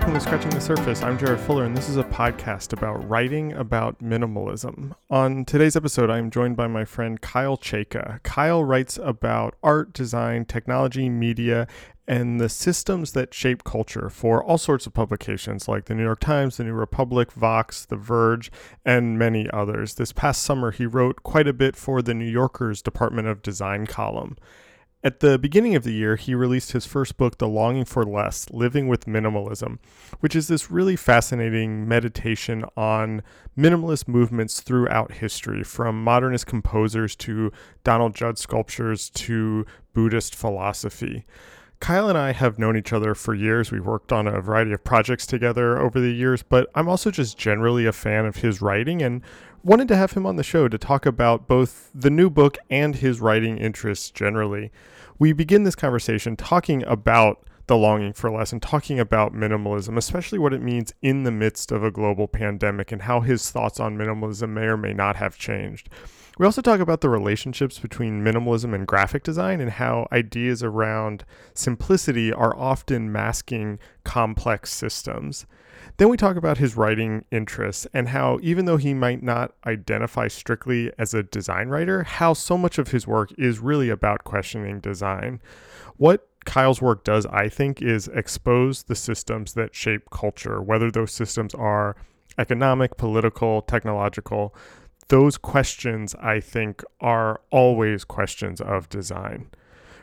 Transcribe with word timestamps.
welcome 0.00 0.14
to 0.14 0.20
Scratching 0.20 0.50
the 0.52 0.60
Surface. 0.62 1.02
I'm 1.02 1.18
Jarrett 1.18 1.40
Fuller, 1.40 1.64
and 1.66 1.76
this 1.76 1.90
is 1.90 1.98
a 1.98 2.04
podcast 2.04 2.72
about 2.72 3.06
writing 3.06 3.52
about 3.52 3.98
minimalism. 3.98 4.94
On 5.10 5.44
today's 5.44 5.76
episode, 5.76 6.08
I 6.08 6.16
am 6.16 6.30
joined 6.30 6.56
by 6.56 6.68
my 6.68 6.86
friend 6.86 7.20
Kyle 7.20 7.58
Chayka. 7.58 8.22
Kyle 8.22 8.64
writes 8.64 8.98
about 9.02 9.56
art, 9.62 9.92
design, 9.92 10.46
technology, 10.46 11.10
media, 11.10 11.66
and 12.08 12.40
the 12.40 12.48
systems 12.48 13.12
that 13.12 13.34
shape 13.34 13.62
culture 13.62 14.08
for 14.08 14.42
all 14.42 14.56
sorts 14.56 14.86
of 14.86 14.94
publications 14.94 15.68
like 15.68 15.84
the 15.84 15.94
New 15.94 16.04
York 16.04 16.20
Times, 16.20 16.56
the 16.56 16.64
New 16.64 16.72
Republic, 16.72 17.30
Vox, 17.32 17.84
The 17.84 17.96
Verge, 17.96 18.50
and 18.86 19.18
many 19.18 19.50
others. 19.50 19.96
This 19.96 20.14
past 20.14 20.40
summer, 20.40 20.70
he 20.70 20.86
wrote 20.86 21.24
quite 21.24 21.46
a 21.46 21.52
bit 21.52 21.76
for 21.76 22.00
the 22.00 22.14
New 22.14 22.24
Yorker's 22.24 22.80
Department 22.80 23.28
of 23.28 23.42
Design 23.42 23.86
column. 23.86 24.38
At 25.02 25.20
the 25.20 25.38
beginning 25.38 25.74
of 25.74 25.82
the 25.82 25.94
year, 25.94 26.16
he 26.16 26.34
released 26.34 26.72
his 26.72 26.84
first 26.84 27.16
book, 27.16 27.38
The 27.38 27.48
Longing 27.48 27.86
for 27.86 28.04
Less 28.04 28.50
Living 28.50 28.86
with 28.86 29.06
Minimalism, 29.06 29.78
which 30.20 30.36
is 30.36 30.46
this 30.46 30.70
really 30.70 30.94
fascinating 30.94 31.88
meditation 31.88 32.66
on 32.76 33.22
minimalist 33.56 34.08
movements 34.08 34.60
throughout 34.60 35.12
history, 35.12 35.64
from 35.64 36.04
modernist 36.04 36.46
composers 36.46 37.16
to 37.16 37.50
Donald 37.82 38.14
Judd 38.14 38.36
sculptures 38.36 39.08
to 39.10 39.64
Buddhist 39.94 40.34
philosophy. 40.34 41.24
Kyle 41.80 42.10
and 42.10 42.18
I 42.18 42.32
have 42.32 42.58
known 42.58 42.76
each 42.76 42.92
other 42.92 43.14
for 43.14 43.34
years. 43.34 43.72
We've 43.72 43.86
worked 43.86 44.12
on 44.12 44.26
a 44.26 44.42
variety 44.42 44.72
of 44.72 44.84
projects 44.84 45.26
together 45.26 45.78
over 45.78 45.98
the 45.98 46.12
years, 46.12 46.42
but 46.42 46.68
I'm 46.74 46.90
also 46.90 47.10
just 47.10 47.38
generally 47.38 47.86
a 47.86 47.92
fan 47.92 48.26
of 48.26 48.36
his 48.36 48.60
writing 48.60 49.00
and 49.00 49.22
wanted 49.62 49.88
to 49.88 49.96
have 49.96 50.12
him 50.12 50.26
on 50.26 50.36
the 50.36 50.42
show 50.42 50.68
to 50.68 50.78
talk 50.78 51.06
about 51.06 51.46
both 51.46 51.90
the 51.94 52.10
new 52.10 52.30
book 52.30 52.58
and 52.70 52.96
his 52.96 53.20
writing 53.20 53.58
interests 53.58 54.10
generally. 54.10 54.70
We 55.18 55.32
begin 55.32 55.64
this 55.64 55.74
conversation 55.74 56.36
talking 56.36 56.82
about 56.84 57.46
the 57.66 57.76
longing 57.76 58.12
for 58.12 58.30
less 58.30 58.52
and 58.52 58.60
talking 58.60 58.98
about 58.98 59.32
minimalism, 59.32 59.96
especially 59.96 60.38
what 60.38 60.52
it 60.52 60.62
means 60.62 60.92
in 61.02 61.22
the 61.22 61.30
midst 61.30 61.70
of 61.70 61.84
a 61.84 61.90
global 61.90 62.26
pandemic 62.26 62.90
and 62.90 63.02
how 63.02 63.20
his 63.20 63.50
thoughts 63.50 63.78
on 63.78 63.96
minimalism 63.96 64.48
may 64.50 64.64
or 64.64 64.76
may 64.76 64.92
not 64.92 65.16
have 65.16 65.38
changed. 65.38 65.88
We 66.38 66.46
also 66.46 66.62
talk 66.62 66.80
about 66.80 67.02
the 67.02 67.10
relationships 67.10 67.78
between 67.78 68.24
minimalism 68.24 68.74
and 68.74 68.86
graphic 68.86 69.22
design 69.22 69.60
and 69.60 69.70
how 69.70 70.08
ideas 70.10 70.62
around 70.62 71.24
simplicity 71.54 72.32
are 72.32 72.56
often 72.56 73.12
masking 73.12 73.78
complex 74.04 74.72
systems. 74.72 75.46
Then 76.00 76.08
we 76.08 76.16
talk 76.16 76.36
about 76.36 76.56
his 76.56 76.78
writing 76.78 77.26
interests 77.30 77.86
and 77.92 78.08
how, 78.08 78.38
even 78.40 78.64
though 78.64 78.78
he 78.78 78.94
might 78.94 79.22
not 79.22 79.52
identify 79.66 80.28
strictly 80.28 80.90
as 80.98 81.12
a 81.12 81.22
design 81.22 81.68
writer, 81.68 82.04
how 82.04 82.32
so 82.32 82.56
much 82.56 82.78
of 82.78 82.88
his 82.88 83.06
work 83.06 83.30
is 83.36 83.58
really 83.58 83.90
about 83.90 84.24
questioning 84.24 84.80
design. 84.80 85.42
What 85.98 86.26
Kyle's 86.46 86.80
work 86.80 87.04
does, 87.04 87.26
I 87.26 87.50
think, 87.50 87.82
is 87.82 88.08
expose 88.14 88.84
the 88.84 88.94
systems 88.94 89.52
that 89.52 89.74
shape 89.74 90.08
culture, 90.10 90.62
whether 90.62 90.90
those 90.90 91.12
systems 91.12 91.52
are 91.54 91.96
economic, 92.38 92.96
political, 92.96 93.60
technological. 93.60 94.54
Those 95.08 95.36
questions, 95.36 96.14
I 96.14 96.40
think, 96.40 96.82
are 97.02 97.42
always 97.50 98.04
questions 98.04 98.62
of 98.62 98.88
design. 98.88 99.50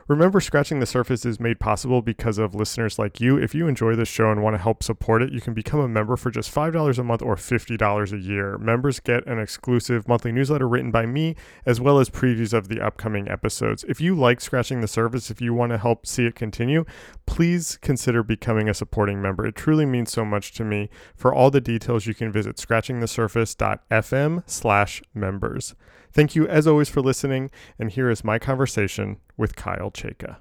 Remember, 0.07 0.39
Scratching 0.39 0.79
the 0.79 0.85
Surface 0.85 1.25
is 1.25 1.37
made 1.37 1.59
possible 1.59 2.01
because 2.01 2.37
of 2.37 2.55
listeners 2.55 2.97
like 2.97 3.19
you. 3.19 3.37
If 3.37 3.53
you 3.53 3.67
enjoy 3.67 3.93
this 3.93 4.07
show 4.07 4.31
and 4.31 4.41
want 4.41 4.53
to 4.53 4.61
help 4.61 4.81
support 4.81 5.21
it, 5.21 5.33
you 5.33 5.41
can 5.41 5.53
become 5.53 5.81
a 5.81 5.87
member 5.89 6.15
for 6.15 6.31
just 6.31 6.53
$5 6.53 6.97
a 6.97 7.03
month 7.03 7.21
or 7.21 7.35
$50 7.35 8.13
a 8.13 8.17
year. 8.17 8.57
Members 8.57 9.01
get 9.01 9.27
an 9.27 9.37
exclusive 9.37 10.07
monthly 10.07 10.31
newsletter 10.31 10.65
written 10.65 10.91
by 10.91 11.05
me, 11.05 11.35
as 11.65 11.81
well 11.81 11.99
as 11.99 12.09
previews 12.09 12.53
of 12.53 12.69
the 12.69 12.79
upcoming 12.79 13.27
episodes. 13.27 13.83
If 13.89 13.99
you 13.99 14.15
like 14.15 14.39
Scratching 14.39 14.79
the 14.79 14.87
Surface, 14.87 15.29
if 15.29 15.41
you 15.41 15.53
want 15.53 15.73
to 15.73 15.77
help 15.77 16.07
see 16.07 16.25
it 16.25 16.35
continue, 16.35 16.85
please 17.25 17.77
consider 17.81 18.23
becoming 18.23 18.69
a 18.69 18.73
supporting 18.73 19.21
member. 19.21 19.45
It 19.45 19.55
truly 19.55 19.85
means 19.85 20.13
so 20.13 20.23
much 20.23 20.53
to 20.53 20.63
me. 20.63 20.89
For 21.17 21.33
all 21.33 21.51
the 21.51 21.59
details, 21.59 22.05
you 22.05 22.13
can 22.13 22.31
visit 22.31 22.55
scratchingthesurface.fm 22.55 24.43
slash 24.45 25.01
members. 25.13 25.75
Thank 26.11 26.35
you, 26.35 26.47
as 26.47 26.65
always, 26.65 26.89
for 26.89 27.01
listening, 27.01 27.51
and 27.77 27.91
here 27.91 28.09
is 28.09 28.23
my 28.23 28.39
conversation 28.39 29.17
with 29.37 29.55
Kyle 29.55 29.91
Chayka. 29.91 30.37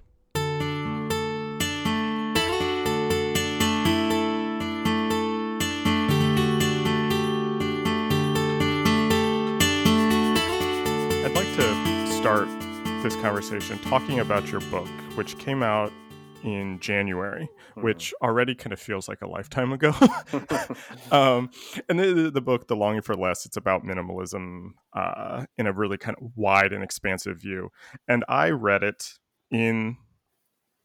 I'd 11.24 11.34
like 11.34 11.54
to 11.56 12.12
start 12.12 12.48
this 13.02 13.16
conversation 13.16 13.78
talking 13.80 14.20
about 14.20 14.50
your 14.50 14.60
book, 14.62 14.88
which 15.14 15.36
came 15.38 15.62
out 15.62 15.92
in 16.44 16.78
January, 16.80 17.48
mm-hmm. 17.70 17.82
which 17.82 18.14
already 18.22 18.54
kind 18.54 18.72
of 18.72 18.80
feels 18.80 19.08
like 19.08 19.22
a 19.22 19.28
lifetime 19.28 19.72
ago. 19.72 19.92
um, 21.10 21.50
and 21.88 21.98
the, 21.98 22.30
the 22.32 22.40
book, 22.40 22.68
The 22.68 22.76
Longing 22.76 23.02
for 23.02 23.14
Less, 23.14 23.46
it's 23.46 23.56
about 23.56 23.84
minimalism 23.84 24.70
uh, 24.94 25.46
in 25.56 25.66
a 25.66 25.72
really 25.72 25.98
kind 25.98 26.16
of 26.20 26.32
wide 26.36 26.72
and 26.72 26.82
expansive 26.84 27.40
view. 27.40 27.70
And 28.08 28.24
I 28.28 28.50
read 28.50 28.82
it 28.82 29.14
in 29.50 29.96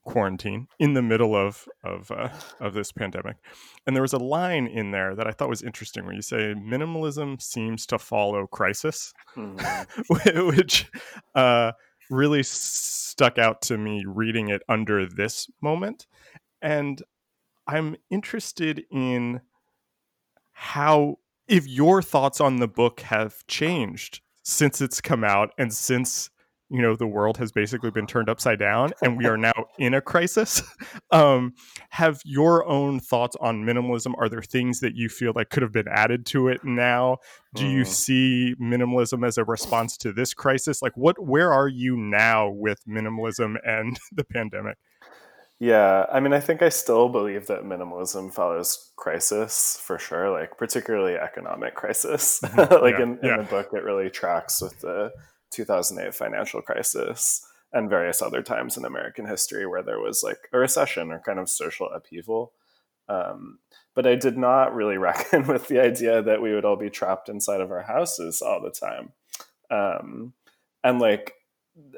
quarantine 0.03 0.67
in 0.79 0.93
the 0.93 1.01
middle 1.01 1.35
of 1.35 1.67
of 1.83 2.09
uh, 2.11 2.29
of 2.59 2.73
this 2.73 2.91
pandemic 2.91 3.35
and 3.85 3.95
there 3.95 4.01
was 4.01 4.13
a 4.13 4.17
line 4.17 4.65
in 4.65 4.89
there 4.89 5.13
that 5.13 5.27
i 5.27 5.31
thought 5.31 5.47
was 5.47 5.61
interesting 5.61 6.05
where 6.05 6.15
you 6.15 6.23
say 6.23 6.55
minimalism 6.55 7.39
seems 7.39 7.85
to 7.85 7.99
follow 7.99 8.47
crisis 8.47 9.13
mm-hmm. 9.37 10.47
which 10.47 10.89
uh, 11.35 11.71
really 12.11 12.43
stuck 12.43 13.37
out 13.37 13.61
to 13.63 13.77
me 13.77 14.03
reading 14.05 14.49
it 14.49 14.61
under 14.69 15.07
this 15.07 15.49
moment. 15.61 16.05
And 16.61 17.01
I'm 17.67 17.95
interested 18.09 18.83
in 18.91 19.41
how, 20.51 21.17
if 21.47 21.67
your 21.67 22.01
thoughts 22.01 22.39
on 22.39 22.57
the 22.57 22.67
book 22.67 23.01
have 23.01 23.45
changed 23.47 24.21
since 24.43 24.81
it's 24.81 25.01
come 25.01 25.23
out 25.23 25.51
and 25.57 25.73
since 25.73 26.29
you 26.71 26.81
know 26.81 26.95
the 26.95 27.07
world 27.07 27.37
has 27.37 27.51
basically 27.51 27.91
been 27.91 28.07
turned 28.07 28.29
upside 28.29 28.57
down 28.57 28.91
and 29.01 29.17
we 29.17 29.25
are 29.25 29.37
now 29.37 29.53
in 29.77 29.93
a 29.93 30.01
crisis 30.01 30.61
um, 31.11 31.53
have 31.89 32.21
your 32.25 32.65
own 32.65 32.99
thoughts 32.99 33.35
on 33.41 33.63
minimalism 33.63 34.13
are 34.17 34.29
there 34.29 34.41
things 34.41 34.79
that 34.79 34.95
you 34.95 35.09
feel 35.09 35.33
like 35.35 35.49
could 35.49 35.63
have 35.63 35.71
been 35.71 35.87
added 35.87 36.25
to 36.25 36.47
it 36.47 36.63
now 36.63 37.17
do 37.53 37.67
you 37.67 37.83
mm. 37.83 37.87
see 37.87 38.55
minimalism 38.61 39.25
as 39.25 39.37
a 39.37 39.43
response 39.43 39.97
to 39.97 40.11
this 40.13 40.33
crisis 40.33 40.81
like 40.81 40.95
what 40.95 41.19
where 41.19 41.51
are 41.53 41.67
you 41.67 41.95
now 41.97 42.49
with 42.49 42.79
minimalism 42.87 43.55
and 43.65 43.99
the 44.11 44.23
pandemic 44.23 44.77
yeah, 45.61 46.07
I 46.11 46.19
mean, 46.21 46.33
I 46.33 46.39
think 46.39 46.63
I 46.63 46.69
still 46.69 47.07
believe 47.07 47.45
that 47.45 47.65
minimalism 47.65 48.33
follows 48.33 48.91
crisis 48.95 49.79
for 49.79 49.99
sure, 49.99 50.31
like 50.31 50.57
particularly 50.57 51.13
economic 51.13 51.75
crisis. 51.75 52.39
Mm-hmm. 52.43 52.83
like 52.83 52.95
yeah, 52.97 53.03
in, 53.03 53.19
in 53.19 53.25
yeah. 53.25 53.37
the 53.37 53.43
book, 53.43 53.69
it 53.71 53.83
really 53.83 54.09
tracks 54.09 54.59
with 54.59 54.79
the 54.79 55.11
2008 55.51 56.13
financial 56.13 56.61
crisis 56.61 57.45
and 57.73 57.89
various 57.89 58.21
other 58.21 58.41
times 58.41 58.77
in 58.77 58.85
American 58.85 59.25
history 59.25 59.65
where 59.65 59.83
there 59.83 59.99
was 59.99 60.23
like 60.23 60.49
a 60.51 60.57
recession 60.57 61.11
or 61.11 61.19
kind 61.19 61.39
of 61.39 61.49
social 61.49 61.89
upheaval. 61.89 62.51
Um, 63.07 63.59
but 63.93 64.05
I 64.05 64.15
did 64.15 64.37
not 64.37 64.75
really 64.75 64.97
reckon 64.97 65.47
with 65.47 65.67
the 65.67 65.79
idea 65.79 66.21
that 66.21 66.41
we 66.41 66.53
would 66.53 66.65
all 66.65 66.75
be 66.75 66.89
trapped 66.89 67.29
inside 67.29 67.61
of 67.61 67.71
our 67.71 67.83
houses 67.83 68.41
all 68.41 68.61
the 68.61 68.71
time. 68.71 69.13
Um, 69.69 70.33
and 70.83 70.99
like, 70.99 71.33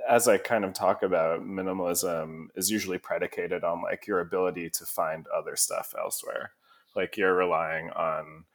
as 0.08 0.28
I 0.28 0.38
kind 0.38 0.64
of 0.64 0.74
talk 0.74 1.02
about, 1.02 1.42
minimalism 1.42 2.48
is 2.56 2.70
usually 2.70 3.00
predicated 3.00 3.64
on 3.64 3.82
like 3.82 4.06
your 4.06 4.20
ability 4.20 4.70
to 4.70 4.86
find 4.86 5.26
other 5.36 5.56
stuff 5.56 5.96
elsewhere. 5.98 6.52
Like 6.96 7.18
you're 7.18 7.36
relying 7.36 7.90
on 7.90 8.46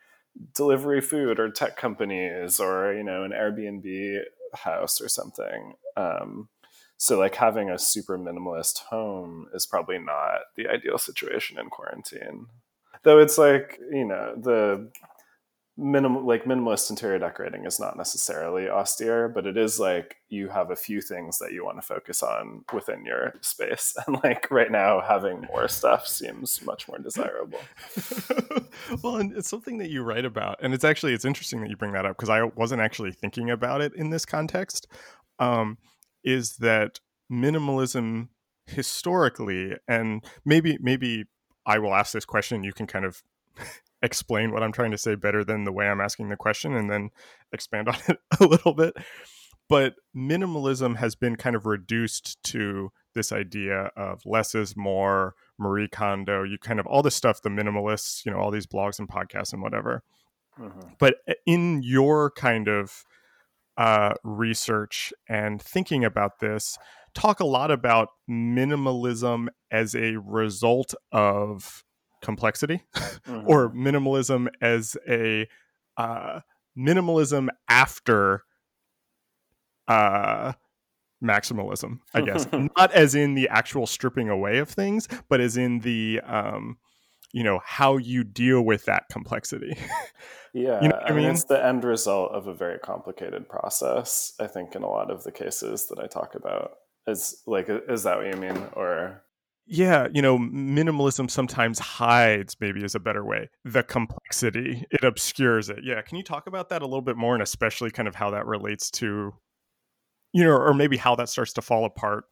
delivery 0.54 1.00
food 1.00 1.40
or 1.40 1.50
tech 1.50 1.76
companies 1.76 2.60
or, 2.60 2.92
you 2.92 3.02
know, 3.02 3.24
an 3.24 3.32
Airbnb 3.32 4.20
house 4.54 5.00
or 5.00 5.08
something. 5.08 5.74
Um, 5.96 6.48
so 6.96 7.18
like 7.18 7.36
having 7.36 7.70
a 7.70 7.78
super 7.78 8.18
minimalist 8.18 8.80
home 8.84 9.46
is 9.54 9.66
probably 9.66 9.98
not 9.98 10.40
the 10.56 10.68
ideal 10.68 10.98
situation 10.98 11.58
in 11.58 11.70
quarantine. 11.70 12.46
Though 13.04 13.20
it's 13.20 13.38
like, 13.38 13.78
you 13.92 14.04
know, 14.04 14.34
the 14.36 14.90
minimal 15.78 16.26
like 16.26 16.44
minimalist 16.44 16.90
interior 16.90 17.20
decorating 17.20 17.64
is 17.64 17.78
not 17.78 17.96
necessarily 17.96 18.68
austere 18.68 19.28
but 19.28 19.46
it 19.46 19.56
is 19.56 19.78
like 19.78 20.16
you 20.28 20.48
have 20.48 20.72
a 20.72 20.76
few 20.76 21.00
things 21.00 21.38
that 21.38 21.52
you 21.52 21.64
want 21.64 21.78
to 21.78 21.82
focus 21.82 22.20
on 22.20 22.64
within 22.72 23.04
your 23.04 23.32
space. 23.40 23.96
And 24.06 24.18
like 24.24 24.50
right 24.50 24.70
now 24.70 25.00
having 25.00 25.42
more 25.42 25.68
stuff 25.68 26.06
seems 26.06 26.60
much 26.62 26.88
more 26.88 26.98
desirable. 26.98 27.60
Well 29.02 29.16
and 29.16 29.36
it's 29.36 29.48
something 29.48 29.78
that 29.78 29.90
you 29.90 30.02
write 30.02 30.24
about 30.24 30.58
and 30.62 30.74
it's 30.74 30.84
actually 30.84 31.14
it's 31.14 31.24
interesting 31.24 31.60
that 31.60 31.70
you 31.70 31.76
bring 31.76 31.92
that 31.92 32.06
up 32.06 32.16
because 32.16 32.28
i 32.28 32.42
wasn't 32.42 32.80
actually 32.80 33.12
thinking 33.12 33.50
about 33.50 33.80
it 33.80 33.94
in 33.94 34.10
this 34.10 34.24
context 34.24 34.86
um, 35.38 35.78
is 36.24 36.56
that 36.56 37.00
minimalism 37.30 38.28
historically 38.66 39.76
and 39.86 40.24
maybe 40.44 40.78
maybe 40.80 41.24
i 41.66 41.78
will 41.78 41.94
ask 41.94 42.12
this 42.12 42.24
question 42.24 42.64
you 42.64 42.72
can 42.72 42.86
kind 42.86 43.04
of 43.04 43.22
explain 44.02 44.52
what 44.52 44.62
I'm 44.62 44.72
trying 44.72 44.90
to 44.92 44.98
say 44.98 45.14
better 45.14 45.44
than 45.44 45.64
the 45.64 45.72
way 45.72 45.88
I'm 45.88 46.00
asking 46.00 46.28
the 46.28 46.36
question 46.36 46.74
and 46.74 46.90
then 46.90 47.10
expand 47.52 47.88
on 47.88 47.96
it 48.08 48.18
a 48.40 48.44
little 48.44 48.74
bit. 48.74 48.94
But 49.68 49.96
minimalism 50.16 50.96
has 50.96 51.14
been 51.14 51.36
kind 51.36 51.54
of 51.54 51.66
reduced 51.66 52.42
to 52.44 52.90
this 53.14 53.32
idea 53.32 53.90
of 53.96 54.22
less 54.24 54.54
is 54.54 54.76
more, 54.76 55.34
Marie 55.58 55.88
Kondo, 55.88 56.42
you 56.42 56.56
kind 56.58 56.80
of 56.80 56.86
all 56.86 57.02
this 57.02 57.16
stuff, 57.16 57.42
the 57.42 57.50
minimalists, 57.50 58.24
you 58.24 58.32
know, 58.32 58.38
all 58.38 58.50
these 58.50 58.66
blogs 58.66 58.98
and 58.98 59.08
podcasts 59.08 59.52
and 59.52 59.60
whatever. 59.60 60.02
Mm-hmm. 60.58 60.88
But 60.98 61.16
eh, 61.26 61.34
in 61.46 61.82
your 61.82 62.30
kind 62.30 62.68
of 62.68 63.04
uh, 63.76 64.14
research 64.24 65.12
and 65.28 65.60
thinking 65.60 66.04
about 66.04 66.40
this, 66.40 66.78
talk 67.14 67.40
a 67.40 67.46
lot 67.46 67.70
about 67.70 68.08
minimalism 68.30 69.48
as 69.70 69.94
a 69.94 70.16
result 70.16 70.94
of 71.12 71.84
complexity 72.22 72.82
mm-hmm. 72.94 73.48
or 73.48 73.70
minimalism 73.70 74.48
as 74.60 74.96
a 75.08 75.48
uh, 75.96 76.40
minimalism 76.76 77.48
after 77.68 78.44
uh, 79.88 80.52
maximalism, 81.22 82.00
I 82.14 82.20
guess. 82.22 82.46
Not 82.52 82.92
as 82.92 83.14
in 83.14 83.34
the 83.34 83.48
actual 83.48 83.86
stripping 83.86 84.28
away 84.28 84.58
of 84.58 84.68
things, 84.68 85.08
but 85.28 85.40
as 85.40 85.56
in 85.56 85.80
the 85.80 86.20
um, 86.24 86.78
you 87.32 87.42
know 87.42 87.60
how 87.64 87.96
you 87.96 88.24
deal 88.24 88.62
with 88.62 88.84
that 88.86 89.04
complexity. 89.10 89.76
yeah, 90.54 90.80
you 90.82 90.88
know 90.88 90.96
I, 90.96 91.08
I 91.08 91.10
mean, 91.10 91.24
mean, 91.24 91.30
it's 91.32 91.44
the 91.44 91.64
end 91.64 91.84
result 91.84 92.32
of 92.32 92.46
a 92.46 92.54
very 92.54 92.78
complicated 92.78 93.48
process. 93.48 94.34
I 94.40 94.46
think 94.46 94.74
in 94.74 94.82
a 94.82 94.88
lot 94.88 95.10
of 95.10 95.24
the 95.24 95.32
cases 95.32 95.86
that 95.88 95.98
I 95.98 96.06
talk 96.06 96.34
about, 96.34 96.72
is 97.06 97.42
like, 97.46 97.68
is 97.68 98.04
that 98.04 98.18
what 98.18 98.26
you 98.26 98.40
mean, 98.40 98.56
or? 98.74 99.22
Yeah, 99.70 100.08
you 100.14 100.22
know, 100.22 100.38
minimalism 100.38 101.30
sometimes 101.30 101.78
hides, 101.78 102.56
maybe 102.58 102.82
is 102.82 102.94
a 102.94 103.00
better 103.00 103.24
way, 103.24 103.50
the 103.64 103.82
complexity. 103.82 104.84
It 104.90 105.04
obscures 105.04 105.68
it. 105.68 105.80
Yeah. 105.82 106.00
Can 106.00 106.16
you 106.16 106.24
talk 106.24 106.46
about 106.46 106.70
that 106.70 106.80
a 106.80 106.86
little 106.86 107.02
bit 107.02 107.18
more 107.18 107.34
and 107.34 107.42
especially 107.42 107.90
kind 107.90 108.08
of 108.08 108.14
how 108.14 108.30
that 108.30 108.46
relates 108.46 108.90
to 108.92 109.34
you 110.32 110.44
know, 110.44 110.52
or 110.52 110.74
maybe 110.74 110.96
how 110.96 111.14
that 111.16 111.28
starts 111.28 111.52
to 111.54 111.62
fall 111.62 111.84
apart 111.84 112.24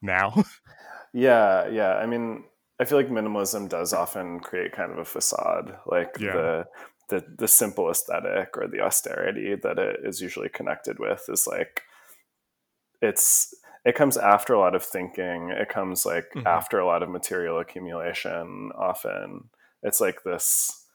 now. 0.00 0.44
yeah, 1.14 1.68
yeah. 1.68 1.94
I 1.94 2.06
mean, 2.06 2.44
I 2.80 2.84
feel 2.84 2.98
like 2.98 3.08
minimalism 3.08 3.68
does 3.68 3.92
often 3.92 4.40
create 4.40 4.72
kind 4.72 4.92
of 4.92 4.98
a 4.98 5.04
facade, 5.04 5.76
like 5.86 6.16
yeah. 6.18 6.32
the 6.32 6.64
the 7.08 7.24
the 7.38 7.48
simple 7.48 7.90
aesthetic 7.90 8.56
or 8.56 8.66
the 8.66 8.80
austerity 8.80 9.54
that 9.62 9.78
it 9.78 10.00
is 10.04 10.20
usually 10.20 10.48
connected 10.48 10.98
with 10.98 11.24
is 11.28 11.46
like 11.46 11.82
it's 13.02 13.54
it 13.84 13.94
comes 13.94 14.16
after 14.16 14.54
a 14.54 14.60
lot 14.60 14.74
of 14.74 14.84
thinking. 14.84 15.50
It 15.50 15.68
comes 15.68 16.06
like 16.06 16.26
mm-hmm. 16.34 16.46
after 16.46 16.78
a 16.78 16.86
lot 16.86 17.02
of 17.02 17.10
material 17.10 17.58
accumulation. 17.58 18.70
Often, 18.76 19.50
it's 19.82 20.00
like 20.00 20.22
this 20.24 20.86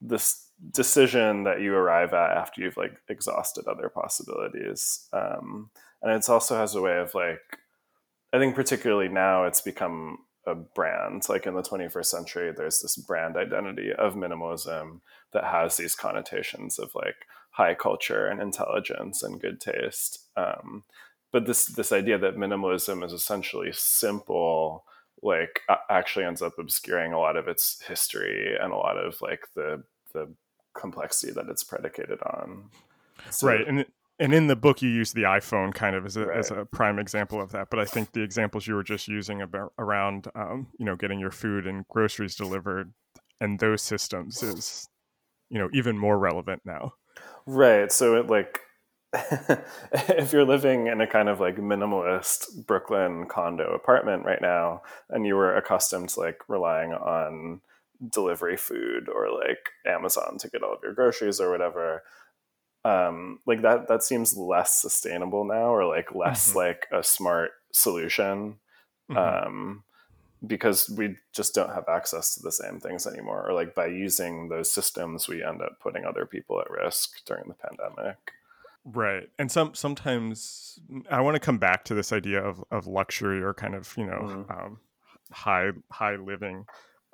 this 0.00 0.48
decision 0.70 1.44
that 1.44 1.60
you 1.60 1.74
arrive 1.74 2.12
at 2.12 2.36
after 2.36 2.60
you've 2.60 2.76
like 2.76 2.94
exhausted 3.08 3.66
other 3.66 3.88
possibilities 3.88 5.08
um, 5.12 5.70
and 6.02 6.12
it 6.12 6.28
also 6.28 6.56
has 6.56 6.74
a 6.74 6.80
way 6.80 6.98
of 6.98 7.14
like 7.14 7.58
i 8.32 8.38
think 8.38 8.54
particularly 8.54 9.08
now 9.08 9.44
it's 9.44 9.60
become 9.60 10.18
a 10.46 10.54
brand 10.54 11.28
like 11.28 11.46
in 11.46 11.54
the 11.54 11.62
21st 11.62 12.06
century 12.06 12.52
there's 12.56 12.80
this 12.80 12.96
brand 12.96 13.36
identity 13.36 13.92
of 13.92 14.14
minimalism 14.14 15.00
that 15.32 15.44
has 15.44 15.76
these 15.76 15.94
connotations 15.94 16.78
of 16.78 16.94
like 16.94 17.26
high 17.50 17.74
culture 17.74 18.26
and 18.26 18.40
intelligence 18.40 19.22
and 19.22 19.40
good 19.40 19.60
taste 19.60 20.28
um, 20.36 20.84
but 21.32 21.46
this 21.46 21.66
this 21.66 21.92
idea 21.92 22.18
that 22.18 22.36
minimalism 22.36 23.04
is 23.04 23.12
essentially 23.12 23.70
simple 23.72 24.84
like 25.22 25.60
actually 25.88 26.24
ends 26.24 26.42
up 26.42 26.58
obscuring 26.58 27.12
a 27.12 27.18
lot 27.18 27.36
of 27.36 27.48
its 27.48 27.80
history 27.86 28.56
and 28.60 28.72
a 28.72 28.76
lot 28.76 28.96
of 28.96 29.20
like 29.20 29.46
the 29.54 29.82
the 30.12 30.32
complexity 30.74 31.32
that 31.32 31.48
it's 31.48 31.64
predicated 31.64 32.20
on. 32.22 32.70
So, 33.30 33.46
right. 33.46 33.66
And 33.66 33.86
and 34.18 34.34
in 34.34 34.46
the 34.46 34.56
book 34.56 34.82
you 34.82 34.88
use 34.88 35.12
the 35.12 35.22
iPhone 35.22 35.72
kind 35.72 35.96
of 35.96 36.04
as 36.04 36.16
a, 36.16 36.26
right. 36.26 36.38
as 36.38 36.50
a 36.50 36.66
prime 36.66 36.98
example 36.98 37.40
of 37.40 37.52
that. 37.52 37.68
But 37.70 37.78
I 37.78 37.84
think 37.84 38.12
the 38.12 38.22
examples 38.22 38.66
you 38.66 38.74
were 38.74 38.82
just 38.82 39.08
using 39.08 39.42
about 39.42 39.72
around 39.78 40.28
um, 40.34 40.68
you 40.78 40.84
know 40.84 40.96
getting 40.96 41.18
your 41.18 41.30
food 41.30 41.66
and 41.66 41.86
groceries 41.88 42.34
delivered 42.34 42.92
and 43.40 43.58
those 43.58 43.82
systems 43.82 44.42
is 44.42 44.88
you 45.50 45.58
know 45.58 45.68
even 45.72 45.96
more 45.96 46.18
relevant 46.18 46.62
now. 46.64 46.94
Right. 47.46 47.92
So 47.92 48.16
it 48.16 48.26
like 48.28 48.60
if 49.92 50.32
you're 50.32 50.44
living 50.44 50.86
in 50.86 51.00
a 51.00 51.06
kind 51.06 51.28
of 51.28 51.38
like 51.38 51.56
minimalist 51.56 52.66
Brooklyn 52.66 53.26
condo 53.26 53.74
apartment 53.74 54.24
right 54.24 54.40
now 54.40 54.82
and 55.10 55.26
you 55.26 55.34
were 55.34 55.54
accustomed 55.54 56.08
to 56.10 56.20
like 56.20 56.40
relying 56.48 56.92
on 56.92 57.60
delivery 58.08 58.56
food 58.56 59.08
or 59.08 59.28
like 59.30 59.70
Amazon 59.86 60.38
to 60.38 60.48
get 60.48 60.62
all 60.62 60.72
of 60.72 60.82
your 60.82 60.94
groceries 60.94 61.40
or 61.40 61.50
whatever. 61.50 62.02
Um, 62.84 63.40
like 63.46 63.62
that 63.62 63.86
that 63.88 64.02
seems 64.02 64.36
less 64.36 64.80
sustainable 64.80 65.44
now 65.44 65.74
or 65.74 65.86
like 65.86 66.14
less 66.14 66.48
mm-hmm. 66.48 66.58
like 66.58 66.86
a 66.90 67.02
smart 67.02 67.52
solution. 67.70 68.56
Mm-hmm. 69.10 69.46
Um, 69.46 69.84
because 70.44 70.90
we 70.90 71.16
just 71.32 71.54
don't 71.54 71.72
have 71.72 71.84
access 71.88 72.34
to 72.34 72.42
the 72.42 72.50
same 72.50 72.80
things 72.80 73.06
anymore. 73.06 73.48
Or 73.48 73.52
like 73.52 73.74
by 73.74 73.86
using 73.86 74.48
those 74.48 74.72
systems, 74.72 75.28
we 75.28 75.42
end 75.42 75.62
up 75.62 75.78
putting 75.80 76.04
other 76.04 76.26
people 76.26 76.60
at 76.60 76.70
risk 76.70 77.24
during 77.24 77.44
the 77.46 77.54
pandemic. 77.54 78.16
Right. 78.84 79.28
And 79.38 79.50
some 79.50 79.74
sometimes 79.74 80.78
I 81.10 81.20
want 81.20 81.36
to 81.36 81.40
come 81.40 81.58
back 81.58 81.84
to 81.84 81.94
this 81.94 82.12
idea 82.12 82.42
of, 82.42 82.62
of 82.70 82.86
luxury 82.86 83.40
or 83.42 83.54
kind 83.54 83.74
of, 83.74 83.92
you 83.96 84.06
know, 84.06 84.20
mm-hmm. 84.22 84.50
um, 84.50 84.78
high 85.30 85.70
high 85.90 86.16
living. 86.16 86.64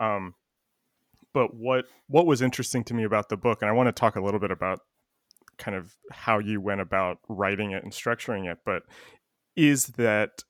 Um, 0.01 0.35
but 1.33 1.55
what 1.55 1.87
what 2.07 2.27
was 2.27 2.43
interesting 2.43 2.85
to 2.85 2.95
me 2.95 3.05
about 3.05 3.29
the 3.29 3.37
book 3.37 3.63
and 3.63 3.69
i 3.69 3.73
want 3.73 3.87
to 3.87 3.93
talk 3.93 4.17
a 4.17 4.21
little 4.21 4.41
bit 4.41 4.51
about 4.51 4.81
kind 5.57 5.77
of 5.77 5.97
how 6.11 6.39
you 6.39 6.61
went 6.61 6.81
about 6.81 7.19
writing 7.29 7.73
it 7.73 7.83
and 7.83 7.93
structuring 7.93 8.51
it 8.51 8.59
but 8.65 8.83
is 9.57 9.87
that 9.87 10.43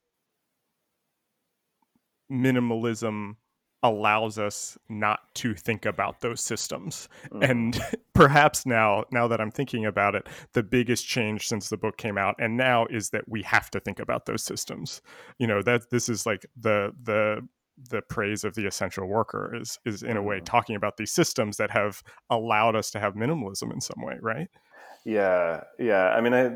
minimalism 2.30 3.36
allows 3.82 4.38
us 4.38 4.76
not 4.88 5.20
to 5.34 5.54
think 5.54 5.86
about 5.86 6.20
those 6.20 6.40
systems 6.40 7.08
mm. 7.30 7.48
and 7.48 7.80
perhaps 8.12 8.66
now 8.66 9.04
now 9.12 9.28
that 9.28 9.40
i'm 9.40 9.50
thinking 9.50 9.86
about 9.86 10.14
it 10.14 10.26
the 10.52 10.62
biggest 10.62 11.06
change 11.06 11.46
since 11.46 11.68
the 11.68 11.76
book 11.76 11.96
came 11.96 12.18
out 12.18 12.34
and 12.38 12.56
now 12.56 12.86
is 12.86 13.10
that 13.10 13.28
we 13.28 13.42
have 13.42 13.70
to 13.70 13.78
think 13.78 14.00
about 14.00 14.26
those 14.26 14.42
systems 14.42 15.00
you 15.38 15.46
know 15.46 15.62
that 15.62 15.90
this 15.90 16.08
is 16.08 16.26
like 16.26 16.44
the 16.56 16.92
the 17.02 17.40
the 17.90 18.02
praise 18.02 18.42
of 18.42 18.56
the 18.56 18.66
essential 18.66 19.06
worker 19.06 19.54
is 19.54 19.78
is 19.84 20.02
in 20.02 20.16
a 20.16 20.22
way 20.22 20.40
mm. 20.40 20.44
talking 20.44 20.74
about 20.74 20.96
these 20.96 21.12
systems 21.12 21.56
that 21.56 21.70
have 21.70 22.02
allowed 22.30 22.74
us 22.74 22.90
to 22.90 22.98
have 22.98 23.14
minimalism 23.14 23.72
in 23.72 23.80
some 23.80 24.02
way 24.02 24.16
right 24.20 24.48
yeah 25.04 25.62
yeah 25.78 26.08
i 26.08 26.20
mean 26.20 26.34
i 26.34 26.50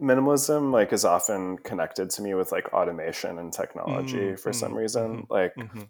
minimalism 0.00 0.72
like 0.72 0.92
is 0.92 1.04
often 1.04 1.56
connected 1.58 2.10
to 2.10 2.22
me 2.22 2.34
with 2.34 2.52
like 2.52 2.72
automation 2.72 3.38
and 3.38 3.52
technology 3.52 4.18
mm-hmm. 4.18 4.36
for 4.36 4.52
some 4.52 4.72
mm, 4.72 4.78
reason 4.78 5.22
mm-hmm. 5.22 5.32
like 5.32 5.54
mm-hmm. 5.54 5.82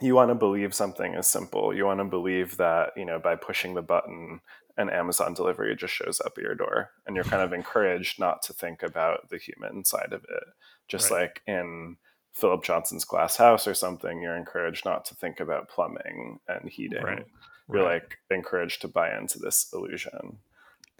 You 0.00 0.14
want 0.14 0.30
to 0.30 0.34
believe 0.34 0.74
something 0.74 1.14
is 1.14 1.26
simple 1.26 1.74
you 1.74 1.84
want 1.84 2.00
to 2.00 2.04
believe 2.04 2.56
that 2.56 2.90
you 2.96 3.04
know 3.04 3.18
by 3.18 3.34
pushing 3.34 3.74
the 3.74 3.82
button 3.82 4.40
an 4.76 4.88
amazon 4.90 5.34
delivery 5.34 5.74
just 5.74 5.94
shows 5.94 6.20
up 6.24 6.32
at 6.36 6.44
your 6.44 6.54
door 6.54 6.90
and 7.06 7.16
you're 7.16 7.24
kind 7.24 7.42
of 7.42 7.52
encouraged 7.54 8.20
not 8.20 8.42
to 8.42 8.52
think 8.52 8.82
about 8.82 9.28
the 9.30 9.38
human 9.38 9.84
side 9.84 10.12
of 10.12 10.22
it 10.24 10.44
just 10.88 11.10
right. 11.10 11.22
like 11.22 11.42
in 11.46 11.96
Philip 12.38 12.62
Johnson's 12.62 13.04
glass 13.04 13.36
house 13.36 13.66
or 13.66 13.74
something, 13.74 14.22
you're 14.22 14.36
encouraged 14.36 14.84
not 14.84 15.04
to 15.06 15.14
think 15.14 15.40
about 15.40 15.68
plumbing 15.68 16.38
and 16.48 16.68
heating. 16.68 17.02
Right. 17.02 17.26
You're 17.70 17.84
right. 17.84 18.02
like 18.02 18.18
encouraged 18.30 18.80
to 18.82 18.88
buy 18.88 19.16
into 19.16 19.38
this 19.38 19.68
illusion. 19.74 20.38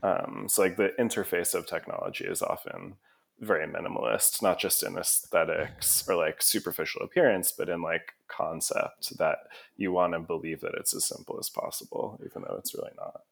Um, 0.03 0.47
so 0.49 0.63
like 0.63 0.77
the 0.77 0.93
interface 0.99 1.55
of 1.55 1.67
technology 1.67 2.25
is 2.25 2.43
often 2.43 2.97
very 3.41 3.67
minimalist, 3.67 4.43
not 4.43 4.59
just 4.59 4.83
in 4.83 4.99
aesthetics 4.99 6.07
or 6.09 6.17
like 6.17 6.43
superficial 6.43 7.03
appearance, 7.03 7.53
but 7.53 7.69
in 7.69 7.83
like 7.83 8.15
concept 8.27 9.17
that 9.19 9.39
you 9.77 9.93
want 9.93 10.13
to 10.13 10.19
believe 10.19 10.61
that 10.61 10.75
it's 10.75 10.95
as 10.95 11.05
simple 11.05 11.39
as 11.39 11.49
possible, 11.49 12.21
even 12.25 12.43
though 12.43 12.57
it's 12.59 12.75
really 12.75 12.93
not. 12.97 13.23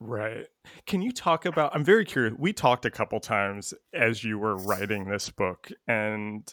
Right. 0.00 0.48
Can 0.86 1.00
you 1.00 1.12
talk 1.12 1.44
about? 1.46 1.74
I'm 1.74 1.84
very 1.84 2.04
curious. 2.04 2.34
We 2.36 2.52
talked 2.52 2.84
a 2.84 2.90
couple 2.90 3.20
times 3.20 3.72
as 3.94 4.24
you 4.24 4.36
were 4.36 4.56
writing 4.56 5.08
this 5.08 5.30
book, 5.30 5.70
and 5.86 6.52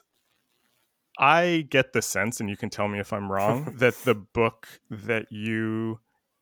I 1.17 1.67
get 1.69 1.93
the 1.93 2.03
sense, 2.03 2.39
and 2.39 2.47
you 2.47 2.55
can 2.55 2.69
tell 2.69 2.87
me 2.87 2.99
if 2.99 3.11
I'm 3.11 3.31
wrong, 3.31 3.73
that 3.77 3.95
the 4.03 4.13
book 4.13 4.67
that 4.91 5.31
you 5.31 5.99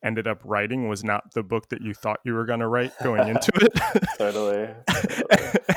ended 0.07 0.27
up 0.27 0.41
writing 0.43 0.87
was 0.87 1.03
not 1.03 1.33
the 1.33 1.43
book 1.43 1.69
that 1.69 1.81
you 1.81 1.93
thought 1.93 2.19
you 2.25 2.33
were 2.33 2.45
going 2.45 2.61
to 2.61 2.67
write 2.67 2.91
going 3.03 3.27
into 3.27 3.51
it. 3.55 4.07
totally. 4.17 4.69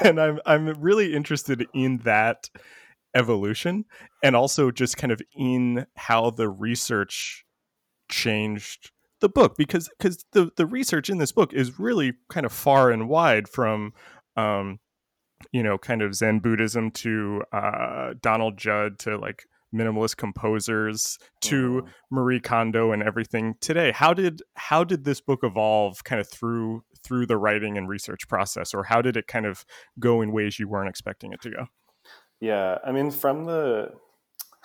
and 0.04 0.20
I'm 0.20 0.40
I'm 0.46 0.68
really 0.80 1.14
interested 1.14 1.66
in 1.74 1.98
that 1.98 2.48
evolution 3.14 3.84
and 4.22 4.36
also 4.36 4.70
just 4.70 4.96
kind 4.96 5.12
of 5.12 5.20
in 5.36 5.86
how 5.96 6.30
the 6.30 6.48
research 6.48 7.44
changed 8.08 8.92
the 9.20 9.28
book 9.28 9.56
because 9.56 9.90
because 9.98 10.24
the 10.32 10.50
the 10.56 10.66
research 10.66 11.10
in 11.10 11.18
this 11.18 11.32
book 11.32 11.52
is 11.52 11.78
really 11.78 12.14
kind 12.30 12.46
of 12.46 12.52
far 12.52 12.90
and 12.90 13.08
wide 13.08 13.48
from 13.48 13.92
um 14.36 14.78
you 15.52 15.62
know, 15.62 15.78
kind 15.78 16.02
of 16.02 16.14
Zen 16.14 16.40
Buddhism 16.40 16.90
to 16.92 17.42
uh, 17.52 18.14
Donald 18.20 18.56
Judd 18.56 18.98
to 19.00 19.16
like 19.16 19.46
minimalist 19.74 20.16
composers 20.16 21.18
to 21.42 21.82
oh. 21.86 21.90
Marie 22.10 22.40
Kondo 22.40 22.92
and 22.92 23.02
everything 23.02 23.54
today. 23.60 23.92
How 23.92 24.12
did 24.12 24.42
how 24.54 24.84
did 24.84 25.04
this 25.04 25.20
book 25.20 25.40
evolve 25.42 26.02
kind 26.04 26.20
of 26.20 26.28
through 26.28 26.82
through 27.02 27.26
the 27.26 27.36
writing 27.36 27.78
and 27.78 27.88
research 27.88 28.28
process, 28.28 28.74
or 28.74 28.84
how 28.84 29.02
did 29.02 29.16
it 29.16 29.26
kind 29.26 29.46
of 29.46 29.64
go 29.98 30.20
in 30.20 30.32
ways 30.32 30.58
you 30.58 30.68
weren't 30.68 30.88
expecting 30.88 31.32
it 31.32 31.40
to 31.42 31.50
go? 31.50 31.66
Yeah, 32.40 32.78
I 32.84 32.92
mean, 32.92 33.10
from 33.10 33.44
the 33.46 33.92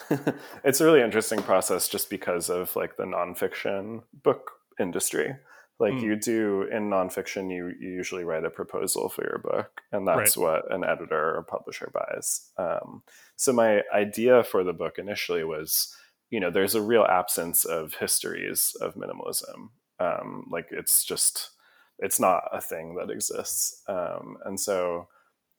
it's 0.63 0.81
a 0.81 0.85
really 0.85 1.01
interesting 1.01 1.41
process 1.41 1.87
just 1.87 2.09
because 2.09 2.49
of 2.49 2.75
like 2.75 2.97
the 2.97 3.05
nonfiction 3.05 4.03
book 4.23 4.51
industry. 4.79 5.35
Like 5.79 5.93
mm. 5.93 6.01
you 6.01 6.15
do 6.15 6.67
in 6.71 6.89
nonfiction, 6.89 7.53
you, 7.53 7.73
you 7.79 7.89
usually 7.89 8.23
write 8.23 8.45
a 8.45 8.49
proposal 8.49 9.09
for 9.09 9.23
your 9.23 9.39
book, 9.39 9.81
and 9.91 10.07
that's 10.07 10.37
right. 10.37 10.43
what 10.43 10.73
an 10.73 10.83
editor 10.85 11.35
or 11.35 11.43
publisher 11.43 11.91
buys. 11.93 12.49
Um, 12.57 13.03
so 13.35 13.51
my 13.51 13.81
idea 13.93 14.43
for 14.43 14.63
the 14.63 14.73
book 14.73 14.97
initially 14.97 15.43
was, 15.43 15.93
you 16.29 16.39
know, 16.39 16.49
there's 16.49 16.75
a 16.75 16.81
real 16.81 17.03
absence 17.03 17.65
of 17.65 17.95
histories 17.95 18.73
of 18.79 18.95
minimalism. 18.95 19.69
Um, 19.99 20.47
like 20.49 20.67
it's 20.71 21.03
just, 21.03 21.51
it's 21.99 22.19
not 22.19 22.43
a 22.53 22.61
thing 22.61 22.95
that 22.95 23.11
exists, 23.11 23.83
um, 23.89 24.37
and 24.45 24.57
so 24.57 25.09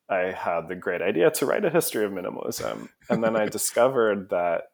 I 0.08 0.32
had 0.32 0.68
the 0.68 0.76
great 0.76 1.02
idea 1.02 1.30
to 1.32 1.46
write 1.46 1.64
a 1.64 1.70
history 1.70 2.04
of 2.04 2.12
minimalism. 2.12 2.88
And 3.10 3.24
then 3.24 3.36
I 3.36 3.46
discovered 3.48 4.30
that 4.30 4.64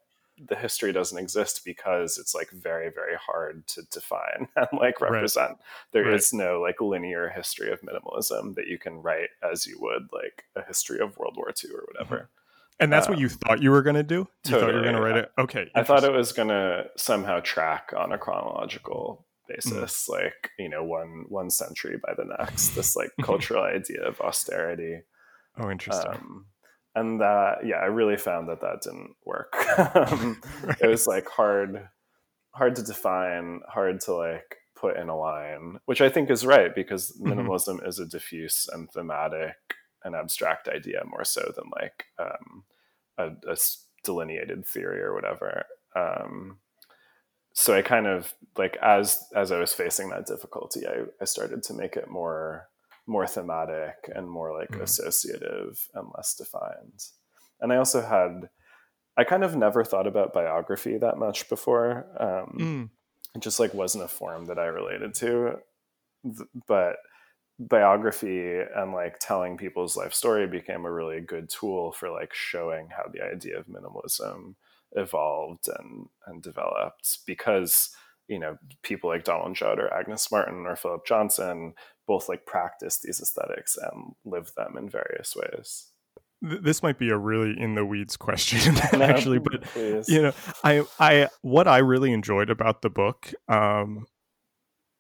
the 0.47 0.57
history 0.57 0.93
doesn't 0.93 1.19
exist 1.19 1.63
because 1.65 2.19
it's 2.19 2.35
like 2.35 2.51
very, 2.51 2.91
very 2.91 3.17
hard 3.17 3.67
to 3.69 3.83
define 3.91 4.49
and 4.57 4.69
like 4.73 5.01
represent. 5.01 5.51
Right. 5.51 5.59
There 5.93 6.05
right. 6.05 6.15
is 6.15 6.33
no 6.33 6.61
like 6.61 6.81
linear 6.81 7.29
history 7.29 7.71
of 7.73 7.81
minimalism 7.83 8.55
that 8.57 8.67
you 8.67 8.79
can 8.79 9.03
write 9.03 9.31
as 9.43 9.67
you 9.67 9.79
would 9.81 10.09
like 10.13 10.45
a 10.57 10.63
history 10.67 11.01
of 11.01 11.17
World 11.19 11.35
War 11.37 11.53
II 11.65 11.71
or 11.73 11.85
whatever. 11.93 12.17
Mm-hmm. 12.17 12.27
And 12.81 12.93
that's 12.93 13.07
um, 13.07 13.13
what 13.13 13.21
you 13.21 13.29
thought 13.29 13.63
you 13.63 13.71
were 13.71 13.83
going 13.83 13.97
to 13.97 14.03
do? 14.03 14.15
You 14.17 14.29
totally, 14.45 14.61
thought 14.61 14.71
you 14.71 14.77
were 14.77 14.83
going 14.83 14.97
to 14.97 15.03
write 15.03 15.17
it? 15.17 15.33
Okay. 15.39 15.71
I 15.75 15.85
thought 15.85 16.05
it 16.05 16.13
was 16.13 16.33
going 16.33 16.49
to 16.49 16.87
somehow 16.97 17.41
track 17.41 17.93
on 17.97 18.13
a 18.13 18.19
chronological 18.19 19.25
mm. 19.49 19.55
basis, 19.55 20.09
mm. 20.09 20.15
like, 20.15 20.51
you 20.59 20.69
know, 20.69 20.83
one 20.83 21.27
one 21.29 21.51
century 21.51 22.01
by 22.05 22.15
the 22.15 22.25
next, 22.25 22.71
this 22.71 22.97
like 22.97 23.11
cultural 23.23 23.63
idea 23.63 24.03
of 24.03 24.21
austerity 24.21 25.03
Oh, 25.59 25.71
interesting. 25.71 26.13
Um, 26.13 26.47
and 26.95 27.21
that, 27.21 27.65
yeah, 27.65 27.77
I 27.77 27.87
really 27.87 28.17
found 28.17 28.49
that 28.49 28.61
that 28.61 28.83
didn't 28.83 29.15
work. 29.25 29.55
um, 29.97 30.41
right. 30.63 30.77
It 30.81 30.87
was 30.87 31.07
like 31.07 31.29
hard, 31.29 31.89
hard 32.51 32.77
to 32.77 32.83
define, 32.83 33.61
hard 33.69 34.01
to 34.03 34.15
like 34.15 34.57
put 34.77 34.97
in 34.97 35.09
a 35.09 35.17
line, 35.17 35.79
which 35.87 36.01
I 36.01 36.09
think 36.09 36.31
is 36.31 36.45
right 36.45 36.75
because 36.75 37.13
mm-hmm. 37.13 37.33
minimalism 37.33 37.77
mm-hmm. 37.77 37.87
is 37.87 37.99
a 37.99 38.07
diffuse 38.07 38.69
and 38.73 38.91
thematic 38.91 39.57
and 40.05 40.15
abstract 40.15 40.69
idea 40.69 41.03
more 41.07 41.25
so 41.25 41.53
than 41.57 41.71
like 41.81 42.07
um, 42.19 42.65
a, 43.17 43.29
a, 43.51 43.57
delineated 44.05 44.67
theory 44.67 45.01
or 45.01 45.15
whatever. 45.15 45.65
Um, 45.95 46.59
so 47.55 47.75
I 47.75 47.83
kind 47.83 48.07
of 48.07 48.35
like 48.59 48.77
as 48.83 49.23
as 49.37 49.53
I 49.53 49.61
was 49.61 49.73
facing 49.73 50.09
that 50.09 50.27
difficulty, 50.27 50.87
I, 50.87 51.05
I 51.21 51.25
started 51.25 51.63
to 51.65 51.75
make 51.75 51.97
it 51.97 52.09
more 52.09 52.69
more 53.07 53.27
thematic 53.27 54.11
and 54.15 54.29
more 54.29 54.57
like 54.57 54.71
mm. 54.71 54.83
associative 54.83 55.89
and 55.95 56.09
less 56.17 56.35
defined. 56.35 57.05
And 57.61 57.73
I 57.73 57.77
also 57.77 58.03
had, 58.03 58.49
I 59.17 59.25
kind 59.25 59.45
of 59.45 59.57
never 59.57 59.85
thought 59.85 60.07
about 60.07 60.33
biography 60.33 60.99
that 60.99 61.19
much 61.19 61.49
before. 61.49 62.07
Um, 62.19 62.59
mm. 62.59 62.91
It 63.35 63.43
just 63.43 63.61
like 63.61 63.75
wasn't 63.75 64.05
a 64.05 64.09
form 64.09 64.47
that 64.47 64.59
I 64.59 64.67
related 64.67 65.15
to. 65.15 65.59
But 66.67 66.97
biography 67.59 68.61
and 68.75 68.93
like 68.93 69.19
telling 69.19 69.57
people's 69.57 69.97
life 69.97 70.15
story 70.15 70.47
became 70.47 70.85
a 70.85 70.93
really 70.93 71.21
good 71.21 71.49
tool 71.49 71.93
for 71.93 72.11
like 72.11 72.33
showing 72.33 72.89
how 72.89 73.11
the 73.13 73.23
idea 73.23 73.59
of 73.59 73.67
minimalism 73.67 74.55
evolved 74.93 75.69
and 75.79 76.09
and 76.27 76.43
developed 76.43 77.19
because 77.27 77.91
you 78.33 78.39
know 78.39 78.57
people 78.83 79.11
like 79.11 79.25
Donald 79.25 79.55
Judd 79.55 79.79
or 79.79 79.93
Agnes 79.93 80.31
Martin 80.33 80.67
or 80.67 80.75
Philip 80.75 81.07
Johnson 81.07 81.75
both 82.07 82.29
like 82.29 82.47
practice 82.47 82.99
these 82.99 83.21
aesthetics 83.21 83.77
and 83.77 84.15
live 84.25 84.53
them 84.57 84.77
in 84.77 84.89
various 84.89 85.37
ways 85.37 85.89
this 86.43 86.83
might 86.83 86.99
be 86.99 87.09
a 87.11 87.17
really 87.17 87.55
in 87.59 87.77
the 87.77 87.85
weeds 87.85 88.17
question 88.17 88.77
actually 89.01 89.39
but 89.39 89.63
please. 89.63 90.09
you 90.09 90.21
know 90.21 90.33
i 90.65 90.83
i 90.99 91.29
what 91.43 91.69
i 91.69 91.79
really 91.79 92.13
enjoyed 92.13 92.51
about 92.51 92.83
the 92.83 92.91
book 92.91 93.33
um 93.49 94.05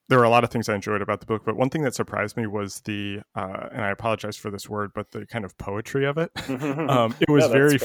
there 0.09 0.21
are 0.21 0.25
a 0.25 0.29
lot 0.29 0.45
of 0.45 0.51
things 0.51 0.69
I 0.69 0.75
enjoyed 0.75 1.01
about 1.01 1.21
the 1.21 1.27
book, 1.27 1.43
but 1.43 1.57
one 1.57 1.71
thing 1.71 1.83
that 1.85 1.95
surprised 1.95 2.37
me 2.37 2.47
was 2.47 2.83
the, 2.83 3.21
uh, 3.35 3.69
and 3.73 3.81
I 3.81 3.89
apologize 3.89 4.37
for 4.37 4.51
this 4.51 4.69
word, 4.69 4.91
but 4.95 5.11
the 5.13 5.25
kind 5.25 5.43
of 5.43 5.57
poetry 5.57 6.05
of 6.05 6.19
it. 6.19 6.31
um, 6.91 7.15
it 7.19 7.31
was 7.31 7.47
very 7.47 7.79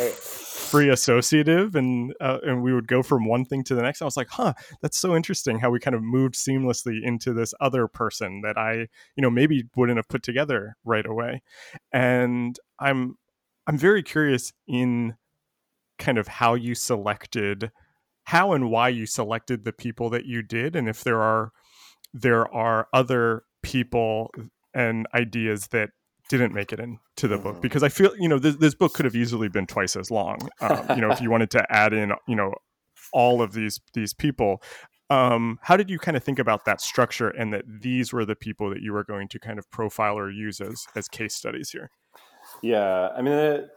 free 0.69 0.89
associative, 0.89 1.75
and 1.75 2.13
uh, 2.19 2.39
and 2.43 2.63
we 2.63 2.73
would 2.73 2.87
go 2.87 3.03
from 3.03 3.25
one 3.25 3.45
thing 3.45 3.63
to 3.65 3.75
the 3.75 3.81
next. 3.81 4.01
I 4.01 4.05
was 4.05 4.17
like, 4.17 4.29
huh, 4.29 4.53
that's 4.81 4.97
so 4.97 5.15
interesting 5.15 5.59
how 5.59 5.69
we 5.69 5.79
kind 5.79 5.95
of 5.95 6.03
moved 6.03 6.35
seamlessly 6.35 6.99
into 7.03 7.33
this 7.33 7.53
other 7.59 7.87
person 7.87 8.41
that 8.41 8.57
I, 8.57 8.87
you 9.15 9.21
know, 9.21 9.29
maybe 9.29 9.63
wouldn't 9.75 9.97
have 9.97 10.07
put 10.07 10.23
together 10.23 10.75
right 10.83 11.05
away. 11.05 11.41
And 11.91 12.57
I'm 12.79 13.17
I'm 13.65 13.77
very 13.77 14.03
curious 14.03 14.53
in 14.67 15.15
kind 15.99 16.17
of 16.17 16.27
how 16.27 16.53
you 16.53 16.75
selected, 16.75 17.71
how 18.25 18.53
and 18.53 18.69
why 18.69 18.89
you 18.89 19.05
selected 19.05 19.65
the 19.65 19.73
people 19.73 20.09
that 20.11 20.25
you 20.25 20.41
did, 20.41 20.75
and 20.75 20.87
if 20.87 21.03
there 21.03 21.21
are 21.21 21.51
there 22.13 22.51
are 22.53 22.87
other 22.93 23.43
people 23.63 24.31
and 24.73 25.07
ideas 25.13 25.67
that 25.69 25.89
didn't 26.29 26.53
make 26.53 26.73
it 26.73 26.79
into 26.79 27.27
the 27.27 27.37
book 27.37 27.53
mm-hmm. 27.53 27.61
because 27.61 27.83
I 27.83 27.89
feel 27.89 28.15
you 28.17 28.27
know 28.27 28.39
this, 28.39 28.55
this 28.55 28.75
book 28.75 28.93
could 28.93 29.05
have 29.05 29.15
easily 29.15 29.49
been 29.49 29.65
twice 29.65 29.95
as 29.95 30.11
long. 30.11 30.37
Um, 30.61 30.85
you 30.89 31.01
know, 31.01 31.11
if 31.11 31.21
you 31.21 31.29
wanted 31.29 31.51
to 31.51 31.65
add 31.69 31.93
in 31.93 32.11
you 32.27 32.35
know 32.35 32.53
all 33.13 33.41
of 33.41 33.53
these 33.53 33.79
these 33.93 34.13
people. 34.13 34.61
Um, 35.09 35.59
how 35.61 35.77
did 35.77 35.89
you 35.89 35.99
kind 35.99 36.17
of 36.17 36.23
think 36.23 36.37
about 36.37 36.65
that 36.65 36.81
structure 36.81 37.29
and 37.29 37.53
that 37.53 37.63
these 37.65 38.11
were 38.11 38.25
the 38.25 38.35
people 38.35 38.69
that 38.69 38.81
you 38.81 38.91
were 38.91 39.05
going 39.05 39.29
to 39.29 39.39
kind 39.39 39.57
of 39.57 39.69
profile 39.71 40.17
or 40.17 40.29
use 40.29 40.59
as 40.59 40.85
as 40.95 41.07
case 41.07 41.33
studies 41.33 41.69
here? 41.71 41.89
Yeah, 42.61 43.09
I 43.15 43.21
mean 43.21 43.33
it 43.33 43.69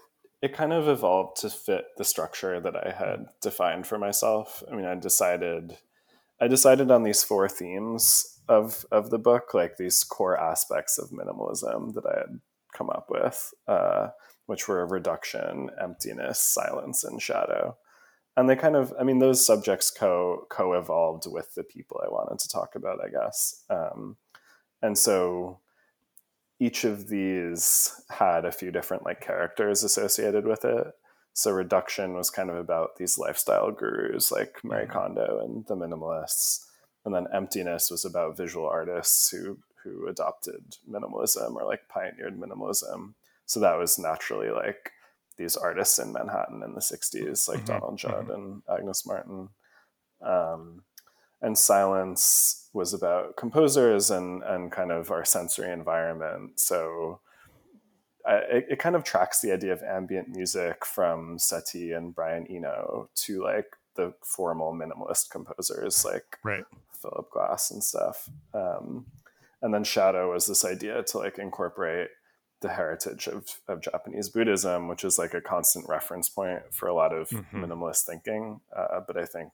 it 0.42 0.54
kind 0.54 0.72
of 0.72 0.88
evolved 0.88 1.40
to 1.42 1.50
fit 1.50 1.84
the 1.98 2.04
structure 2.04 2.60
that 2.60 2.74
I 2.74 2.92
had 2.92 3.26
defined 3.42 3.86
for 3.86 3.98
myself. 3.98 4.62
I 4.70 4.74
mean, 4.74 4.86
I 4.86 4.94
decided 4.94 5.76
I 6.40 6.48
decided 6.48 6.90
on 6.90 7.02
these 7.02 7.22
four 7.22 7.48
themes 7.48 8.40
of 8.48 8.84
of 8.90 9.10
the 9.10 9.18
book, 9.18 9.54
like 9.54 9.76
these 9.76 10.02
core 10.04 10.38
aspects 10.38 10.98
of 10.98 11.10
minimalism 11.10 11.94
that 11.94 12.06
I 12.06 12.18
had 12.18 12.40
come 12.72 12.90
up 12.90 13.06
with, 13.10 13.52
uh, 13.68 14.08
which 14.46 14.68
were 14.68 14.86
reduction, 14.86 15.70
emptiness, 15.80 16.40
silence, 16.40 17.04
and 17.04 17.20
shadow. 17.20 17.76
And 18.36 18.48
they 18.48 18.56
kind 18.56 18.76
of, 18.76 18.94
I 18.98 19.02
mean, 19.04 19.18
those 19.18 19.44
subjects 19.44 19.90
co 19.90 20.46
co 20.48 20.72
evolved 20.74 21.26
with 21.26 21.54
the 21.54 21.64
people 21.64 22.00
I 22.02 22.08
wanted 22.08 22.38
to 22.38 22.48
talk 22.48 22.74
about, 22.74 22.98
I 23.04 23.08
guess. 23.10 23.64
Um, 23.68 24.16
and 24.82 24.96
so 24.96 25.60
each 26.58 26.84
of 26.84 27.08
these 27.08 28.02
had 28.10 28.44
a 28.44 28.52
few 28.52 28.70
different 28.70 29.04
like 29.04 29.20
characters 29.20 29.82
associated 29.82 30.46
with 30.46 30.64
it. 30.64 30.86
So 31.32 31.50
reduction 31.52 32.14
was 32.14 32.30
kind 32.30 32.50
of 32.50 32.56
about 32.56 32.96
these 32.96 33.18
lifestyle 33.18 33.70
gurus 33.70 34.30
like 34.30 34.62
Marie 34.64 34.84
mm-hmm. 34.84 34.92
Kondo 34.92 35.40
and 35.44 35.66
the 35.66 35.76
minimalists. 35.76 36.66
And 37.04 37.14
then 37.14 37.26
emptiness 37.32 37.90
was 37.90 38.04
about 38.04 38.36
visual 38.36 38.66
artists 38.66 39.30
who 39.30 39.58
who 39.84 40.06
adopted 40.08 40.76
minimalism 40.90 41.54
or 41.54 41.64
like 41.64 41.88
pioneered 41.88 42.38
minimalism. 42.38 43.14
So 43.46 43.60
that 43.60 43.78
was 43.78 43.98
naturally 43.98 44.50
like 44.50 44.92
these 45.38 45.56
artists 45.56 45.98
in 45.98 46.12
Manhattan 46.12 46.62
in 46.62 46.74
the 46.74 46.80
60s, 46.80 47.48
like 47.48 47.60
mm-hmm. 47.60 47.66
Donald 47.66 47.98
Judd 47.98 48.26
mm-hmm. 48.26 48.30
and 48.32 48.62
Agnes 48.70 49.06
Martin. 49.06 49.48
Um, 50.20 50.82
and 51.40 51.56
silence 51.56 52.68
was 52.74 52.92
about 52.92 53.36
composers 53.36 54.10
and 54.10 54.42
and 54.42 54.70
kind 54.70 54.92
of 54.92 55.10
our 55.10 55.24
sensory 55.24 55.72
environment. 55.72 56.60
So 56.60 57.20
it, 58.26 58.66
it, 58.70 58.78
kind 58.78 58.96
of 58.96 59.04
tracks 59.04 59.40
the 59.40 59.52
idea 59.52 59.72
of 59.72 59.82
ambient 59.82 60.28
music 60.28 60.84
from 60.84 61.38
Satie 61.38 61.96
and 61.96 62.14
Brian 62.14 62.46
Eno 62.46 63.08
to 63.16 63.42
like 63.42 63.76
the 63.96 64.14
formal 64.22 64.72
minimalist 64.72 65.30
composers 65.30 66.04
like 66.04 66.38
right. 66.42 66.64
Philip 67.00 67.30
Glass 67.30 67.70
and 67.70 67.82
stuff. 67.82 68.28
Um, 68.54 69.06
and 69.62 69.74
then 69.74 69.84
Shadow 69.84 70.32
was 70.32 70.46
this 70.46 70.64
idea 70.64 71.02
to 71.02 71.18
like 71.18 71.38
incorporate 71.38 72.08
the 72.60 72.68
heritage 72.68 73.26
of, 73.26 73.58
of 73.68 73.80
Japanese 73.80 74.28
Buddhism, 74.28 74.88
which 74.88 75.04
is 75.04 75.18
like 75.18 75.34
a 75.34 75.40
constant 75.40 75.88
reference 75.88 76.28
point 76.28 76.62
for 76.70 76.88
a 76.88 76.94
lot 76.94 77.12
of 77.12 77.30
mm-hmm. 77.30 77.64
minimalist 77.64 78.04
thinking, 78.04 78.60
uh, 78.76 79.00
but 79.06 79.16
I 79.16 79.24
think 79.24 79.50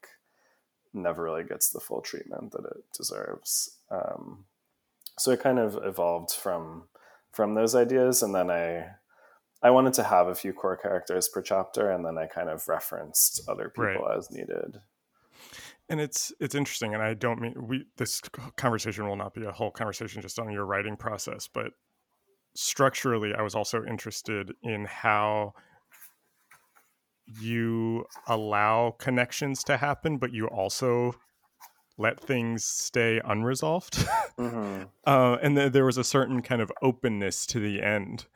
never 0.92 1.22
really 1.22 1.44
gets 1.44 1.70
the 1.70 1.80
full 1.80 2.00
treatment 2.00 2.52
that 2.52 2.64
it 2.64 2.84
deserves. 2.96 3.76
Um, 3.90 4.44
so 5.18 5.30
it 5.30 5.40
kind 5.40 5.58
of 5.58 5.78
evolved 5.84 6.32
from 6.32 6.84
from 7.36 7.54
those 7.54 7.74
ideas 7.74 8.22
and 8.22 8.34
then 8.34 8.50
i 8.50 8.86
i 9.62 9.70
wanted 9.70 9.92
to 9.92 10.02
have 10.02 10.26
a 10.26 10.34
few 10.34 10.54
core 10.54 10.76
characters 10.76 11.28
per 11.28 11.42
chapter 11.42 11.90
and 11.90 12.02
then 12.02 12.16
i 12.16 12.26
kind 12.26 12.48
of 12.48 12.66
referenced 12.66 13.42
other 13.46 13.68
people 13.68 13.84
right. 13.84 14.16
as 14.16 14.30
needed 14.30 14.80
and 15.90 16.00
it's 16.00 16.32
it's 16.40 16.54
interesting 16.54 16.94
and 16.94 17.02
i 17.02 17.12
don't 17.12 17.38
mean 17.38 17.54
we 17.68 17.84
this 17.98 18.22
conversation 18.56 19.06
will 19.06 19.16
not 19.16 19.34
be 19.34 19.44
a 19.44 19.52
whole 19.52 19.70
conversation 19.70 20.22
just 20.22 20.38
on 20.38 20.50
your 20.50 20.64
writing 20.64 20.96
process 20.96 21.46
but 21.46 21.72
structurally 22.54 23.34
i 23.34 23.42
was 23.42 23.54
also 23.54 23.84
interested 23.84 24.54
in 24.62 24.86
how 24.86 25.52
you 27.38 28.06
allow 28.28 28.94
connections 28.98 29.62
to 29.62 29.76
happen 29.76 30.16
but 30.16 30.32
you 30.32 30.46
also 30.46 31.12
let 31.98 32.20
things 32.20 32.64
stay 32.64 33.20
unresolved. 33.24 33.94
mm-hmm. 34.38 34.84
uh, 35.06 35.36
and 35.42 35.56
th- 35.56 35.72
there 35.72 35.84
was 35.84 35.98
a 35.98 36.04
certain 36.04 36.42
kind 36.42 36.60
of 36.60 36.70
openness 36.82 37.46
to 37.46 37.60
the 37.60 37.82
end. 37.82 38.26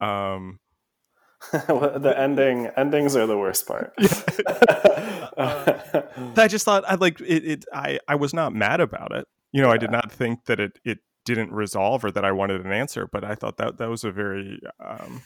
Um, 0.00 0.60
the 1.52 2.14
ending 2.16 2.66
endings 2.76 3.14
are 3.14 3.26
the 3.26 3.38
worst 3.38 3.66
part. 3.66 3.92
uh, 5.36 6.02
I 6.36 6.48
just 6.48 6.64
thought 6.64 6.84
I 6.88 6.94
like 6.94 7.20
it, 7.20 7.44
it. 7.44 7.64
I 7.72 7.98
I 8.08 8.14
was 8.16 8.34
not 8.34 8.54
mad 8.54 8.80
about 8.80 9.14
it. 9.14 9.26
You 9.52 9.62
know, 9.62 9.68
yeah. 9.68 9.74
I 9.74 9.78
did 9.78 9.90
not 9.90 10.10
think 10.10 10.46
that 10.46 10.58
it 10.58 10.78
it 10.84 10.98
didn't 11.24 11.52
resolve 11.52 12.04
or 12.04 12.10
that 12.10 12.24
I 12.24 12.32
wanted 12.32 12.64
an 12.64 12.72
answer, 12.72 13.06
but 13.10 13.24
I 13.24 13.34
thought 13.34 13.58
that 13.58 13.78
that 13.78 13.88
was 13.88 14.02
a 14.02 14.10
very 14.10 14.60
um, 14.84 15.22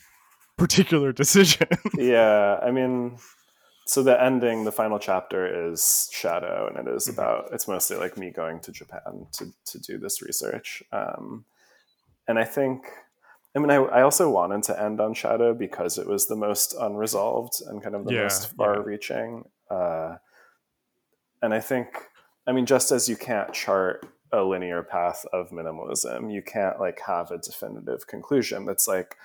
particular 0.59 1.13
decision. 1.13 1.69
yeah, 1.97 2.59
I 2.63 2.71
mean, 2.71 3.19
so 3.91 4.03
the 4.03 4.23
ending, 4.23 4.65
the 4.65 4.73
final 4.73 4.99
chapter 4.99 5.69
is 5.69 6.09
Shadow, 6.13 6.69
and 6.69 6.77
it 6.87 6.95
is 6.95 7.05
mm-hmm. 7.05 7.21
about. 7.21 7.51
It's 7.53 7.69
mostly 7.69 7.97
like 7.97 8.17
me 8.17 8.31
going 8.31 8.61
to 8.61 8.73
Japan 8.73 9.27
to 9.33 9.53
to 9.67 9.79
do 9.79 9.99
this 9.99 10.23
research, 10.23 10.83
um, 10.93 11.45
and 12.29 12.39
I 12.39 12.45
think 12.45 12.85
I 13.55 13.59
mean, 13.59 13.71
I, 13.71 13.77
I 13.77 14.03
also 14.03 14.31
wanted 14.31 14.63
to 14.65 14.81
end 14.81 15.01
on 15.01 15.15
Shadow 15.15 15.55
because 15.55 15.99
it 15.99 16.07
was 16.07 16.27
the 16.27 16.37
most 16.37 16.75
unresolved 16.79 17.63
and 17.67 17.83
kind 17.83 17.97
of 17.97 18.05
the 18.05 18.15
yeah, 18.15 18.23
most 18.23 18.55
far 18.55 18.81
reaching. 18.83 19.45
Yeah. 19.71 19.77
Uh, 19.77 20.19
and 21.43 21.53
I 21.53 21.61
think, 21.61 21.89
I 22.47 22.53
mean, 22.53 22.67
just 22.67 22.93
as 22.93 23.09
you 23.09 23.17
can't 23.17 23.53
chart 23.53 24.07
a 24.33 24.43
linear 24.43 24.83
path 24.83 25.25
of 25.33 25.51
minimalism, 25.51 26.33
you 26.33 26.43
can't 26.43 26.79
like 26.79 27.01
have 27.07 27.31
a 27.33 27.39
definitive 27.39 28.07
conclusion 28.07 28.67
that's 28.67 28.87
like, 28.87 29.17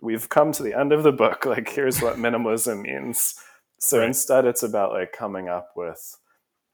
we've 0.00 0.28
come 0.28 0.52
to 0.52 0.62
the 0.62 0.78
end 0.78 0.92
of 0.92 1.02
the 1.02 1.12
book. 1.12 1.44
Like, 1.44 1.68
here's 1.68 2.00
what 2.00 2.16
minimalism 2.16 2.82
means. 2.82 3.34
So 3.84 3.98
right. 3.98 4.06
instead, 4.06 4.46
it's 4.46 4.62
about 4.62 4.92
like 4.92 5.12
coming 5.12 5.48
up 5.48 5.72
with 5.76 6.16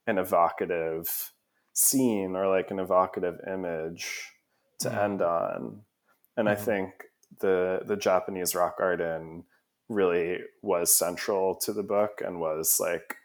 an 0.07 0.19
evocative 0.19 1.33
scene 1.73 2.37
or 2.37 2.49
like 2.49 2.71
an 2.71 2.79
evocative 2.79 3.41
image 3.47 4.31
to 4.81 4.91
mm. 4.91 5.05
end 5.05 5.23
on 5.23 5.83
and 6.37 6.49
mm-hmm. 6.49 6.61
I 6.61 6.65
think 6.65 7.05
the 7.41 7.81
the 7.85 7.97
Japanese 7.97 8.55
rock 8.55 8.79
garden 8.79 9.45
really 9.89 10.39
was 10.63 10.95
central 10.95 11.55
to 11.57 11.73
the 11.73 11.83
book 11.83 12.23
and 12.25 12.41
was 12.41 12.79
like 12.81 13.17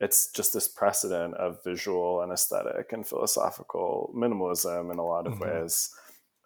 it's 0.00 0.30
just 0.32 0.52
this 0.52 0.68
precedent 0.68 1.34
of 1.34 1.62
visual 1.64 2.22
and 2.22 2.32
aesthetic 2.32 2.92
and 2.92 3.06
philosophical 3.06 4.12
minimalism 4.16 4.90
in 4.92 4.98
a 4.98 5.06
lot 5.06 5.26
of 5.26 5.34
mm-hmm. 5.34 5.60
ways 5.60 5.90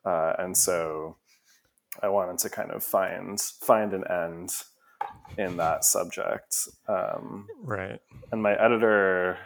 uh, 0.05 0.33
and 0.39 0.57
so 0.57 1.17
i 2.03 2.09
wanted 2.09 2.39
to 2.39 2.49
kind 2.49 2.71
of 2.71 2.83
find 2.83 3.41
find 3.41 3.93
an 3.93 4.05
end 4.11 4.51
in 5.39 5.57
that 5.57 5.85
subject 5.85 6.57
um, 6.89 7.47
right 7.63 8.01
and 8.33 8.43
my 8.43 8.53
editor 8.53 9.39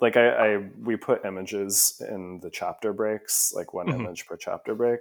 like 0.00 0.16
I, 0.16 0.28
I 0.28 0.56
we 0.80 0.96
put 0.96 1.24
images 1.24 2.02
in 2.08 2.40
the 2.42 2.50
chapter 2.50 2.92
breaks 2.92 3.52
like 3.54 3.72
one 3.72 3.86
mm-hmm. 3.86 4.00
image 4.00 4.26
per 4.26 4.36
chapter 4.36 4.74
break 4.74 5.00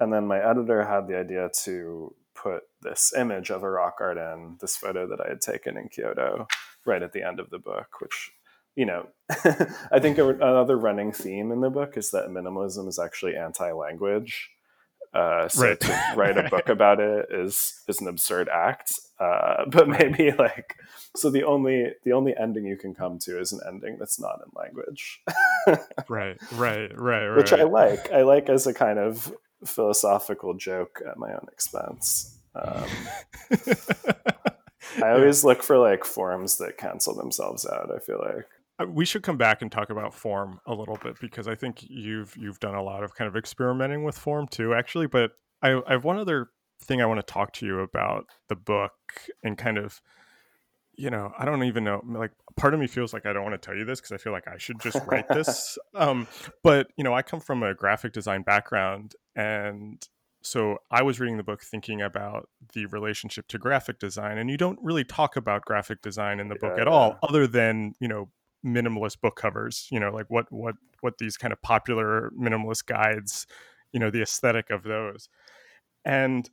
and 0.00 0.12
then 0.12 0.26
my 0.26 0.38
editor 0.38 0.84
had 0.84 1.06
the 1.06 1.18
idea 1.18 1.50
to 1.64 2.14
put 2.34 2.64
this 2.82 3.12
image 3.16 3.50
of 3.50 3.62
a 3.62 3.70
rock 3.70 3.98
garden, 3.98 4.58
this 4.60 4.76
photo 4.76 5.06
that 5.08 5.20
I 5.20 5.28
had 5.28 5.40
taken 5.40 5.76
in 5.76 5.88
Kyoto, 5.88 6.46
right 6.84 7.02
at 7.02 7.12
the 7.12 7.22
end 7.22 7.40
of 7.40 7.50
the 7.50 7.58
book, 7.58 8.00
which, 8.00 8.32
you 8.76 8.84
know, 8.84 9.06
I 9.30 10.00
think 10.00 10.18
another 10.18 10.76
running 10.76 11.12
theme 11.12 11.52
in 11.52 11.60
the 11.60 11.70
book 11.70 11.96
is 11.96 12.10
that 12.10 12.28
minimalism 12.28 12.88
is 12.88 12.98
actually 12.98 13.36
anti 13.36 13.70
language. 13.72 14.50
Uh, 15.14 15.48
so 15.48 15.62
right. 15.62 15.80
to 15.80 16.00
write 16.16 16.36
a 16.36 16.48
book 16.48 16.68
about 16.68 16.98
it 16.98 17.26
is 17.30 17.80
is 17.86 18.00
an 18.00 18.08
absurd 18.08 18.48
act. 18.48 18.92
Uh, 19.20 19.64
but 19.68 19.88
maybe 19.88 20.32
like 20.32 20.76
so 21.14 21.30
the 21.30 21.44
only 21.44 21.92
the 22.04 22.12
only 22.12 22.34
ending 22.36 22.64
you 22.64 22.76
can 22.76 22.94
come 22.94 23.18
to 23.20 23.38
is 23.38 23.52
an 23.52 23.60
ending 23.66 23.96
that's 23.98 24.18
not 24.18 24.40
in 24.44 24.50
language. 24.54 25.22
right, 26.08 26.36
right, 26.52 26.98
right, 26.98 26.98
right. 26.98 27.36
Which 27.36 27.52
I 27.52 27.62
like. 27.62 28.10
I 28.12 28.22
like 28.22 28.48
as 28.48 28.66
a 28.66 28.74
kind 28.74 28.98
of 28.98 29.32
philosophical 29.64 30.54
joke 30.54 31.00
at 31.08 31.16
my 31.16 31.32
own 31.32 31.46
expense. 31.52 32.36
Um, 32.56 32.88
I 35.02 35.10
always 35.10 35.44
look 35.44 35.62
for 35.62 35.78
like 35.78 36.04
forms 36.04 36.58
that 36.58 36.76
cancel 36.76 37.14
themselves 37.14 37.66
out. 37.66 37.90
I 37.94 37.98
feel 38.00 38.18
like 38.18 38.46
we 38.88 39.04
should 39.04 39.22
come 39.22 39.36
back 39.36 39.62
and 39.62 39.70
talk 39.70 39.90
about 39.90 40.14
form 40.14 40.60
a 40.66 40.74
little 40.74 40.98
bit 41.02 41.16
because 41.20 41.46
I 41.46 41.54
think 41.54 41.84
you've 41.88 42.36
you've 42.36 42.60
done 42.60 42.74
a 42.74 42.82
lot 42.82 43.04
of 43.04 43.14
kind 43.14 43.28
of 43.28 43.36
experimenting 43.36 44.04
with 44.04 44.18
form 44.18 44.48
too, 44.48 44.74
actually. 44.74 45.06
But 45.06 45.32
I, 45.62 45.80
I 45.86 45.92
have 45.92 46.04
one 46.04 46.18
other 46.18 46.48
thing 46.82 47.00
I 47.00 47.06
want 47.06 47.24
to 47.24 47.32
talk 47.32 47.52
to 47.54 47.66
you 47.66 47.80
about 47.80 48.26
the 48.48 48.56
book 48.56 48.92
and 49.42 49.56
kind 49.56 49.78
of 49.78 50.00
you 50.96 51.10
know, 51.10 51.32
I 51.36 51.44
don't 51.44 51.62
even 51.64 51.84
know. 51.84 52.02
Like, 52.06 52.30
part 52.56 52.74
of 52.74 52.80
me 52.80 52.86
feels 52.86 53.12
like 53.12 53.26
I 53.26 53.32
don't 53.32 53.42
want 53.42 53.60
to 53.60 53.66
tell 53.66 53.76
you 53.76 53.84
this 53.84 54.00
because 54.00 54.12
I 54.12 54.16
feel 54.16 54.32
like 54.32 54.46
I 54.46 54.58
should 54.58 54.80
just 54.80 54.98
write 55.06 55.28
this. 55.28 55.78
um, 55.94 56.26
but 56.62 56.88
you 56.96 57.04
know, 57.04 57.12
I 57.12 57.22
come 57.22 57.40
from 57.40 57.62
a 57.62 57.74
graphic 57.74 58.12
design 58.12 58.42
background, 58.42 59.14
and 59.34 60.06
so 60.42 60.78
I 60.90 61.02
was 61.02 61.18
reading 61.18 61.36
the 61.36 61.42
book 61.42 61.62
thinking 61.62 62.02
about 62.02 62.48
the 62.74 62.86
relationship 62.86 63.48
to 63.48 63.58
graphic 63.58 63.98
design, 63.98 64.38
and 64.38 64.50
you 64.50 64.56
don't 64.56 64.78
really 64.82 65.04
talk 65.04 65.36
about 65.36 65.64
graphic 65.64 66.02
design 66.02 66.38
in 66.38 66.48
the 66.48 66.56
book 66.56 66.78
at 66.78 66.86
all, 66.86 67.18
other 67.22 67.46
than 67.46 67.94
you 68.00 68.08
know 68.08 68.28
minimalist 68.64 69.20
book 69.20 69.36
covers. 69.36 69.88
You 69.90 70.00
know, 70.00 70.10
like 70.10 70.26
what 70.28 70.50
what 70.50 70.76
what 71.00 71.18
these 71.18 71.36
kind 71.36 71.52
of 71.52 71.60
popular 71.62 72.30
minimalist 72.38 72.86
guides, 72.86 73.46
you 73.92 74.00
know, 74.00 74.10
the 74.10 74.22
aesthetic 74.22 74.70
of 74.70 74.82
those, 74.82 75.28
and 76.04 76.48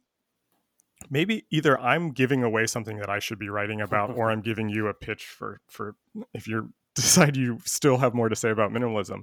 maybe 1.09 1.45
either 1.51 1.79
I'm 1.79 2.11
giving 2.11 2.43
away 2.43 2.67
something 2.67 2.97
that 2.97 3.09
I 3.09 3.19
should 3.19 3.39
be 3.39 3.49
writing 3.49 3.81
about, 3.81 4.15
or 4.15 4.31
I'm 4.31 4.41
giving 4.41 4.69
you 4.69 4.87
a 4.87 4.93
pitch 4.93 5.25
for 5.25 5.61
for 5.67 5.95
if 6.33 6.47
you 6.47 6.73
decide 6.95 7.37
you 7.37 7.57
still 7.63 7.97
have 7.97 8.13
more 8.13 8.27
to 8.27 8.35
say 8.35 8.49
about 8.49 8.71
minimalism. 8.71 9.21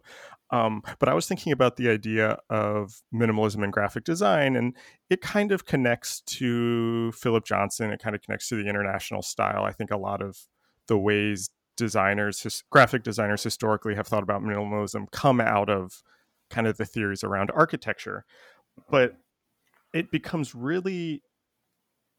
Um, 0.51 0.83
but 0.99 1.11
I 1.11 1.15
was 1.15 1.29
thinking 1.29 1.53
about 1.53 1.77
the 1.77 1.91
idea 1.91 2.39
of 2.49 3.03
minimalism 3.15 3.63
and 3.63 3.71
graphic 3.71 4.05
design, 4.05 4.57
and 4.57 4.75
it 5.11 5.21
kind 5.21 5.53
of 5.53 5.67
connects 5.67 6.23
to 6.23 7.13
Philip 7.13 7.45
Johnson. 7.45 7.91
It 7.93 8.03
kind 8.03 8.17
of 8.17 8.23
connects 8.23 8.49
to 8.49 8.57
the 8.57 8.69
international 8.69 9.21
style. 9.21 9.65
I 9.65 9.73
think 9.73 9.91
a 9.91 9.99
lot 9.99 10.23
of 10.23 10.39
the 10.87 10.97
ways 10.99 11.51
designers, 11.79 12.43
his, 12.43 12.63
graphic 12.71 13.03
designers 13.03 13.43
historically 13.43 13.95
have 13.95 14.07
thought 14.07 14.23
about 14.23 14.43
minimalism 14.43 15.11
come 15.11 15.41
out 15.41 15.71
of 15.71 16.03
kind 16.51 16.67
of 16.67 16.77
the 16.77 16.85
theories 16.85 17.25
around 17.25 17.51
architecture. 17.55 18.25
But 18.91 19.17
it 19.95 20.11
becomes 20.11 20.55
really 20.55 21.23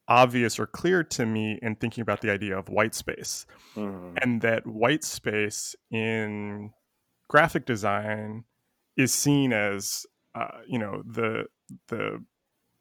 obvious 0.08 0.60
or 0.60 0.66
clear 0.66 1.04
to 1.04 1.26
me 1.26 1.60
in 1.62 1.76
thinking 1.76 2.02
about 2.02 2.22
the 2.22 2.32
idea 2.32 2.58
of 2.58 2.68
white 2.68 2.96
space 2.96 3.46
mm. 3.76 4.18
and 4.24 4.42
that 4.42 4.66
white 4.66 5.04
space 5.04 5.76
in 5.92 6.72
graphic 7.28 7.66
design 7.66 8.44
is 8.98 9.14
seen 9.14 9.54
as 9.54 10.08
uh, 10.34 10.62
you 10.68 10.80
know 10.80 11.04
the 11.06 11.46
the 11.90 12.24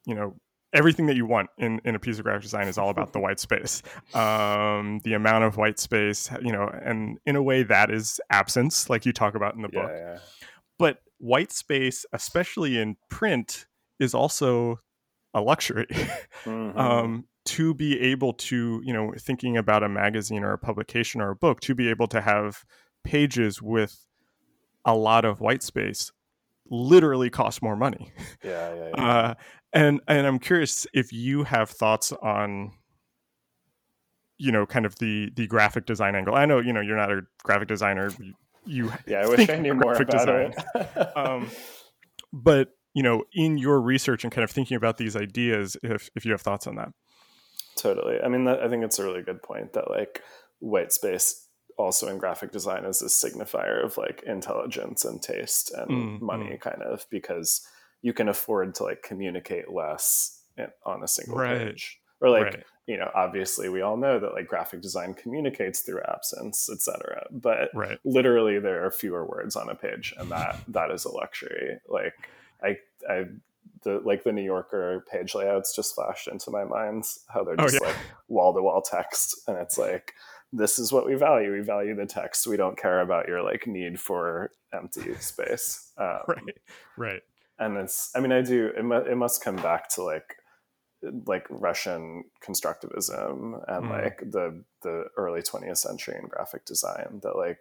you 0.07 0.15
know 0.15 0.35
everything 0.73 1.07
that 1.07 1.17
you 1.17 1.27
want 1.27 1.49
in, 1.59 1.81
in 1.85 1.95
a 1.95 1.99
piece 1.99 2.19
of 2.19 2.25
graphic 2.25 2.43
design 2.43 2.69
is 2.69 2.77
all 2.77 2.91
about 2.91 3.13
the 3.13 3.21
white 3.27 3.41
space 3.41 3.83
um, 4.15 5.01
the 5.05 5.15
amount 5.15 5.45
of 5.45 5.57
white 5.57 5.79
space 5.79 6.31
you 6.43 6.53
know 6.53 6.69
and 6.85 7.19
in 7.27 7.37
a 7.37 7.43
way 7.43 7.63
that 7.63 7.91
is 7.91 8.21
absence 8.31 8.91
like 8.91 9.07
you 9.07 9.13
talk 9.13 9.35
about 9.35 9.55
in 9.55 9.63
the 9.63 9.69
book 9.69 9.89
yeah, 9.89 10.13
yeah. 10.13 10.19
but 10.79 10.99
white 11.19 11.53
space 11.53 12.05
especially 12.13 12.79
in 12.79 12.97
print 13.09 13.67
is 13.99 14.15
also 14.15 14.79
a 15.35 15.41
luxury 15.41 15.87
mm-hmm. 16.45 16.79
um, 16.79 17.25
to 17.45 17.75
be 17.75 17.99
able 18.01 18.33
to 18.33 18.81
you 18.85 18.93
know 18.93 19.13
thinking 19.19 19.57
about 19.57 19.83
a 19.83 19.89
magazine 19.89 20.43
or 20.43 20.53
a 20.53 20.59
publication 20.59 21.21
or 21.21 21.31
a 21.31 21.37
book 21.37 21.61
to 21.61 21.75
be 21.75 21.89
able 21.89 22.07
to 22.07 22.21
have 22.21 22.65
pages 23.05 23.63
with 23.63 24.07
a 24.85 24.95
lot 24.95 25.25
of 25.25 25.41
white 25.41 25.63
space 25.63 26.13
literally 26.71 27.31
costs 27.31 27.63
more 27.63 27.77
money 27.77 28.13
yeah, 28.43 28.75
yeah, 28.75 28.89
yeah. 28.97 29.05
Uh, 29.05 29.35
and 29.73 30.01
and 30.09 30.27
i'm 30.27 30.39
curious 30.39 30.87
if 30.93 31.13
you 31.13 31.45
have 31.45 31.71
thoughts 31.71 32.13
on 32.13 32.73
you 34.39 34.53
know 34.53 34.65
kind 34.65 34.87
of 34.87 34.97
the 34.99 35.31
the 35.35 35.47
graphic 35.47 35.85
design 35.85 36.15
angle. 36.15 36.35
I 36.35 36.47
know 36.47 36.61
you 36.61 36.73
know 36.73 36.81
you're 36.81 36.97
not 36.97 37.11
a 37.11 37.23
graphic 37.43 37.69
designer. 37.69 38.11
You, 38.19 38.35
you 38.65 38.93
yeah 39.07 39.21
i 39.21 39.29
wish 39.29 39.49
i 39.51 39.57
knew 39.57 39.75
more 39.75 39.95
about 39.95 40.11
design. 40.11 40.55
it. 40.75 41.09
Um, 41.17 41.51
but 42.33 42.71
you 42.95 43.03
know 43.03 43.25
in 43.33 43.59
your 43.59 43.81
research 43.81 44.25
and 44.25 44.33
kind 44.33 44.45
of 44.45 44.51
thinking 44.51 44.77
about 44.77 44.97
these 44.97 45.17
ideas 45.17 45.77
if 45.83 46.09
if 46.15 46.25
you 46.25 46.33
have 46.33 46.41
thoughts 46.41 46.67
on 46.67 46.77
that. 46.77 46.93
Totally. 47.77 48.21
I 48.21 48.29
mean 48.29 48.45
that, 48.45 48.61
i 48.61 48.69
think 48.69 48.85
it's 48.85 48.99
a 48.99 49.05
really 49.05 49.23
good 49.23 49.43
point 49.43 49.73
that 49.75 49.91
like 49.91 50.23
white 50.61 50.93
space 50.93 51.47
also 51.77 52.09
in 52.09 52.19
graphic 52.19 52.51
design 52.51 52.85
is 52.85 53.03
a 53.03 53.07
signifier 53.07 53.85
of 53.85 53.97
like 53.97 54.23
intelligence 54.27 55.05
and 55.05 55.23
taste 55.23 55.73
and 55.73 55.91
mm, 55.91 56.21
money 56.21 56.51
mm. 56.51 56.61
kind 56.61 56.83
of 56.83 57.07
because 57.09 57.65
you 58.03 58.13
can 58.13 58.29
afford 58.29 58.75
to 58.77 58.85
like 58.85 59.03
communicate 59.03 59.71
less 59.71 60.43
on 60.85 61.03
a 61.03 61.09
single 61.09 61.39
right. 61.39 61.59
page 61.59 62.01
or 62.21 62.31
like 62.31 62.45
right. 62.45 62.65
you 62.87 62.97
know 62.97 63.11
obviously 63.15 63.69
we 63.69 63.81
all 63.81 63.97
know 63.97 64.19
that 64.19 64.33
like 64.33 64.47
graphic 64.47 64.81
design 64.81 65.15
communicates 65.15 65.81
through 65.81 66.01
absence 66.09 66.69
etc 66.69 67.25
but 67.31 67.71
right. 67.75 67.99
literally 68.05 68.59
there 68.59 68.85
are 68.85 68.91
fewer 68.91 69.25
words 69.25 69.57
on 69.57 69.69
a 69.69 69.75
page 69.75 70.15
and 70.19 70.31
that 70.31 70.59
that 70.69 70.91
is 70.91 71.05
a 71.05 71.11
luxury 71.11 71.79
like 71.89 72.15
I 72.63 72.79
I 73.09 73.27
the 73.83 74.01
like 74.05 74.25
the 74.25 74.33
New 74.33 74.43
Yorker 74.43 75.05
page 75.11 75.35
layouts 75.35 75.75
just 75.75 75.95
flashed 75.95 76.29
into 76.29 76.51
my 76.51 76.65
mind 76.65 77.05
how 77.29 77.45
they're 77.45 77.55
oh, 77.59 77.69
just 77.69 77.81
oh, 77.81 77.87
yeah. 77.87 77.93
like 77.93 78.01
wall 78.29 78.53
to 78.55 78.63
wall 78.63 78.83
text 78.83 79.49
and 79.49 79.57
it's 79.59 79.79
like 79.79 80.15
this 80.53 80.79
is 80.79 80.93
what 80.93 81.07
we 81.07 81.15
value 81.15 81.53
we 81.53 81.61
value 81.61 81.95
the 81.95 82.07
text 82.07 82.47
we 82.47 82.57
don't 82.57 82.79
care 82.79 83.01
about 83.01 83.29
your 83.29 83.43
like 83.43 83.67
need 83.67 84.01
for 84.01 84.51
empty 84.73 85.15
space 85.21 85.93
um, 85.99 86.21
right 86.27 86.59
right 86.97 87.23
and 87.59 87.77
it's 87.77 88.11
i 88.15 88.21
mean 88.21 88.33
i 88.33 88.41
do 88.41 88.73
it, 88.77 88.85
mu- 88.85 88.97
it 88.97 89.17
must 89.17 89.43
come 89.43 89.57
back 89.57 89.89
to 89.89 90.03
like 90.03 90.37
like 91.27 91.47
Russian 91.49 92.25
constructivism 92.45 93.63
and 93.69 93.85
mm. 93.85 93.91
like 93.91 94.19
the 94.19 94.65
the 94.83 95.05
early 95.17 95.43
20th 95.43 95.79
century 95.79 96.17
in 96.21 96.29
graphic 96.29 96.65
design 96.65 97.21
that 97.23 97.37
like 97.37 97.61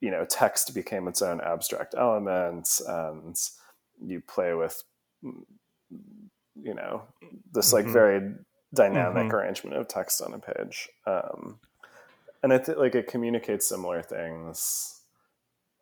you 0.00 0.10
know 0.10 0.24
text 0.24 0.74
became 0.74 1.06
its 1.06 1.22
own 1.22 1.40
abstract 1.40 1.94
element 1.96 2.80
and 2.88 3.36
you 4.04 4.20
play 4.20 4.54
with 4.54 4.82
you 5.22 6.74
know 6.74 7.02
this 7.52 7.72
like 7.72 7.84
mm-hmm. 7.84 7.92
very 7.92 8.32
dynamic 8.74 9.24
mm-hmm. 9.24 9.36
arrangement 9.36 9.76
of 9.76 9.86
text 9.86 10.20
on 10.20 10.34
a 10.34 10.38
page 10.38 10.88
um, 11.06 11.58
and 12.42 12.52
i 12.52 12.58
think 12.58 12.78
like 12.78 12.94
it 12.94 13.06
communicates 13.06 13.68
similar 13.68 14.02
things 14.02 15.00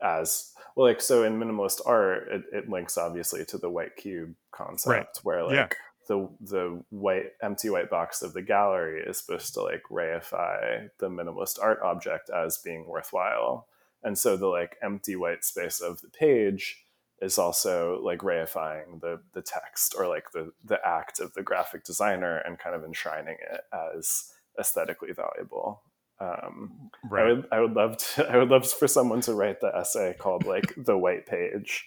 as 0.03 0.52
well 0.77 0.87
like 0.87 1.01
so 1.01 1.25
in 1.25 1.39
minimalist 1.39 1.81
art 1.87 2.29
it, 2.31 2.43
it 2.53 2.69
links 2.69 2.97
obviously 2.99 3.45
to 3.45 3.59
the 3.59 3.71
white 3.71 3.97
cube 3.97 4.35
concept 4.51 4.89
right. 4.89 5.07
where 5.23 5.45
like 5.45 5.55
yeah. 5.55 5.69
the 6.09 6.29
the 6.41 6.83
white 6.91 7.27
empty 7.43 7.71
white 7.71 7.91
box 7.91 8.23
of 8.23 8.33
the 8.33 8.43
gallery 8.43 9.03
is 9.07 9.19
supposed 9.19 9.55
to 9.55 9.63
like 9.63 9.83
reify 9.91 10.89
the 10.99 11.09
minimalist 11.09 11.59
art 11.61 11.81
object 11.83 12.31
as 12.31 12.59
being 12.59 12.87
worthwhile 12.87 13.67
and 14.03 14.19
so 14.19 14.37
the 14.37 14.47
like 14.47 14.77
empty 14.83 15.17
white 15.17 15.45
space 15.45 15.81
of 15.81 16.01
the 16.01 16.09
page 16.09 16.85
is 17.21 17.39
also 17.39 18.01
like 18.03 18.19
reifying 18.19 19.01
the 19.01 19.21
the 19.33 19.43
text 19.43 19.95
or 19.97 20.09
like 20.09 20.33
the 20.33 20.53
the 20.65 20.79
act 20.85 21.21
of 21.21 21.33
the 21.35 21.43
graphic 21.43 21.85
designer 21.85 22.39
and 22.39 22.59
kind 22.59 22.75
of 22.75 22.85
enshrining 22.85 23.37
it 23.53 23.61
as 23.73 24.25
aesthetically 24.59 25.13
valuable 25.13 25.83
um, 26.23 26.91
right. 27.09 27.25
I 27.25 27.33
would 27.33 27.47
I 27.53 27.61
would 27.61 27.73
love 27.73 27.97
to 27.97 28.27
I 28.31 28.37
would 28.37 28.49
love 28.49 28.71
for 28.71 28.87
someone 28.87 29.21
to 29.23 29.35
write 29.35 29.61
the 29.61 29.75
essay 29.75 30.15
called 30.19 30.45
like 30.45 30.75
the 30.77 30.97
white 30.97 31.27
page 31.27 31.87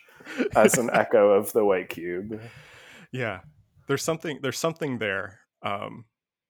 as 0.56 0.78
an 0.78 0.90
echo 0.94 1.32
of 1.32 1.54
the 1.54 1.64
white 1.64 1.90
cube. 1.90 2.42
Yeah, 3.12 3.42
there's 3.88 4.04
something 4.04 4.40
there's 4.42 4.60
something 4.60 4.98
there 4.98 5.40
um, 5.62 6.06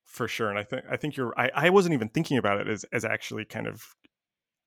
for 0.05 0.27
sure, 0.27 0.49
and 0.49 0.57
I 0.57 0.63
think 0.63 0.83
I 0.89 0.97
think 0.97 1.15
you're 1.17 1.33
I, 1.37 1.51
I 1.53 1.69
wasn't 1.69 1.93
even 1.93 2.09
thinking 2.09 2.37
about 2.37 2.59
it 2.59 2.67
as 2.67 2.85
as 2.91 3.05
actually 3.05 3.45
kind 3.45 3.67
of 3.67 3.95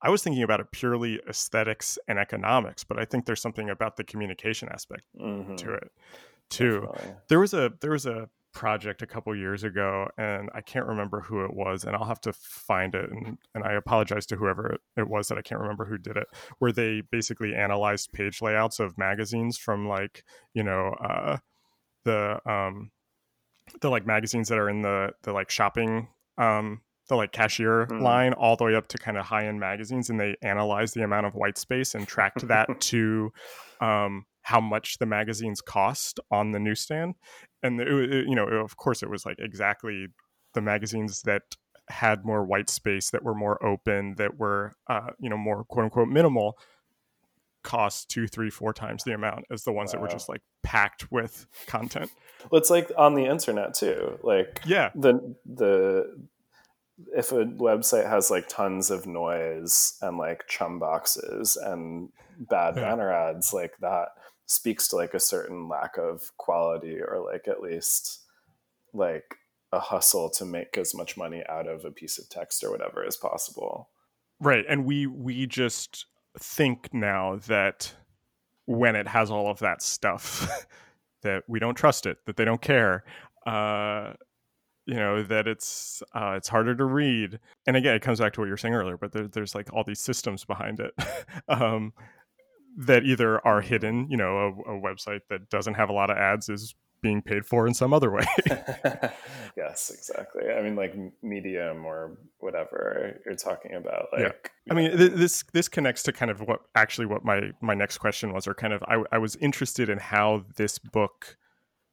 I 0.01 0.11
was 0.11 0.23
thinking 0.23 0.45
about 0.45 0.61
it 0.61 0.71
purely 0.71 1.21
aesthetics 1.29 1.99
and 2.07 2.21
economics, 2.21 2.85
but 2.85 3.01
I 3.01 3.05
think 3.05 3.27
there's 3.27 3.43
something 3.43 3.69
about 3.69 3.97
the 3.97 4.05
communication 4.05 4.69
aspect 4.69 5.03
mm-hmm. 5.21 5.57
to 5.57 5.75
it 5.75 5.91
too. 6.51 6.83
Definitely. 6.83 7.15
There 7.29 7.41
was 7.41 7.55
a 7.55 7.73
there 7.81 7.91
was 7.91 8.07
a 8.07 8.29
project 8.53 9.03
a 9.03 9.07
couple 9.07 9.35
years 9.37 9.63
ago 9.63 10.09
and 10.17 10.49
I 10.55 10.61
can't 10.61 10.87
remember 10.87 11.21
who 11.21 11.45
it 11.45 11.55
was 11.55 11.85
and 11.85 11.95
I'll 11.95 12.07
have 12.07 12.21
to 12.23 12.33
find 12.33 12.95
it 12.95 13.11
and, 13.11 13.39
and 13.55 13.65
I 13.65 13.75
apologize 13.75 14.27
to 14.27 14.37
whoever 14.37 14.79
it 14.97 15.09
was 15.09 15.29
that 15.29 15.39
I 15.39 15.43
can't 15.43 15.61
remember 15.61 15.85
who 15.85 15.99
did 15.99 16.17
it 16.17 16.27
where 16.59 16.73
they 16.73 17.03
basically 17.11 17.55
analyzed 17.55 18.13
page 18.13 18.41
layouts 18.41 18.81
of 18.81 18.99
magazines 18.99 19.59
from 19.59 19.87
like 19.87 20.25
you 20.55 20.63
know 20.63 20.95
uh, 21.01 21.37
the 22.05 22.41
um 22.51 22.91
the 23.81 23.91
like 23.91 24.07
magazines 24.07 24.49
that 24.49 24.59
are 24.59 24.71
in 24.71 24.83
the 24.83 25.13
the 25.23 25.33
like 25.33 25.51
shopping 25.51 26.09
um 26.39 26.81
the 27.09 27.17
like 27.17 27.33
cashier 27.33 27.87
mm. 27.87 28.01
line 28.01 28.33
all 28.35 28.57
the 28.57 28.65
way 28.65 28.75
up 28.75 28.87
to 28.89 28.99
kind 28.99 29.17
of 29.17 29.25
high 29.25 29.47
end 29.47 29.59
magazines, 29.59 30.11
and 30.11 30.21
they 30.21 30.37
analyzed 30.43 30.95
the 30.95 31.03
amount 31.03 31.27
of 31.27 31.35
white 31.35 31.59
space 31.59 31.95
and 31.95 32.07
tracked 32.07 32.47
that 32.49 32.69
to 32.81 33.33
um, 33.81 34.25
how 34.49 34.63
much 34.63 34.97
the 34.97 35.05
magazines 35.05 35.61
cost 35.61 36.19
on 36.31 36.53
the 36.53 36.59
newsstand. 36.59 37.15
And 37.63 37.79
it, 37.83 37.89
it, 37.89 38.27
you 38.27 38.35
know, 38.35 38.47
of 38.47 38.79
course, 38.79 39.03
it 39.03 39.11
was 39.11 39.27
like 39.27 39.37
exactly 39.39 40.07
the 40.55 40.63
magazines 40.63 41.21
that 41.23 41.43
had 41.91 42.25
more 42.25 42.43
white 42.43 42.71
space, 42.71 43.11
that 43.11 43.23
were 43.23 43.35
more 43.35 43.63
open, 43.63 44.15
that 44.17 44.39
were 44.39 44.73
uh, 44.89 45.11
you 45.21 45.29
know 45.29 45.37
more 45.37 45.65
quote 45.65 45.85
unquote 45.85 46.09
minimal 46.09 46.59
cost 47.63 48.09
two, 48.09 48.27
three, 48.27 48.49
four 48.49 48.73
times 48.73 49.05
the 49.05 49.13
amount 49.13 49.45
as 49.51 49.65
the 49.65 49.73
ones 49.73 49.91
wow. 49.91 49.93
that 49.93 50.01
were 50.01 50.09
just 50.09 50.31
like 50.31 50.41
packed 50.63 51.13
with 51.13 51.47
content. 51.67 52.11
Well, 52.51 52.59
it's 52.59 52.71
like 52.71 52.91
on 52.97 53.17
the 53.17 53.27
internet 53.27 53.75
too. 53.75 54.19
Like 54.23 54.63
yeah, 54.65 54.93
the 54.95 55.37
the 55.45 56.27
if 57.15 57.33
a 57.33 57.45
website 57.45 58.09
has 58.09 58.31
like 58.31 58.49
tons 58.49 58.91
of 58.91 59.07
noise 59.07 59.99
and 60.01 60.17
like 60.17 60.45
chum 60.49 60.79
boxes 60.79 61.57
and 61.57 62.09
bad 62.39 62.77
yeah. 62.77 62.83
banner 62.83 63.13
ads 63.13 63.53
like 63.53 63.73
that 63.81 64.09
speaks 64.49 64.89
to 64.89 64.97
like 64.97 65.15
a 65.15 65.21
certain 65.21 65.69
lack 65.69 65.99
of 65.99 66.37
quality 66.39 66.99
or 67.01 67.23
like 67.25 67.47
at 67.47 67.61
least 67.61 68.21
like 68.95 69.37
a 69.73 69.79
hustle 69.79 70.31
to 70.31 70.47
make 70.47 70.79
as 70.79 70.95
much 70.95 71.19
money 71.19 71.45
out 71.51 71.69
of 71.69 71.85
a 71.85 71.91
piece 71.91 72.19
of 72.19 72.29
text 72.31 72.65
or 72.65 72.71
whatever 72.71 73.05
as 73.05 73.17
possible. 73.17 73.91
Right 74.41 74.65
and 74.69 74.85
we 74.85 75.07
we 75.07 75.47
just 75.47 76.07
think 76.39 76.93
now 76.95 77.37
that 77.47 77.93
when 78.65 78.97
it 78.97 79.07
has 79.07 79.31
all 79.31 79.51
of 79.51 79.59
that 79.59 79.83
stuff 79.83 80.67
that 81.23 81.43
we 81.47 81.59
don't 81.59 81.75
trust 81.75 82.07
it 82.07 82.17
that 82.27 82.37
they 82.37 82.45
don't 82.45 82.63
care 82.63 83.03
uh 83.47 84.13
you 84.87 84.95
know 84.95 85.23
that 85.23 85.47
it's 85.47 86.03
uh, 86.15 86.33
it's 86.37 86.49
harder 86.49 86.75
to 86.75 86.85
read. 86.87 87.39
And 87.67 87.77
again 87.77 87.95
it 87.95 88.01
comes 88.01 88.21
back 88.21 88.33
to 88.33 88.41
what 88.41 88.47
you 88.47 88.53
were 88.53 88.57
saying 88.57 88.75
earlier 88.75 88.97
but 88.97 89.13
there, 89.13 89.29
there's 89.29 89.55
like 89.55 89.71
all 89.75 89.85
these 89.85 90.01
systems 90.01 90.47
behind 90.47 90.81
it. 90.81 90.95
Um, 91.49 91.93
that 92.79 93.05
either 93.05 93.45
are 93.45 93.61
hidden 93.61 94.07
you 94.09 94.17
know 94.17 94.39
a, 94.39 94.73
a, 94.73 94.81
website 94.81 95.21
that 95.29 95.51
doesn't 95.51 95.75
have 95.75 95.89
a 95.89 95.93
lot 95.93 96.11
of 96.11 96.17
ads 96.17 96.49
is 96.49 96.77
being 97.01 97.21
paid 97.21 97.45
for 97.45 97.67
in 97.67 97.75
some 97.75 97.93
other 97.93 98.11
way 98.11 98.25
yes 99.57 99.91
exactly 99.91 100.45
i 100.57 100.63
mean 100.63 100.77
like 100.77 100.95
medium 101.23 101.85
or 101.85 102.17
whatever 102.39 103.21
you're 103.27 103.35
talking 103.35 103.75
about 103.75 104.07
like 104.13 104.53
yeah. 104.67 104.73
i 104.73 104.75
mean 104.75 104.97
th- 104.97 105.13
this 105.13 105.45
this 105.53 105.69
connects 105.69 106.05
to 106.05 106.13
kind 106.13 106.31
of 106.31 106.41
what 106.41 106.61
actually 106.77 107.07
what 107.07 107.25
my 107.25 107.51
my 107.61 107.75
next 107.75 107.99
question 107.99 108.33
was 108.33 108.47
or 108.47 108.55
kind 108.55 108.73
of 108.73 108.83
i, 108.85 109.03
I 109.11 109.19
was 109.19 109.35
interested 109.37 109.89
in 109.89 109.99
how 109.99 110.45
this 110.57 110.79
book 110.79 111.37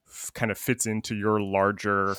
f- 0.07 0.31
kind 0.35 0.51
of 0.51 0.57
fits 0.57 0.85
into 0.85 1.15
your 1.15 1.41
larger 1.41 2.15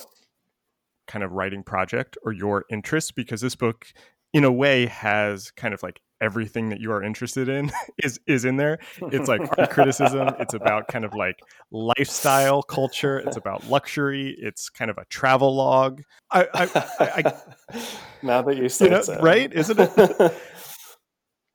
kind 1.07 1.25
of 1.25 1.33
writing 1.33 1.63
project 1.63 2.19
or 2.25 2.33
your 2.33 2.65
interest 2.69 3.15
because 3.15 3.41
this 3.41 3.55
book 3.55 3.87
in 4.33 4.43
a 4.43 4.53
way 4.53 4.87
has 4.87 5.53
kind 5.53 5.73
of 5.73 5.83
like 5.85 6.01
everything 6.21 6.71
that 6.71 6.81
you 6.81 6.93
are 6.93 7.03
interested 7.03 7.49
in 7.49 7.71
is 7.99 8.21
is 8.27 8.45
in 8.45 8.57
there. 8.57 8.79
It's 9.13 9.29
like 9.29 9.41
art 9.59 9.71
criticism. 9.71 10.29
It's 10.39 10.55
about 10.61 10.89
kind 10.89 11.05
of 11.05 11.15
like 11.15 11.39
lifestyle 11.71 12.63
culture. 12.63 13.19
It's 13.19 13.37
about 13.37 13.69
luxury. 13.69 14.37
It's 14.39 14.69
kind 14.69 14.91
of 14.91 14.99
a 14.99 15.05
travel 15.07 15.55
log. 15.55 16.03
I 16.31 16.47
i, 16.55 16.87
I, 17.01 17.83
now 18.23 18.43
that 18.43 18.57
you 18.57 18.69
say 18.69 18.87
you 18.87 18.91
know, 18.93 19.03
so. 19.03 19.19
right? 19.21 19.53
Isn't 19.53 19.79
it? 19.79 19.91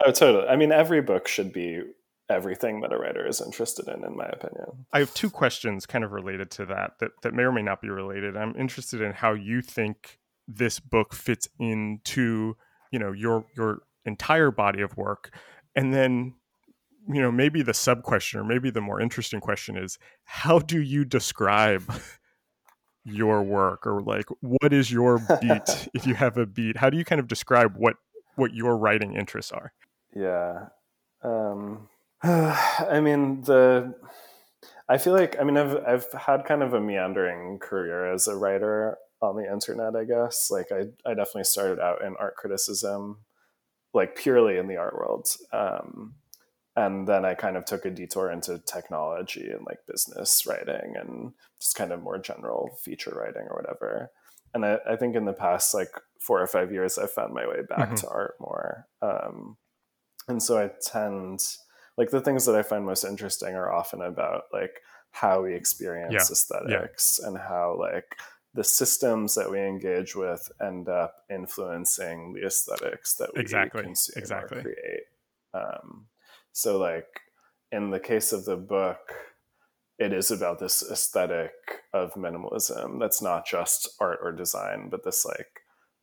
Oh 0.04 0.12
totally. 0.12 0.48
I 0.48 0.56
mean 0.56 0.72
every 0.72 1.02
book 1.02 1.28
should 1.28 1.54
be 1.54 1.82
everything 2.32 2.82
that 2.82 2.94
a 2.94 2.98
writer 2.98 3.28
is 3.28 3.42
interested 3.42 3.88
in, 3.88 4.06
in 4.06 4.16
my 4.16 4.26
opinion. 4.26 4.86
I 4.94 5.00
have 5.00 5.14
two 5.14 5.30
questions 5.30 5.86
kind 5.86 6.04
of 6.04 6.12
related 6.12 6.50
to 6.52 6.66
that 6.68 6.94
that, 7.00 7.12
that 7.24 7.34
may 7.34 7.44
or 7.44 7.52
may 7.52 7.62
not 7.62 7.82
be 7.82 7.90
related. 7.90 8.38
I'm 8.38 8.56
interested 8.58 9.02
in 9.02 9.12
how 9.12 9.34
you 9.34 9.62
think 9.62 10.20
this 10.48 10.80
book 10.80 11.14
fits 11.14 11.48
into, 11.60 12.56
you 12.92 13.00
know, 13.00 13.12
your 13.12 13.46
your 13.56 13.82
entire 14.06 14.52
body 14.52 14.82
of 14.82 14.96
work. 14.98 15.34
And 15.76 15.94
then, 15.94 16.34
you 17.08 17.22
know, 17.22 17.32
maybe 17.32 17.62
the 17.62 17.74
sub 17.74 18.04
question 18.04 18.40
or 18.40 18.44
maybe 18.44 18.70
the 18.70 18.82
more 18.82 19.02
interesting 19.02 19.40
question 19.40 19.78
is 19.78 19.98
how 20.24 20.60
do 20.60 20.82
you 20.82 21.06
describe 21.06 21.84
your 23.04 23.42
work 23.42 23.88
or 23.88 24.02
like 24.02 24.26
what 24.42 24.72
is 24.72 24.92
your 24.92 25.20
beat 25.42 25.90
if 25.94 26.06
you 26.06 26.16
have 26.16 26.38
a 26.38 26.46
beat? 26.46 26.78
How 26.78 26.90
do 26.90 26.98
you 26.98 27.06
kind 27.06 27.20
of 27.20 27.28
describe 27.28 27.76
what 27.78 27.96
what 28.36 28.54
your 28.54 28.78
writing 28.78 29.16
interests 29.16 29.52
are? 29.52 29.74
Yeah. 30.16 30.68
Um 31.24 31.90
I 32.24 33.00
mean 33.02 33.42
the 33.42 33.96
I 34.88 34.98
feel 34.98 35.14
like 35.14 35.38
I 35.40 35.44
mean 35.44 35.58
I've 35.58 35.78
I've 35.88 36.12
had 36.14 36.46
kind 36.46 36.62
of 36.62 36.74
a 36.74 36.82
meandering 36.82 37.60
career 37.60 38.12
as 38.12 38.28
a 38.28 38.36
writer 38.36 38.98
on 39.22 39.36
the 39.36 39.52
internet, 39.52 39.96
I 39.96 40.04
guess. 40.04 40.50
Like 40.52 40.72
I 40.72 40.88
I 41.10 41.14
definitely 41.14 41.46
started 41.46 41.80
out 41.80 42.04
in 42.04 42.16
art 42.20 42.36
criticism, 42.36 43.20
like 43.94 44.16
purely 44.16 44.58
in 44.58 44.68
the 44.68 44.78
art 44.78 44.96
world. 44.96 45.28
Um, 45.52 46.16
and 46.76 47.08
then 47.08 47.26
I 47.26 47.34
kind 47.34 47.58
of 47.58 47.66
took 47.66 47.86
a 47.86 47.90
detour 47.90 48.32
into 48.32 48.60
technology 48.60 49.50
and 49.50 49.66
like 49.66 49.80
business 49.88 50.46
writing 50.48 50.94
and 50.96 51.34
just 51.60 51.76
kind 51.76 51.92
of 51.92 52.02
more 52.02 52.18
general 52.18 52.78
feature 52.82 53.14
writing 53.14 53.48
or 53.50 53.58
whatever. 53.58 54.12
And 54.54 54.66
I, 54.66 54.80
I 54.90 54.96
think 54.96 55.16
in 55.16 55.26
the 55.26 55.34
past 55.34 55.74
like 55.74 55.92
four 56.20 56.42
or 56.42 56.48
five 56.48 56.72
years, 56.72 56.98
I've 56.98 57.12
found 57.12 57.34
my 57.34 57.48
way 57.48 57.62
back 57.68 57.90
mm-hmm. 57.90 57.96
to 57.96 58.10
art 58.10 58.36
more. 58.40 58.88
Um, 59.02 59.58
and 60.28 60.42
so 60.42 60.58
I 60.58 60.72
tend 60.82 61.42
like 61.98 62.10
the 62.10 62.22
things 62.22 62.46
that 62.46 62.56
I 62.56 62.64
find 62.64 62.86
most 62.86 63.04
interesting 63.04 63.54
are 63.56 63.72
often 63.72 64.02
about 64.02 64.44
like 64.54 64.82
how 65.12 65.42
we 65.42 65.54
experience 65.54 66.14
yeah. 66.14 66.20
aesthetics 66.20 67.20
yeah. 67.22 67.28
and 67.28 67.38
how 67.38 67.78
like 67.78 68.16
the 68.54 68.64
systems 68.64 69.36
that 69.36 69.50
we 69.50 69.60
engage 69.60 70.16
with 70.16 70.52
end 70.62 70.90
up 70.90 71.24
influencing 71.30 72.34
the 72.34 72.46
aesthetics 72.46 73.16
that 73.16 73.30
we 73.34 73.42
exactly. 73.42 73.84
consume 73.84 74.22
exactly. 74.22 74.58
or 74.60 74.62
create. 74.62 75.04
Um, 75.54 76.08
so, 76.52 76.78
like 76.78 77.08
in 77.72 77.90
the 77.90 78.00
case 78.00 78.34
of 78.34 78.46
the 78.46 78.58
book, 78.58 79.14
it 79.98 80.12
is 80.12 80.32
about 80.32 80.60
this 80.60 80.84
aesthetic 80.92 81.52
of 81.94 82.14
minimalism 82.16 83.00
that's 83.00 83.22
not 83.22 83.46
just 83.46 83.90
art 84.00 84.20
or 84.22 84.32
design, 84.32 84.90
but 84.90 85.04
this 85.04 85.26
like 85.26 85.62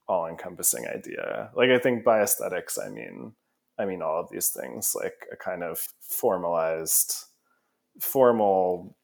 all-encompassing 0.08 0.86
idea. 0.86 1.50
Like 1.54 1.70
I 1.70 1.78
think 1.78 2.04
by 2.04 2.20
aesthetics, 2.22 2.78
I 2.78 2.88
mean 2.88 3.34
I 3.78 3.84
mean, 3.84 4.02
all 4.02 4.20
of 4.20 4.30
these 4.30 4.48
things, 4.48 4.94
like 5.00 5.26
a 5.32 5.36
kind 5.36 5.62
of 5.62 5.80
formalized, 6.00 7.14
formal 8.00 8.96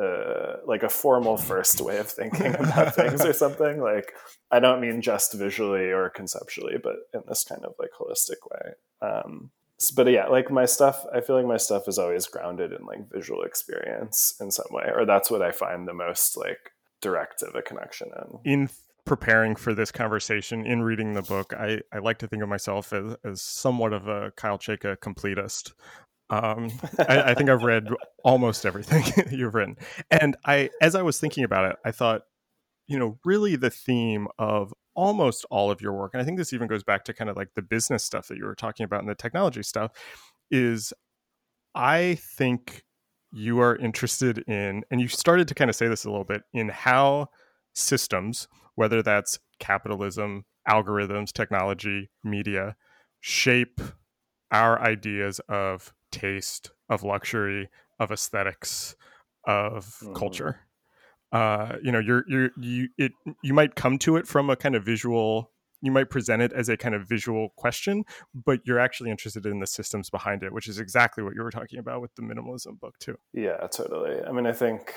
uh, 0.00 0.56
like 0.66 0.82
a 0.82 0.88
formal 0.88 1.36
first 1.36 1.80
way 1.80 1.98
of 1.98 2.08
thinking 2.08 2.54
about 2.54 2.94
things 2.94 3.24
or 3.24 3.32
something. 3.32 3.80
Like 3.80 4.12
I 4.50 4.60
don't 4.60 4.80
mean 4.80 5.02
just 5.02 5.34
visually 5.34 5.90
or 5.90 6.10
conceptually, 6.10 6.76
but 6.82 6.96
in 7.12 7.22
this 7.28 7.44
kind 7.44 7.64
of 7.64 7.74
like 7.78 7.90
holistic 7.98 8.38
way. 8.50 8.72
Um, 9.00 9.50
but 9.96 10.10
yeah, 10.10 10.26
like 10.26 10.50
my 10.50 10.64
stuff, 10.64 11.04
I 11.12 11.20
feel 11.20 11.36
like 11.36 11.46
my 11.46 11.56
stuff 11.56 11.88
is 11.88 11.98
always 11.98 12.26
grounded 12.26 12.72
in 12.72 12.86
like 12.86 13.10
visual 13.10 13.42
experience 13.42 14.34
in 14.40 14.50
some 14.50 14.68
way, 14.70 14.90
or 14.94 15.04
that's 15.04 15.30
what 15.30 15.42
I 15.42 15.50
find 15.50 15.88
the 15.88 15.94
most 15.94 16.36
like 16.36 16.72
direct 17.00 17.42
of 17.42 17.54
a 17.54 17.62
connection 17.62 18.08
in. 18.44 18.52
In 18.52 18.68
preparing 19.04 19.56
for 19.56 19.74
this 19.74 19.90
conversation, 19.90 20.64
in 20.64 20.82
reading 20.82 21.14
the 21.14 21.22
book, 21.22 21.52
I, 21.52 21.80
I 21.92 21.98
like 21.98 22.18
to 22.18 22.28
think 22.28 22.42
of 22.42 22.48
myself 22.48 22.92
as, 22.92 23.16
as 23.24 23.42
somewhat 23.42 23.92
of 23.92 24.06
a 24.06 24.30
Kyle 24.36 24.58
Chayka 24.58 24.96
completist. 24.98 25.72
Um, 26.32 26.70
I, 26.98 27.22
I, 27.22 27.34
think 27.34 27.50
I've 27.50 27.62
read 27.62 27.88
almost 28.24 28.64
everything 28.64 29.04
you've 29.30 29.54
written, 29.54 29.76
and 30.10 30.34
I, 30.46 30.70
as 30.80 30.94
I 30.94 31.02
was 31.02 31.20
thinking 31.20 31.44
about 31.44 31.70
it, 31.70 31.76
I 31.84 31.90
thought, 31.90 32.22
you 32.86 32.98
know, 32.98 33.18
really 33.22 33.54
the 33.54 33.68
theme 33.68 34.28
of 34.38 34.72
almost 34.94 35.44
all 35.50 35.70
of 35.70 35.82
your 35.82 35.92
work, 35.92 36.14
and 36.14 36.22
I 36.22 36.24
think 36.24 36.38
this 36.38 36.54
even 36.54 36.68
goes 36.68 36.82
back 36.82 37.04
to 37.04 37.12
kind 37.12 37.28
of 37.28 37.36
like 37.36 37.48
the 37.54 37.60
business 37.60 38.02
stuff 38.02 38.28
that 38.28 38.38
you 38.38 38.46
were 38.46 38.54
talking 38.54 38.84
about 38.84 39.00
and 39.00 39.10
the 39.10 39.14
technology 39.14 39.62
stuff, 39.62 39.90
is 40.50 40.94
I 41.74 42.18
think 42.18 42.82
you 43.30 43.60
are 43.60 43.76
interested 43.76 44.38
in, 44.48 44.84
and 44.90 45.02
you 45.02 45.08
started 45.08 45.48
to 45.48 45.54
kind 45.54 45.68
of 45.68 45.76
say 45.76 45.86
this 45.86 46.06
a 46.06 46.10
little 46.10 46.24
bit, 46.24 46.44
in 46.54 46.70
how 46.70 47.28
systems, 47.74 48.48
whether 48.74 49.02
that's 49.02 49.38
capitalism, 49.58 50.46
algorithms, 50.66 51.30
technology, 51.30 52.08
media, 52.24 52.74
shape 53.20 53.82
our 54.50 54.80
ideas 54.80 55.38
of 55.48 55.92
taste, 56.12 56.70
of 56.88 57.02
luxury, 57.02 57.68
of 57.98 58.12
aesthetics, 58.12 58.94
of 59.46 59.86
mm-hmm. 59.86 60.14
culture. 60.14 60.60
Uh, 61.32 61.76
you 61.82 61.90
know, 61.90 61.98
you're 61.98 62.24
you're 62.28 62.50
you 62.58 62.88
it 62.98 63.12
you 63.42 63.54
might 63.54 63.74
come 63.74 63.98
to 63.98 64.16
it 64.16 64.28
from 64.28 64.50
a 64.50 64.56
kind 64.56 64.76
of 64.76 64.84
visual. 64.84 65.50
You 65.80 65.90
might 65.90 66.10
present 66.10 66.42
it 66.42 66.52
as 66.52 66.68
a 66.68 66.76
kind 66.76 66.94
of 66.94 67.08
visual 67.08 67.48
question, 67.56 68.04
but 68.32 68.60
you're 68.64 68.78
actually 68.78 69.10
interested 69.10 69.46
in 69.46 69.58
the 69.58 69.66
systems 69.66 70.10
behind 70.10 70.44
it, 70.44 70.52
which 70.52 70.68
is 70.68 70.78
exactly 70.78 71.24
what 71.24 71.34
you 71.34 71.42
were 71.42 71.50
talking 71.50 71.80
about 71.80 72.00
with 72.00 72.14
the 72.14 72.22
minimalism 72.22 72.78
book 72.78 72.96
too. 73.00 73.16
Yeah, 73.32 73.66
totally. 73.66 74.22
I 74.22 74.30
mean, 74.30 74.46
I 74.46 74.52
think, 74.52 74.94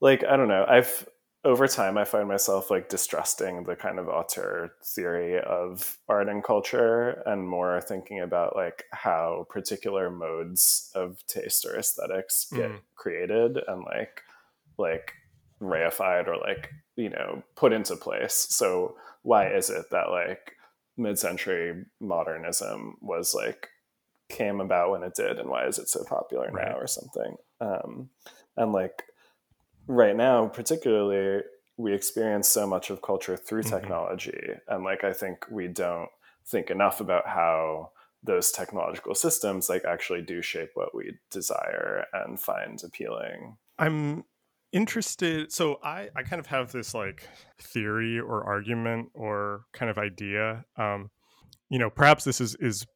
like, 0.00 0.22
I 0.22 0.36
don't 0.36 0.46
know. 0.46 0.64
I've 0.68 1.08
over 1.44 1.66
time, 1.66 1.98
I 1.98 2.04
find 2.04 2.28
myself 2.28 2.70
like 2.70 2.88
distrusting 2.88 3.64
the 3.64 3.74
kind 3.74 3.98
of 3.98 4.08
auteur 4.08 4.70
theory 4.84 5.40
of 5.40 5.98
art 6.08 6.28
and 6.28 6.42
culture 6.42 7.22
and 7.26 7.48
more 7.48 7.80
thinking 7.80 8.20
about 8.20 8.54
like 8.54 8.84
how 8.92 9.46
particular 9.50 10.08
modes 10.08 10.90
of 10.94 11.24
taste 11.26 11.64
or 11.64 11.76
aesthetics 11.76 12.46
get 12.52 12.70
mm. 12.70 12.78
created 12.94 13.58
and 13.66 13.82
like 13.84 14.22
like 14.78 15.14
reified 15.60 16.28
or 16.28 16.36
like 16.36 16.70
you 16.96 17.08
know 17.08 17.42
put 17.56 17.72
into 17.72 17.96
place 17.96 18.46
so 18.50 18.96
why 19.22 19.46
is 19.46 19.70
it 19.70 19.86
that 19.90 20.10
like 20.10 20.52
mid-century 20.96 21.84
modernism 22.00 22.96
was 23.00 23.34
like 23.34 23.68
came 24.28 24.60
about 24.60 24.90
when 24.90 25.02
it 25.02 25.14
did 25.14 25.38
and 25.38 25.48
why 25.48 25.66
is 25.66 25.78
it 25.78 25.88
so 25.88 26.02
popular 26.04 26.50
right. 26.50 26.68
now 26.68 26.76
or 26.76 26.86
something 26.86 27.36
um 27.60 28.08
and 28.56 28.72
like 28.72 29.04
right 29.86 30.16
now 30.16 30.46
particularly 30.46 31.42
we 31.76 31.94
experience 31.94 32.48
so 32.48 32.66
much 32.66 32.90
of 32.90 33.02
culture 33.02 33.36
through 33.36 33.62
mm-hmm. 33.62 33.76
technology 33.76 34.48
and 34.68 34.84
like 34.84 35.04
i 35.04 35.12
think 35.12 35.44
we 35.50 35.68
don't 35.68 36.08
think 36.46 36.70
enough 36.70 37.00
about 37.00 37.26
how 37.26 37.90
those 38.24 38.52
technological 38.52 39.14
systems 39.14 39.68
like 39.68 39.84
actually 39.84 40.22
do 40.22 40.40
shape 40.42 40.70
what 40.74 40.94
we 40.94 41.12
desire 41.30 42.04
and 42.12 42.40
find 42.40 42.80
appealing 42.84 43.56
i'm 43.78 44.24
interested 44.72 45.52
so 45.52 45.78
i 45.82 46.08
i 46.16 46.22
kind 46.22 46.40
of 46.40 46.46
have 46.46 46.72
this 46.72 46.94
like 46.94 47.28
theory 47.60 48.18
or 48.18 48.44
argument 48.44 49.08
or 49.14 49.62
kind 49.72 49.90
of 49.90 49.98
idea 49.98 50.64
um 50.76 51.10
you 51.68 51.78
know 51.78 51.90
perhaps 51.90 52.24
this 52.24 52.40
is 52.40 52.54
is 52.56 52.86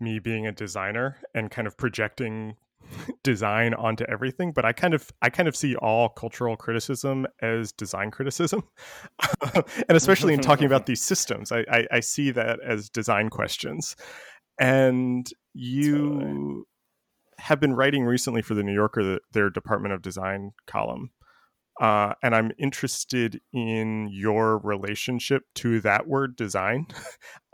me 0.00 0.18
being 0.18 0.46
a 0.46 0.52
designer 0.52 1.18
and 1.34 1.50
kind 1.50 1.66
of 1.68 1.76
projecting 1.76 2.56
design 3.22 3.74
onto 3.74 4.04
everything 4.04 4.52
but 4.52 4.64
i 4.64 4.72
kind 4.72 4.94
of 4.94 5.10
i 5.22 5.30
kind 5.30 5.48
of 5.48 5.56
see 5.56 5.76
all 5.76 6.08
cultural 6.08 6.56
criticism 6.56 7.26
as 7.42 7.72
design 7.72 8.10
criticism 8.10 8.62
and 9.54 9.96
especially 9.96 10.34
in 10.34 10.40
talking 10.40 10.66
about 10.66 10.86
these 10.86 11.02
systems 11.02 11.52
I, 11.52 11.64
I, 11.70 11.86
I 11.92 12.00
see 12.00 12.30
that 12.32 12.60
as 12.66 12.88
design 12.88 13.28
questions 13.28 13.96
and 14.58 15.28
you 15.54 16.08
totally. 16.20 16.62
have 17.38 17.60
been 17.60 17.74
writing 17.74 18.04
recently 18.04 18.42
for 18.42 18.54
the 18.54 18.62
new 18.62 18.74
yorker 18.74 19.02
the, 19.02 19.20
their 19.32 19.50
department 19.50 19.94
of 19.94 20.02
design 20.02 20.52
column 20.66 21.10
uh, 21.80 22.12
and 22.22 22.34
i'm 22.34 22.52
interested 22.58 23.40
in 23.52 24.08
your 24.12 24.58
relationship 24.58 25.44
to 25.54 25.80
that 25.80 26.06
word 26.06 26.36
design 26.36 26.86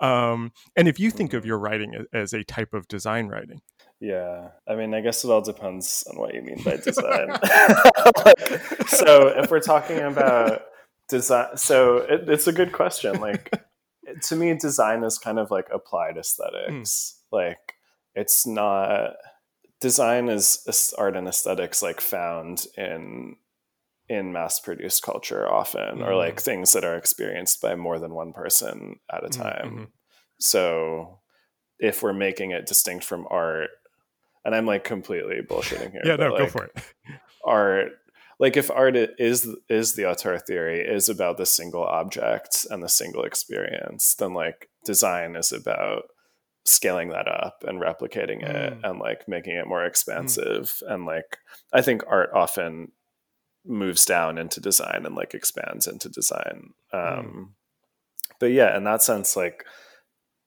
um, 0.01 0.53
and 0.77 0.89
if 0.89 0.99
you 0.99 1.11
think 1.11 1.33
of 1.33 1.43
mm-hmm. 1.43 1.49
your 1.49 1.59
writing 1.59 2.07
as 2.13 2.33
a 2.33 2.45
type 2.45 2.75
of 2.75 2.89
design 2.89 3.29
writing 3.29 3.61
yeah, 4.01 4.49
I 4.69 4.75
mean, 4.75 4.93
I 4.93 5.01
guess 5.01 5.25
it 5.25 5.31
all 5.31 5.41
depends 5.41 6.05
on 6.11 6.21
what 6.21 6.35
you 6.35 6.43
mean 6.43 6.63
by 6.63 6.77
design. 6.77 7.29
like, 7.29 8.49
so, 8.89 9.29
if 9.29 9.51
we're 9.51 9.61
talking 9.61 10.01
about 10.01 10.63
design, 11.09 11.57
so 11.57 11.99
it, 11.99 12.29
it's 12.29 12.47
a 12.47 12.53
good 12.53 12.73
question. 12.73 13.21
Like, 13.21 13.51
to 14.23 14.37
me, 14.37 14.55
design 14.55 15.03
is 15.03 15.19
kind 15.19 15.39
of 15.39 15.51
like 15.51 15.69
applied 15.73 16.19
aesthetics. 16.19 17.21
Mm. 17.33 17.33
Like, 17.33 17.75
it's 18.15 18.47
not 18.47 19.15
design 19.81 20.29
is 20.29 20.95
art 20.97 21.17
and 21.17 21.29
aesthetics 21.29 21.83
like 21.83 22.01
found 22.01 22.67
in 22.79 23.37
in 24.09 24.33
mass 24.33 24.61
produced 24.61 25.03
culture 25.03 25.51
often, 25.51 25.99
mm. 25.99 26.07
or 26.07 26.15
like 26.15 26.39
things 26.39 26.75
that 26.75 26.85
are 26.85 26.97
experienced 26.97 27.63
by 27.63 27.75
more 27.75 27.99
than 27.99 28.15
one 28.15 28.35
person 28.35 28.97
at 29.11 29.25
a 29.25 29.29
mm, 29.29 29.37
time. 29.37 29.71
Mm-hmm. 29.71 29.85
So, 30.39 31.21
if 31.79 32.03
we're 32.03 32.13
making 32.13 32.51
it 32.51 32.67
distinct 32.67 33.03
from 33.03 33.27
art 33.31 33.71
and 34.47 34.55
I'm 34.55 34.65
like 34.65 34.85
completely 34.85 35.41
bullshitting 35.43 35.91
here. 35.91 36.03
yeah, 36.05 36.17
no, 36.17 36.29
like, 36.29 36.39
go 36.39 36.47
for 36.47 36.65
it. 36.65 36.77
art, 37.45 37.93
like 38.39 38.57
if 38.57 38.71
art 38.71 38.97
is 38.97 39.49
is 39.69 39.95
the 39.95 40.09
auteur 40.09 40.39
theory 40.39 40.81
is 40.81 41.09
about 41.09 41.37
the 41.37 41.45
single 41.45 41.83
object 41.83 42.65
and 42.71 42.83
the 42.83 42.89
single 42.89 43.25
experience, 43.25 44.15
then 44.15 44.35
like 44.35 44.71
design 44.85 45.35
is 45.35 45.51
about 45.53 46.05
scaling 46.65 47.11
that 47.11 47.29
up 47.29 47.65
and 47.67 47.81
replicating 47.81 48.43
it 48.43 48.73
mm. 48.73 48.81
and 48.89 48.99
like 49.01 49.29
making 49.29 49.55
it 49.57 49.69
more 49.69 49.85
expansive 49.85 50.81
mm. 50.83 50.93
and 50.93 51.07
like 51.07 51.39
I 51.73 51.83
think 51.83 52.03
art 52.09 52.31
often 52.35 52.93
moves 53.65 54.05
down 54.05 54.39
into 54.39 54.61
design 54.61 55.03
and 55.05 55.17
like 55.17 55.35
expands 55.35 55.89
into 55.89 56.09
design. 56.09 56.71
Mm. 56.95 57.19
Um, 57.19 57.27
mm. 57.27 57.49
But 58.39 58.53
yeah, 58.53 58.77
in 58.77 58.85
that 58.85 59.03
sense, 59.03 59.35
like 59.37 59.65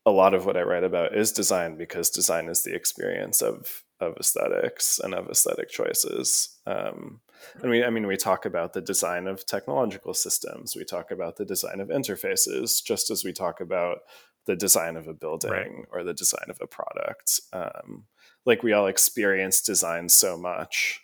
a 0.05 0.11
lot 0.11 0.33
of 0.33 0.45
what 0.45 0.55
I 0.55 0.61
write 0.61 0.85
about 0.85 1.15
is 1.17 1.33
design 1.33 1.75
because 1.75 2.09
design 2.09 2.47
is 2.47 2.63
the 2.63 2.73
experience 2.73 3.41
of 3.41 3.83
of 3.99 4.15
aesthetics 4.17 4.99
and 4.99 5.13
of 5.13 5.29
aesthetic 5.29 5.69
choices. 5.69 6.57
Um, 6.65 7.21
and 7.61 7.69
we, 7.69 7.83
I 7.83 7.89
mean, 7.89 8.07
we 8.07 8.17
talk 8.17 8.45
about 8.45 8.73
the 8.73 8.81
design 8.81 9.27
of 9.27 9.45
technological 9.45 10.13
systems. 10.13 10.75
We 10.75 10.85
talk 10.85 11.11
about 11.11 11.37
the 11.37 11.45
design 11.45 11.79
of 11.79 11.89
interfaces, 11.89 12.83
just 12.83 13.11
as 13.11 13.23
we 13.23 13.33
talk 13.33 13.61
about 13.61 13.99
the 14.45 14.55
design 14.55 14.95
of 14.95 15.07
a 15.07 15.13
building 15.13 15.51
right. 15.51 15.85
or 15.91 16.03
the 16.03 16.13
design 16.13 16.49
of 16.49 16.59
a 16.61 16.67
product. 16.67 17.39
Um, 17.53 18.05
like 18.45 18.63
we 18.63 18.73
all 18.73 18.87
experience 18.87 19.61
design 19.61 20.09
so 20.09 20.37
much 20.37 21.01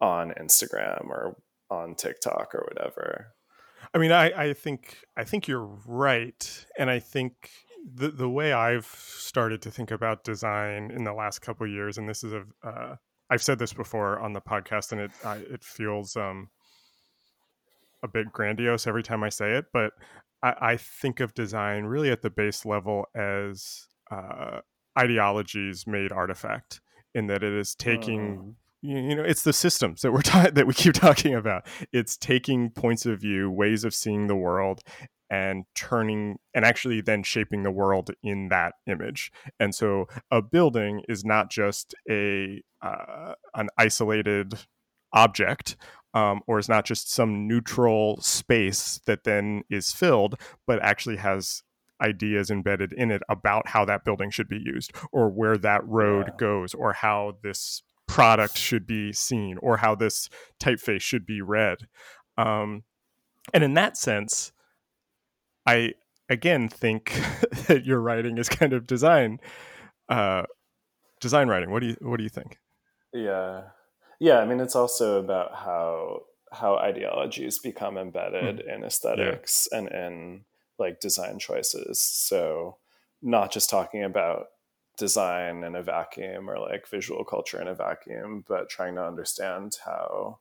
on 0.00 0.30
Instagram 0.40 1.08
or 1.08 1.36
on 1.70 1.94
TikTok 1.94 2.54
or 2.54 2.68
whatever. 2.72 3.34
I 3.94 3.98
mean, 3.98 4.12
I, 4.12 4.48
I 4.48 4.52
think 4.52 4.98
I 5.16 5.24
think 5.24 5.48
you're 5.48 5.68
right, 5.86 6.66
and 6.78 6.90
I 6.90 6.98
think 6.98 7.50
the 7.94 8.10
the 8.10 8.28
way 8.28 8.52
I've 8.52 8.86
started 8.86 9.62
to 9.62 9.70
think 9.70 9.90
about 9.90 10.24
design 10.24 10.90
in 10.90 11.04
the 11.04 11.12
last 11.12 11.40
couple 11.40 11.66
years, 11.66 11.98
and 11.98 12.08
this 12.08 12.24
is 12.24 12.32
a 12.32 12.44
uh, 12.66 12.96
I've 13.30 13.42
said 13.42 13.58
this 13.58 13.72
before 13.72 14.18
on 14.18 14.32
the 14.32 14.40
podcast, 14.40 14.92
and 14.92 15.00
it 15.00 15.10
I, 15.24 15.36
it 15.36 15.64
feels 15.64 16.16
um, 16.16 16.48
a 18.02 18.08
bit 18.08 18.32
grandiose 18.32 18.86
every 18.86 19.02
time 19.02 19.22
I 19.22 19.28
say 19.28 19.52
it, 19.52 19.66
but 19.72 19.92
I, 20.42 20.54
I 20.60 20.76
think 20.76 21.20
of 21.20 21.34
design 21.34 21.84
really 21.84 22.10
at 22.10 22.22
the 22.22 22.30
base 22.30 22.64
level 22.64 23.06
as 23.14 23.86
uh, 24.10 24.60
ideologies 24.98 25.86
made 25.86 26.12
artifact, 26.12 26.80
in 27.14 27.26
that 27.28 27.42
it 27.42 27.52
is 27.52 27.74
taking. 27.74 28.38
Oh 28.40 28.54
you 28.80 29.16
know 29.16 29.24
it's 29.24 29.42
the 29.42 29.52
systems 29.52 30.02
that 30.02 30.12
we're 30.12 30.22
ta- 30.22 30.50
that 30.52 30.66
we 30.66 30.72
keep 30.72 30.94
talking 30.94 31.34
about 31.34 31.66
it's 31.92 32.16
taking 32.16 32.70
points 32.70 33.06
of 33.06 33.20
view 33.20 33.50
ways 33.50 33.82
of 33.82 33.92
seeing 33.92 34.28
the 34.28 34.36
world 34.36 34.82
and 35.30 35.64
turning 35.74 36.38
and 36.54 36.64
actually 36.64 37.00
then 37.00 37.22
shaping 37.22 37.62
the 37.62 37.70
world 37.70 38.10
in 38.22 38.48
that 38.48 38.74
image. 38.86 39.30
And 39.60 39.74
so 39.74 40.06
a 40.30 40.40
building 40.40 41.02
is 41.08 41.24
not 41.24 41.50
just 41.50 41.94
a 42.10 42.62
uh, 42.80 43.34
an 43.54 43.68
isolated 43.76 44.54
object 45.12 45.76
um, 46.14 46.40
or 46.46 46.58
is 46.58 46.68
not 46.68 46.84
just 46.84 47.12
some 47.12 47.46
neutral 47.46 48.20
space 48.20 49.00
that 49.06 49.24
then 49.24 49.62
is 49.68 49.92
filled, 49.92 50.36
but 50.66 50.82
actually 50.82 51.16
has 51.16 51.62
ideas 52.00 52.50
embedded 52.50 52.92
in 52.92 53.10
it 53.10 53.22
about 53.28 53.68
how 53.68 53.84
that 53.84 54.04
building 54.04 54.30
should 54.30 54.48
be 54.48 54.62
used 54.64 54.92
or 55.12 55.28
where 55.28 55.58
that 55.58 55.86
road 55.86 56.26
yeah. 56.28 56.36
goes 56.38 56.74
or 56.74 56.92
how 56.92 57.36
this 57.42 57.82
product 58.06 58.56
should 58.56 58.86
be 58.86 59.12
seen 59.12 59.58
or 59.58 59.78
how 59.78 59.94
this 59.94 60.28
typeface 60.60 61.02
should 61.02 61.26
be 61.26 61.42
read. 61.42 61.88
Um, 62.36 62.84
and 63.52 63.64
in 63.64 63.74
that 63.74 63.96
sense, 63.96 64.52
I 65.68 65.92
again 66.30 66.68
think 66.68 67.12
that 67.66 67.84
your 67.84 68.00
writing 68.00 68.38
is 68.38 68.48
kind 68.48 68.72
of 68.72 68.86
design 68.86 69.40
uh, 70.08 70.44
design 71.20 71.48
writing. 71.48 71.70
What 71.70 71.80
do 71.80 71.88
you 71.88 71.96
what 72.00 72.16
do 72.16 72.22
you 72.22 72.30
think? 72.30 72.58
Yeah, 73.12 73.62
yeah. 74.18 74.38
I 74.38 74.46
mean, 74.46 74.60
it's 74.60 74.76
also 74.76 75.18
about 75.18 75.54
how 75.54 76.22
how 76.50 76.76
ideologies 76.76 77.58
become 77.58 77.98
embedded 77.98 78.64
mm. 78.64 78.74
in 78.74 78.84
aesthetics 78.84 79.68
yeah. 79.70 79.78
and 79.78 79.88
in 79.88 80.44
like 80.78 81.00
design 81.00 81.38
choices. 81.38 82.00
So 82.00 82.78
not 83.20 83.52
just 83.52 83.68
talking 83.68 84.04
about 84.04 84.46
design 84.96 85.64
in 85.64 85.76
a 85.76 85.82
vacuum 85.82 86.48
or 86.48 86.58
like 86.58 86.88
visual 86.88 87.24
culture 87.24 87.60
in 87.60 87.68
a 87.68 87.74
vacuum, 87.74 88.44
but 88.48 88.70
trying 88.70 88.94
to 88.94 89.04
understand 89.04 89.76
how 89.84 90.38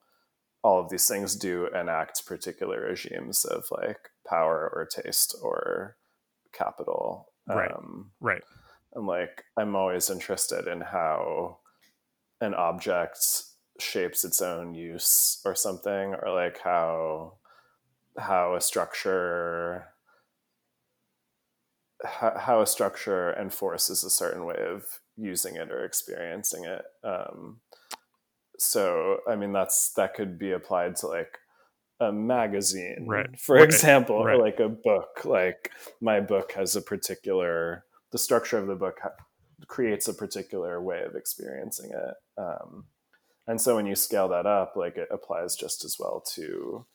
all 0.68 0.82
of 0.82 0.90
these 0.90 1.08
things 1.08 1.34
do 1.38 1.68
enact 1.68 2.26
particular 2.26 2.82
regimes 2.82 3.46
of 3.46 3.64
like 3.72 4.10
power 4.28 4.70
or 4.76 4.86
taste 4.86 5.34
or 5.42 5.96
capital. 6.52 7.32
Right. 7.48 7.72
Um, 7.72 8.12
right. 8.20 8.42
And 8.94 9.08
like, 9.08 9.46
I'm 9.56 9.78
always 9.78 10.10
interested 10.10 10.68
in 10.68 10.82
how 10.82 11.60
an 12.42 12.54
object 12.54 13.20
shapes 13.80 14.26
its 14.26 14.42
own 14.42 14.76
use 14.76 15.40
or 15.46 15.56
something, 15.56 16.16
or 16.16 16.34
like 16.34 16.60
how 16.62 17.38
how 18.18 18.56
a 18.56 18.60
structure 18.60 19.86
how, 22.04 22.62
a 22.62 22.68
structure 22.68 23.34
enforces 23.40 24.04
a 24.04 24.10
certain 24.10 24.44
way 24.44 24.58
of 24.68 24.84
using 25.16 25.56
it 25.56 25.72
or 25.72 25.86
experiencing 25.86 26.66
it. 26.66 26.84
Um, 27.06 27.62
so, 28.58 29.18
I 29.28 29.36
mean, 29.36 29.54
that's 29.54 29.94
that 29.94 30.14
could 30.14 30.38
be 30.38 30.52
applied 30.52 30.96
to 30.98 31.08
like 31.08 31.38
a 32.00 32.12
magazine, 32.12 33.06
right. 33.08 33.40
for 33.40 33.56
right. 33.56 33.66
example, 33.66 34.24
right. 34.24 34.36
or 34.36 34.42
like 34.42 34.60
a 34.60 34.70
book. 34.70 35.26
Like 35.26 35.72
my 36.02 36.20
book 36.20 36.54
has 36.54 36.76
a 36.76 36.82
particular 36.82 37.84
the 38.12 38.18
structure 38.18 38.58
of 38.58 38.68
the 38.68 38.76
book 38.76 39.00
ha- 39.02 39.26
creates 39.68 40.08
a 40.08 40.14
particular 40.14 40.82
way 40.82 41.04
of 41.04 41.16
experiencing 41.16 41.92
it. 41.92 42.42
Um, 42.42 42.86
and 43.48 43.60
so 43.60 43.76
when 43.76 43.86
you 43.86 43.96
scale 43.96 44.30
that 44.30 44.46
up, 44.46 44.74
like 44.76 44.98
it 44.98 45.08
applies 45.12 45.56
just 45.56 45.84
as 45.84 45.96
well 46.00 46.24
to 46.36 46.86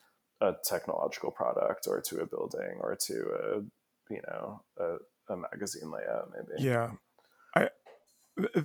a 0.43 0.55
technological 0.65 1.31
product 1.31 1.87
or 1.89 2.01
to 2.01 2.21
a 2.21 2.27
building 2.27 2.79
or 2.81 2.97
to 2.97 3.15
a 3.15 4.13
you 4.13 4.21
know 4.27 4.63
a, 4.79 5.33
a 5.33 5.37
magazine 5.37 5.91
layout 5.91 6.31
maybe 6.35 6.63
yeah 6.63 6.91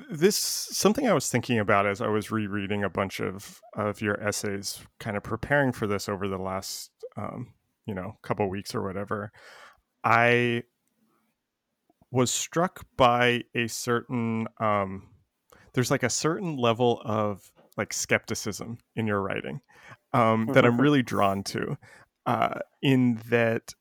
this 0.09 0.37
something 0.37 1.07
i 1.07 1.13
was 1.13 1.29
thinking 1.29 1.59
about 1.59 1.85
as 1.85 2.01
i 2.01 2.07
was 2.07 2.31
rereading 2.31 2.83
a 2.83 2.89
bunch 2.89 3.19
of 3.19 3.59
of 3.75 4.01
your 4.01 4.17
essays 4.21 4.79
kind 4.99 5.17
of 5.17 5.23
preparing 5.23 5.73
for 5.73 5.87
this 5.87 6.07
over 6.07 6.27
the 6.27 6.37
last 6.37 6.91
um, 7.17 7.53
you 7.85 7.93
know 7.93 8.17
couple 8.21 8.49
weeks 8.49 8.73
or 8.73 8.81
whatever 8.81 9.31
i 10.03 10.63
was 12.11 12.31
struck 12.31 12.85
by 12.95 13.43
a 13.55 13.67
certain 13.67 14.47
um 14.59 15.09
there's 15.73 15.91
like 15.91 16.03
a 16.03 16.09
certain 16.09 16.55
level 16.55 17.01
of 17.03 17.51
like 17.77 17.93
skepticism 17.93 18.79
in 18.95 19.05
your 19.05 19.21
writing 19.21 19.61
um, 20.13 20.47
that 20.53 20.65
I'm 20.65 20.79
really 20.81 21.03
drawn 21.03 21.43
to. 21.45 21.77
Uh, 22.25 22.59
in 22.81 23.21
that 23.29 23.73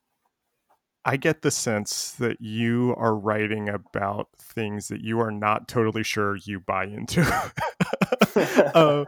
I 1.07 1.17
get 1.17 1.43
the 1.43 1.53
sense 1.53 2.11
that 2.19 2.41
you 2.41 2.93
are 2.99 3.15
writing 3.15 3.69
about 3.69 4.29
things 4.37 4.89
that 4.89 5.03
you 5.03 5.21
are 5.21 5.31
not 5.31 5.69
totally 5.69 6.03
sure 6.03 6.37
you 6.37 6.59
buy 6.59 6.87
into. 6.87 7.23
uh, 8.75 9.05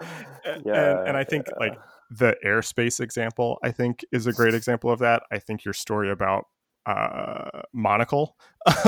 yeah, 0.65 1.01
and, 1.01 1.09
and, 1.09 1.17
I 1.17 1.25
think 1.25 1.47
yeah. 1.49 1.59
like 1.59 1.79
the 2.09 2.37
airspace 2.47 3.01
example, 3.01 3.59
I 3.65 3.73
think 3.73 4.05
is 4.13 4.29
a 4.29 4.33
great 4.33 4.55
example 4.55 4.93
of 4.93 5.01
that. 5.01 5.25
I 5.33 5.41
think 5.41 5.65
your 5.65 5.75
story 5.75 6.09
about 6.09 6.45
uh, 6.87 7.63
Monocle 7.75 8.37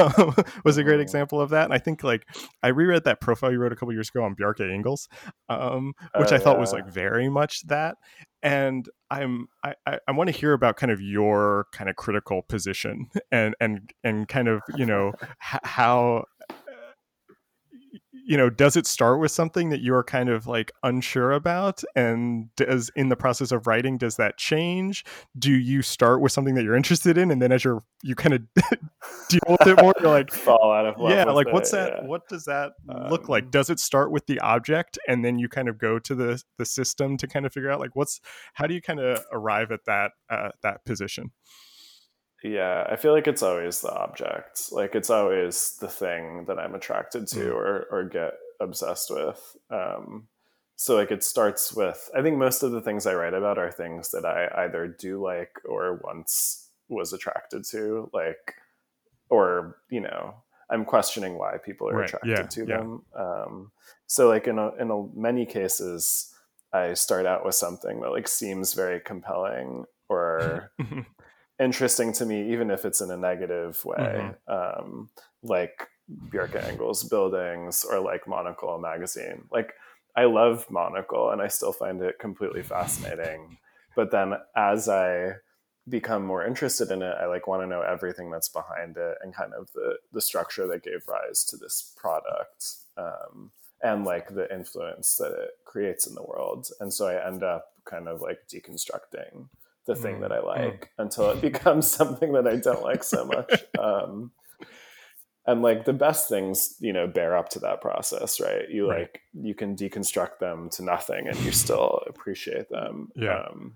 was 0.64 0.78
a 0.78 0.84
great 0.84 0.94
mm-hmm. 0.94 1.00
example 1.00 1.40
of 1.40 1.50
that. 1.50 1.64
And 1.64 1.74
I 1.74 1.78
think 1.78 2.02
like 2.02 2.26
I 2.62 2.68
reread 2.68 3.04
that 3.04 3.20
profile 3.20 3.52
you 3.52 3.58
wrote 3.58 3.72
a 3.72 3.76
couple 3.76 3.92
years 3.92 4.08
ago 4.08 4.24
on 4.24 4.34
Bjarke 4.34 4.60
Ingels, 4.60 5.08
um, 5.48 5.92
which 6.16 6.32
uh, 6.32 6.36
I 6.36 6.38
thought 6.38 6.54
yeah. 6.54 6.60
was 6.60 6.72
like 6.72 6.86
very 6.86 7.28
much 7.28 7.66
that. 7.66 7.96
And 8.42 8.88
I'm 9.10 9.48
I, 9.62 9.74
I, 9.86 10.12
want 10.12 10.28
to 10.28 10.32
hear 10.32 10.52
about 10.52 10.76
kind 10.76 10.90
of 10.90 11.00
your 11.00 11.66
kind 11.72 11.90
of 11.90 11.96
critical 11.96 12.42
position 12.42 13.08
and 13.32 13.54
and 13.60 13.92
and 14.02 14.28
kind 14.28 14.48
of 14.48 14.62
you 14.76 14.86
know 14.86 15.12
how 15.38 16.24
you 18.12 18.36
know 18.36 18.48
does 18.48 18.76
it 18.76 18.86
start 18.86 19.18
with 19.18 19.30
something 19.30 19.70
that 19.70 19.80
you're 19.80 20.04
kind 20.04 20.28
of 20.28 20.46
like 20.46 20.72
unsure 20.82 21.32
about? 21.32 21.82
And 21.96 22.54
does 22.56 22.90
in 22.94 23.08
the 23.08 23.16
process 23.16 23.52
of 23.52 23.66
writing 23.66 23.98
does 23.98 24.16
that 24.16 24.38
change? 24.38 25.04
Do 25.38 25.52
you 25.52 25.82
start 25.82 26.20
with 26.20 26.32
something 26.32 26.54
that 26.54 26.62
you're 26.62 26.76
interested 26.76 27.18
in 27.18 27.30
and 27.30 27.42
then 27.42 27.52
as 27.52 27.64
you're 27.64 27.82
you 28.02 28.14
kind 28.14 28.34
of 28.34 28.42
deal 29.30 29.40
with 29.48 29.66
it 29.66 29.80
more 29.80 29.94
you're 30.00 30.10
like 30.10 30.30
fall 30.32 30.72
out 30.72 30.86
of 30.86 30.98
love 30.98 31.10
yeah 31.10 31.24
like 31.24 31.46
it, 31.46 31.52
what's 31.52 31.70
that 31.70 31.94
yeah. 31.96 32.06
what 32.06 32.28
does 32.28 32.44
that 32.44 32.72
um, 32.88 33.08
look 33.08 33.28
like 33.28 33.44
um 33.44 33.50
does 33.50 33.70
it 33.70 33.78
start 33.78 34.10
with 34.10 34.26
the 34.26 34.38
object 34.40 34.98
and 35.08 35.24
then 35.24 35.38
you 35.38 35.48
kind 35.48 35.68
of 35.68 35.78
go 35.78 35.98
to 35.98 36.14
the 36.14 36.42
the 36.58 36.64
system 36.64 37.16
to 37.16 37.26
kind 37.26 37.46
of 37.46 37.52
figure 37.52 37.70
out 37.70 37.80
like 37.80 37.94
what's 37.94 38.20
how 38.54 38.66
do 38.66 38.74
you 38.74 38.82
kind 38.82 39.00
of 39.00 39.24
arrive 39.32 39.70
at 39.70 39.84
that 39.86 40.12
uh, 40.28 40.50
that 40.62 40.84
position 40.84 41.30
yeah, 42.42 42.86
I 42.90 42.96
feel 42.96 43.12
like 43.12 43.26
it's 43.26 43.42
always 43.42 43.80
the 43.80 43.92
object. 43.92 44.72
Like 44.72 44.94
it's 44.94 45.10
always 45.10 45.76
the 45.80 45.88
thing 45.88 46.46
that 46.46 46.58
I'm 46.58 46.74
attracted 46.74 47.26
to 47.28 47.38
mm. 47.38 47.54
or 47.54 47.86
or 47.90 48.04
get 48.04 48.34
obsessed 48.60 49.10
with. 49.10 49.56
Um, 49.70 50.28
so 50.76 50.96
like 50.96 51.10
it 51.10 51.22
starts 51.22 51.74
with 51.74 52.08
I 52.16 52.22
think 52.22 52.38
most 52.38 52.62
of 52.62 52.72
the 52.72 52.80
things 52.80 53.06
I 53.06 53.14
write 53.14 53.34
about 53.34 53.58
are 53.58 53.70
things 53.70 54.12
that 54.12 54.24
I 54.24 54.64
either 54.64 54.88
do 54.88 55.22
like 55.22 55.60
or 55.68 56.00
once 56.02 56.70
was 56.88 57.12
attracted 57.12 57.64
to, 57.66 58.10
like 58.14 58.54
or 59.30 59.78
you 59.88 60.00
know 60.00 60.34
I'm 60.70 60.84
questioning 60.84 61.36
why 61.36 61.56
people 61.58 61.88
are 61.88 61.94
right. 61.94 62.08
attracted 62.08 62.30
yeah, 62.30 62.42
to 62.42 62.66
yeah. 62.66 62.76
them. 62.76 63.02
Um, 63.14 63.72
so 64.06 64.28
like 64.28 64.46
in 64.46 64.58
a, 64.58 64.74
in 64.76 64.90
a, 64.90 65.06
many 65.14 65.44
cases, 65.44 66.32
I 66.72 66.94
start 66.94 67.26
out 67.26 67.44
with 67.44 67.56
something 67.56 68.00
that 68.00 68.10
like 68.10 68.28
seems 68.28 68.74
very 68.74 69.00
compelling 69.00 69.84
or 70.08 70.70
interesting 71.60 72.12
to 72.14 72.26
me, 72.26 72.52
even 72.52 72.70
if 72.70 72.84
it's 72.84 73.00
in 73.00 73.10
a 73.10 73.16
negative 73.16 73.84
way, 73.84 74.32
mm-hmm. 74.48 74.52
um, 74.52 75.10
like 75.42 75.88
Bjarke 76.28 76.62
Ingels 76.62 77.08
buildings 77.08 77.84
or 77.84 77.98
like 78.00 78.28
Monocle 78.28 78.78
magazine. 78.78 79.44
Like 79.50 79.72
I 80.16 80.24
love 80.24 80.66
Monocle 80.70 81.30
and 81.30 81.42
I 81.42 81.48
still 81.48 81.72
find 81.72 82.00
it 82.00 82.18
completely 82.20 82.62
fascinating. 82.62 83.58
But 83.96 84.12
then 84.12 84.34
as 84.56 84.88
I 84.88 85.34
become 85.90 86.24
more 86.24 86.46
interested 86.46 86.90
in 86.90 87.02
it, 87.02 87.16
I 87.20 87.26
like 87.26 87.46
want 87.46 87.62
to 87.62 87.66
know 87.66 87.82
everything 87.82 88.30
that's 88.30 88.48
behind 88.48 88.96
it 88.96 89.18
and 89.22 89.34
kind 89.34 89.52
of 89.52 89.72
the 89.72 89.96
the 90.12 90.20
structure 90.20 90.66
that 90.68 90.84
gave 90.84 91.08
rise 91.08 91.44
to 91.44 91.56
this 91.56 91.92
product. 91.96 92.64
Um, 92.96 93.50
and 93.82 94.04
like 94.04 94.28
the 94.28 94.52
influence 94.52 95.16
that 95.16 95.32
it 95.32 95.50
creates 95.64 96.06
in 96.06 96.14
the 96.14 96.22
world. 96.22 96.68
And 96.80 96.92
so 96.92 97.06
I 97.06 97.26
end 97.26 97.42
up 97.42 97.64
kind 97.86 98.08
of 98.08 98.20
like 98.20 98.40
deconstructing 98.52 99.48
the 99.86 99.96
thing 99.96 100.16
mm. 100.16 100.20
that 100.20 100.32
I 100.32 100.38
mm. 100.38 100.46
like 100.46 100.80
mm. 100.82 100.88
until 101.04 101.30
it 101.30 101.40
becomes 101.40 101.86
something 101.86 102.32
that 102.34 102.46
I 102.46 102.56
don't 102.56 102.82
like 102.82 103.02
so 103.02 103.24
much. 103.24 103.64
Um, 103.78 104.32
and 105.46 105.62
like 105.62 105.84
the 105.84 105.92
best 105.92 106.28
things, 106.28 106.76
you 106.80 106.92
know, 106.92 107.06
bear 107.06 107.36
up 107.36 107.48
to 107.50 107.60
that 107.60 107.80
process, 107.80 108.40
right? 108.40 108.68
You 108.68 108.90
right. 108.90 109.00
like 109.00 109.22
you 109.32 109.54
can 109.54 109.74
deconstruct 109.74 110.38
them 110.38 110.68
to 110.72 110.84
nothing, 110.84 111.26
and 111.26 111.36
you 111.40 111.50
still 111.50 112.02
appreciate 112.06 112.68
them. 112.68 113.10
Yeah. 113.16 113.46
Um, 113.50 113.74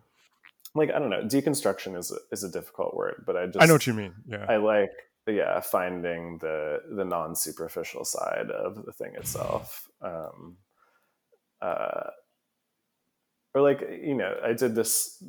like 0.75 0.91
I 0.91 0.99
don't 0.99 1.11
know, 1.11 1.23
deconstruction 1.23 1.97
is 1.97 2.11
a, 2.11 2.17
is 2.33 2.45
a 2.45 2.51
difficult 2.51 2.95
word, 2.95 3.25
but 3.27 3.37
I 3.37 3.47
just 3.47 3.63
I 3.63 3.67
know 3.67 3.75
what 3.75 3.87
you 3.87 3.95
mean. 3.95 4.15
Yeah. 4.27 4.47
I 4.49 4.57
like 4.57 4.93
yeah 5.27 5.61
finding 5.61 6.39
the 6.39 6.81
the 6.97 7.05
non 7.05 7.35
superficial 7.35 8.05
side 8.05 8.51
of 8.51 8.85
the 8.85 8.93
thing 8.93 9.13
itself. 9.17 9.89
Um, 10.03 10.57
uh, 11.63 12.11
or 13.55 13.63
like 13.63 13.81
you 14.03 14.15
know, 14.15 14.35
I 14.45 14.53
did 14.53 14.75
this 14.75 15.23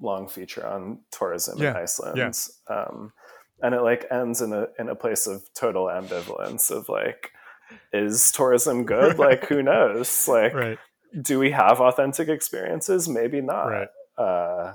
long 0.00 0.28
feature 0.28 0.66
on 0.66 1.00
tourism 1.10 1.58
yeah. 1.58 1.70
in 1.70 1.76
Iceland. 1.76 2.18
Yeah. 2.18 2.74
Um, 2.74 3.12
and 3.62 3.74
it 3.74 3.80
like 3.80 4.06
ends 4.10 4.42
in 4.42 4.52
a 4.52 4.66
in 4.78 4.88
a 4.88 4.94
place 4.94 5.26
of 5.26 5.42
total 5.54 5.86
ambivalence 5.86 6.70
of 6.70 6.88
like, 6.88 7.30
is 7.92 8.30
tourism 8.32 8.84
good? 8.84 9.18
like 9.18 9.46
who 9.46 9.62
knows? 9.62 10.28
Like 10.28 10.52
right. 10.52 10.78
do 11.20 11.38
we 11.38 11.50
have 11.52 11.80
authentic 11.80 12.28
experiences? 12.28 13.08
Maybe 13.08 13.40
not. 13.40 13.66
Right. 13.66 13.88
Uh, 14.16 14.74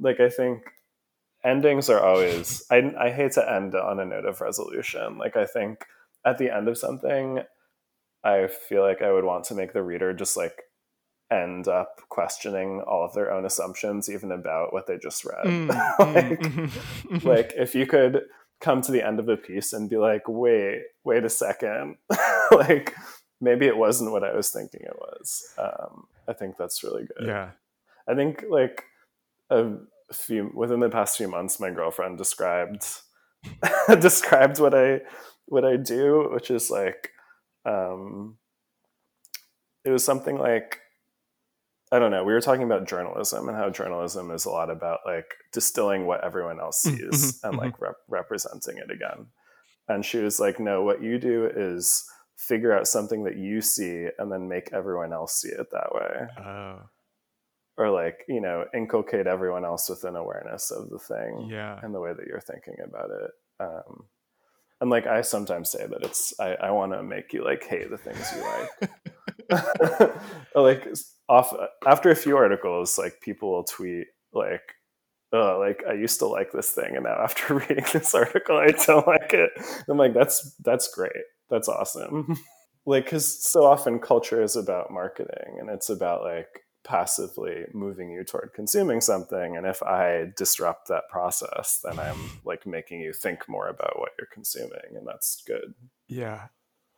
like 0.00 0.20
I 0.20 0.28
think 0.28 0.62
endings 1.44 1.88
are 1.88 2.00
always 2.00 2.64
I 2.70 2.94
I 2.98 3.10
hate 3.10 3.32
to 3.32 3.52
end 3.52 3.74
on 3.74 4.00
a 4.00 4.04
note 4.04 4.26
of 4.26 4.40
resolution. 4.40 5.18
Like 5.18 5.36
I 5.36 5.46
think 5.46 5.84
at 6.24 6.38
the 6.38 6.54
end 6.54 6.68
of 6.68 6.78
something, 6.78 7.40
I 8.22 8.46
feel 8.46 8.82
like 8.82 9.02
I 9.02 9.12
would 9.12 9.24
want 9.24 9.44
to 9.46 9.54
make 9.54 9.72
the 9.72 9.82
reader 9.82 10.12
just 10.12 10.36
like 10.36 10.62
end 11.30 11.68
up 11.68 12.00
questioning 12.10 12.82
all 12.86 13.04
of 13.04 13.14
their 13.14 13.32
own 13.32 13.44
assumptions 13.44 14.10
even 14.10 14.30
about 14.30 14.72
what 14.72 14.86
they 14.86 14.98
just 14.98 15.24
read 15.24 15.44
mm, 15.44 15.68
like, 15.98 16.38
mm, 16.38 17.24
like 17.24 17.52
if 17.56 17.74
you 17.74 17.86
could 17.86 18.20
come 18.60 18.82
to 18.82 18.92
the 18.92 19.04
end 19.04 19.18
of 19.18 19.28
a 19.28 19.36
piece 19.36 19.72
and 19.72 19.88
be 19.88 19.96
like 19.96 20.22
wait 20.28 20.82
wait 21.02 21.24
a 21.24 21.30
second 21.30 21.96
like 22.52 22.94
maybe 23.44 23.66
it 23.66 23.76
wasn't 23.76 24.10
what 24.10 24.24
I 24.24 24.34
was 24.34 24.50
thinking 24.50 24.80
it 24.82 24.96
was. 24.98 25.54
Um, 25.58 26.06
I 26.26 26.32
think 26.32 26.56
that's 26.56 26.82
really 26.82 27.04
good. 27.04 27.28
Yeah. 27.28 27.50
I 28.08 28.14
think 28.14 28.44
like 28.48 28.84
a 29.50 29.72
few 30.12 30.50
within 30.54 30.80
the 30.80 30.90
past 30.90 31.16
few 31.16 31.28
months, 31.28 31.60
my 31.60 31.70
girlfriend 31.70 32.18
described 32.18 32.84
described 34.00 34.58
what 34.58 34.74
I 34.74 35.00
what 35.46 35.64
I 35.64 35.76
do, 35.76 36.28
which 36.32 36.50
is 36.50 36.70
like 36.70 37.10
um, 37.64 38.38
it 39.84 39.90
was 39.90 40.04
something 40.04 40.38
like 40.38 40.80
I 41.92 41.98
don't 41.98 42.10
know. 42.10 42.24
We 42.24 42.32
were 42.32 42.40
talking 42.40 42.64
about 42.64 42.88
journalism 42.88 43.48
and 43.48 43.56
how 43.56 43.70
journalism 43.70 44.30
is 44.30 44.46
a 44.46 44.50
lot 44.50 44.70
about 44.70 45.00
like 45.06 45.34
distilling 45.52 46.06
what 46.06 46.24
everyone 46.24 46.58
else 46.58 46.84
mm, 46.84 46.96
sees 46.96 47.38
mm-hmm, 47.38 47.48
and 47.48 47.56
like 47.56 47.74
mm-hmm. 47.74 47.84
rep- 47.84 47.96
representing 48.08 48.78
it 48.78 48.90
again. 48.90 49.26
And 49.86 50.04
she 50.04 50.18
was 50.18 50.40
like, 50.40 50.58
"No, 50.58 50.82
what 50.82 51.02
you 51.02 51.18
do 51.18 51.50
is 51.54 52.04
figure 52.36 52.76
out 52.76 52.88
something 52.88 53.24
that 53.24 53.36
you 53.36 53.60
see 53.60 54.08
and 54.18 54.32
then 54.32 54.48
make 54.48 54.72
everyone 54.72 55.12
else 55.12 55.40
see 55.40 55.50
it 55.50 55.66
that 55.72 55.94
way." 55.94 56.44
Oh. 56.44 56.80
Or 57.76 57.90
like 57.90 58.24
you 58.28 58.40
know, 58.40 58.66
inculcate 58.72 59.26
everyone 59.26 59.64
else 59.64 59.88
with 59.88 60.04
an 60.04 60.14
awareness 60.14 60.70
of 60.70 60.90
the 60.90 60.98
thing, 60.98 61.48
yeah, 61.50 61.80
and 61.82 61.94
the 61.94 62.00
way 62.00 62.12
that 62.12 62.26
you're 62.26 62.40
thinking 62.40 62.76
about 62.84 63.10
it. 63.10 63.30
Um, 63.58 64.04
and 64.80 64.90
like 64.90 65.06
I 65.06 65.22
sometimes 65.22 65.70
say 65.70 65.86
that 65.86 66.02
it's 66.02 66.38
I, 66.38 66.54
I 66.54 66.70
want 66.70 66.92
to 66.92 67.02
make 67.02 67.32
you 67.32 67.44
like 67.44 67.64
hate 67.64 67.90
the 67.90 67.98
things 67.98 68.32
you 68.34 68.42
like. 68.42 68.90
like 70.54 70.88
off 71.28 71.54
after 71.86 72.10
a 72.10 72.16
few 72.16 72.36
articles, 72.36 72.98
like 72.98 73.20
people 73.20 73.52
will 73.52 73.64
tweet 73.64 74.06
like, 74.32 74.62
"Oh, 75.32 75.58
like 75.58 75.82
I 75.88 75.94
used 75.94 76.18
to 76.20 76.26
like 76.26 76.52
this 76.52 76.72
thing, 76.72 76.96
and 76.96 77.04
now 77.04 77.22
after 77.22 77.54
reading 77.68 77.84
this 77.92 78.14
article, 78.14 78.56
I 78.56 78.72
don't 78.72 79.06
like 79.06 79.32
it." 79.32 79.50
I'm 79.88 79.98
like, 79.98 80.14
"That's 80.14 80.54
that's 80.56 80.88
great. 80.94 81.12
That's 81.50 81.68
awesome." 81.68 82.36
like, 82.86 83.04
because 83.04 83.42
so 83.42 83.64
often 83.64 83.98
culture 83.98 84.42
is 84.42 84.56
about 84.56 84.90
marketing, 84.90 85.58
and 85.60 85.70
it's 85.70 85.90
about 85.90 86.22
like 86.22 86.60
passively 86.84 87.64
moving 87.72 88.10
you 88.10 88.22
toward 88.22 88.52
consuming 88.54 89.00
something 89.00 89.56
and 89.56 89.66
if 89.66 89.82
i 89.82 90.26
disrupt 90.36 90.88
that 90.88 91.08
process 91.08 91.80
then 91.82 91.98
i'm 91.98 92.30
like 92.44 92.66
making 92.66 93.00
you 93.00 93.12
think 93.12 93.48
more 93.48 93.68
about 93.68 93.98
what 93.98 94.10
you're 94.18 94.28
consuming 94.32 94.94
and 94.94 95.06
that's 95.06 95.42
good. 95.46 95.74
Yeah 96.06 96.48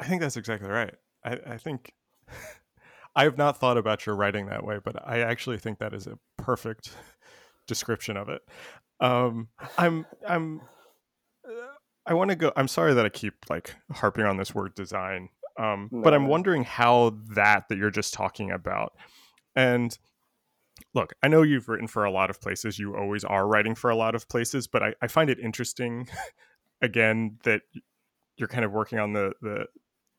i 0.00 0.04
think 0.04 0.20
that's 0.20 0.36
exactly 0.36 0.68
right. 0.68 0.94
I, 1.24 1.38
I 1.46 1.56
think 1.56 1.94
i 3.16 3.22
have 3.22 3.38
not 3.38 3.58
thought 3.58 3.78
about 3.78 4.06
your 4.06 4.16
writing 4.16 4.46
that 4.46 4.64
way 4.64 4.80
but 4.84 4.96
i 5.06 5.20
actually 5.20 5.58
think 5.58 5.78
that 5.78 5.94
is 5.94 6.08
a 6.08 6.18
perfect 6.36 6.90
description 7.68 8.16
of 8.16 8.28
it. 8.28 8.42
Um 8.98 9.48
i'm 9.78 10.04
i'm 10.26 10.62
i 12.06 12.12
want 12.12 12.30
to 12.30 12.36
go 12.36 12.52
i'm 12.56 12.68
sorry 12.68 12.92
that 12.94 13.06
i 13.06 13.08
keep 13.08 13.34
like 13.48 13.76
harping 13.92 14.24
on 14.24 14.36
this 14.36 14.52
word 14.52 14.74
design 14.74 15.28
um, 15.58 15.88
no. 15.90 16.02
but 16.02 16.12
i'm 16.12 16.26
wondering 16.26 16.64
how 16.64 17.16
that 17.34 17.68
that 17.68 17.78
you're 17.78 17.90
just 17.90 18.12
talking 18.12 18.50
about 18.50 18.92
and 19.56 19.98
look, 20.94 21.14
I 21.22 21.28
know 21.28 21.42
you've 21.42 21.68
written 21.68 21.88
for 21.88 22.04
a 22.04 22.10
lot 22.10 22.30
of 22.30 22.40
places. 22.40 22.78
You 22.78 22.96
always 22.96 23.24
are 23.24 23.46
writing 23.46 23.74
for 23.74 23.90
a 23.90 23.96
lot 23.96 24.14
of 24.14 24.28
places, 24.28 24.66
but 24.66 24.82
I, 24.82 24.94
I 25.00 25.08
find 25.08 25.30
it 25.30 25.40
interesting, 25.40 26.08
again, 26.82 27.38
that 27.44 27.62
you're 28.36 28.48
kind 28.48 28.64
of 28.64 28.72
working 28.72 28.98
on 28.98 29.12
the, 29.12 29.32
the 29.40 29.66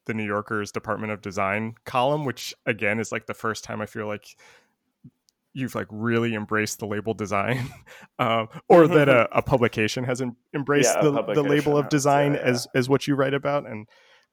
the 0.07 0.13
New 0.13 0.25
Yorker's 0.25 0.71
Department 0.71 1.11
of 1.11 1.21
Design 1.21 1.75
column, 1.85 2.25
which 2.25 2.53
again 2.65 2.99
is 2.99 3.11
like 3.11 3.25
the 3.25 3.33
first 3.33 3.63
time 3.63 3.81
I 3.81 3.85
feel 3.85 4.07
like 4.07 4.37
you've 5.53 5.75
like 5.75 5.87
really 5.89 6.33
embraced 6.33 6.79
the 6.79 6.87
label 6.87 7.13
design, 7.13 7.69
um, 8.17 8.47
or 8.69 8.87
that 8.87 9.09
a, 9.09 9.27
a, 9.37 9.41
publication 9.41 10.05
has 10.05 10.21
em- 10.21 10.37
embraced 10.55 10.95
yeah, 10.95 11.01
the, 11.01 11.33
the 11.33 11.43
label 11.43 11.77
of 11.77 11.89
design 11.89 12.33
yeah, 12.33 12.39
yeah. 12.39 12.45
as 12.45 12.67
as 12.73 12.89
what 12.89 13.05
you 13.05 13.15
write 13.15 13.33
about. 13.33 13.67
And 13.67 13.87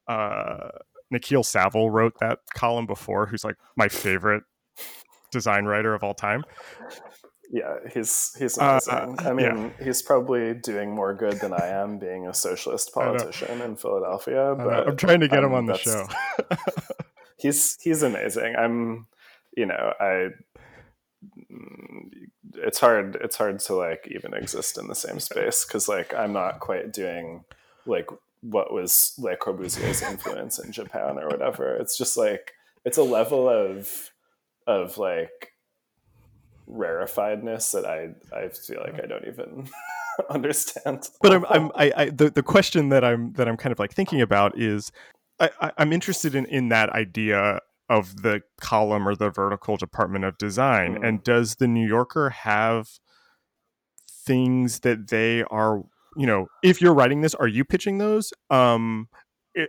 uh, 0.07 0.68
Nikil 1.12 1.44
Saval 1.44 1.90
wrote 1.90 2.14
that 2.20 2.38
column 2.55 2.86
before, 2.86 3.26
who's 3.26 3.44
like 3.44 3.57
my 3.76 3.88
favorite 3.88 4.44
design 5.35 5.66
writer 5.66 5.95
of 5.95 6.03
all 6.03 6.14
time. 6.14 6.45
Yeah, 7.51 7.76
he's 7.93 8.35
he's 8.39 8.59
uh, 8.59 8.80
amazing. 8.89 9.18
Uh, 9.18 9.28
I 9.28 9.32
mean, 9.35 9.47
yeah. 9.78 9.85
he's 9.85 10.03
probably 10.03 10.55
doing 10.55 10.95
more 10.95 11.14
good 11.14 11.41
than 11.41 11.53
I 11.53 11.66
am 11.66 11.99
being 11.99 12.26
a 12.26 12.32
socialist 12.32 12.93
politician 12.95 13.61
in 13.61 13.76
Philadelphia. 13.76 14.55
But 14.57 14.89
I'm 14.89 14.97
trying 14.97 15.20
to 15.20 15.28
get 15.28 15.41
um, 15.41 15.47
him 15.47 15.55
on 15.55 15.66
the 15.66 15.76
show. 15.76 16.07
he's 17.39 17.76
he's 17.82 18.03
amazing. 18.03 18.57
I'm, 18.57 19.07
you 19.57 19.66
know, 19.66 19.93
I. 20.01 20.28
It's 22.55 22.80
hard. 22.80 23.18
It's 23.22 23.37
hard 23.37 23.61
to 23.61 23.74
like 23.74 24.09
even 24.11 24.32
exist 24.32 24.78
in 24.78 24.89
the 24.89 24.95
same 24.95 25.20
space 25.20 25.64
because 25.64 25.89
like 25.89 26.14
I'm 26.14 26.32
not 26.32 26.61
quite 26.61 26.93
doing 26.93 27.45
like 27.87 28.09
what 28.41 28.72
was 28.72 29.14
Le 29.18 29.37
Corbusier's 29.37 30.03
influence 30.03 30.59
in 30.59 30.72
Japan 30.72 31.18
or 31.18 31.28
whatever. 31.28 31.76
It's 31.76 31.97
just 31.97 32.16
like 32.16 32.53
it's 32.85 32.99
a 32.99 33.03
level 33.03 33.49
of 33.49 34.11
of 34.67 34.99
like 34.99 35.53
rarefiedness 36.69 37.73
that 37.73 37.85
I 37.85 38.15
I 38.37 38.49
feel 38.49 38.81
like 38.81 39.03
I 39.03 39.07
don't 39.07 39.27
even 39.27 39.69
understand. 40.31 41.09
But 41.21 41.33
I'm 41.33 41.45
I'm 41.47 41.71
I, 41.75 41.93
I 41.97 42.11
the, 42.11 42.31
the 42.31 42.43
question 42.43 42.89
that 42.91 43.05
I'm 43.05 43.33
that 43.35 43.49
I'm 43.49 43.57
kind 43.57 43.73
of 43.73 43.79
like 43.79 43.93
thinking 43.93 44.21
about 44.21 44.59
is 44.59 44.91
I, 45.41 45.51
I 45.61 45.73
I'm 45.79 45.93
interested 45.93 46.35
in 46.35 46.47
in 46.47 46.69
that 46.71 46.91
idea 46.91 47.61
of 47.91 48.23
the 48.23 48.41
column 48.61 49.07
or 49.07 49.15
the 49.15 49.31
vertical 49.31 49.77
department 49.77 50.25
of 50.25 50.39
design 50.39 50.97
mm. 50.97 51.07
and 51.07 51.23
does 51.23 51.57
the 51.57 51.69
New 51.69 51.87
Yorker 51.87 52.31
have 52.31 52.89
things 54.09 54.81
that 54.81 55.09
they 55.09 55.43
are 55.45 55.83
you 56.17 56.27
know 56.27 56.47
if 56.62 56.81
you're 56.81 56.95
writing 56.95 57.21
this 57.21 57.35
are 57.35 57.49
you 57.49 57.62
pitching 57.65 57.99
those 57.99 58.33
um 58.49 59.09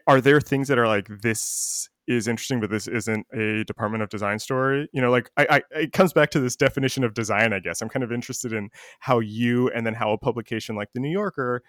are 0.08 0.22
there 0.22 0.40
things 0.40 0.70
that 0.70 0.80
are 0.80 0.88
like 0.88 1.08
this 1.22 1.90
is 2.08 2.28
interesting, 2.28 2.60
but 2.60 2.70
this 2.70 2.88
isn't 2.88 3.26
a 3.34 3.64
Department 3.64 4.04
of 4.04 4.10
Design 4.10 4.40
story. 4.40 4.88
You 4.94 5.02
know, 5.02 5.12
like 5.12 5.30
I, 5.38 5.48
I, 5.50 5.62
it 5.80 5.92
comes 5.92 6.14
back 6.14 6.30
to 6.32 6.40
this 6.40 6.56
definition 6.56 7.04
of 7.04 7.14
design. 7.14 7.54
I 7.54 7.60
guess 7.60 7.82
I'm 7.82 7.90
kind 7.90 8.04
of 8.04 8.12
interested 8.12 8.54
in 8.54 8.70
how 9.00 9.20
you 9.20 9.70
and 9.70 9.86
then 9.86 9.94
how 9.94 10.12
a 10.12 10.18
publication 10.18 10.76
like 10.76 10.92
the 10.94 11.00
New 11.00 11.12
Yorker 11.12 11.64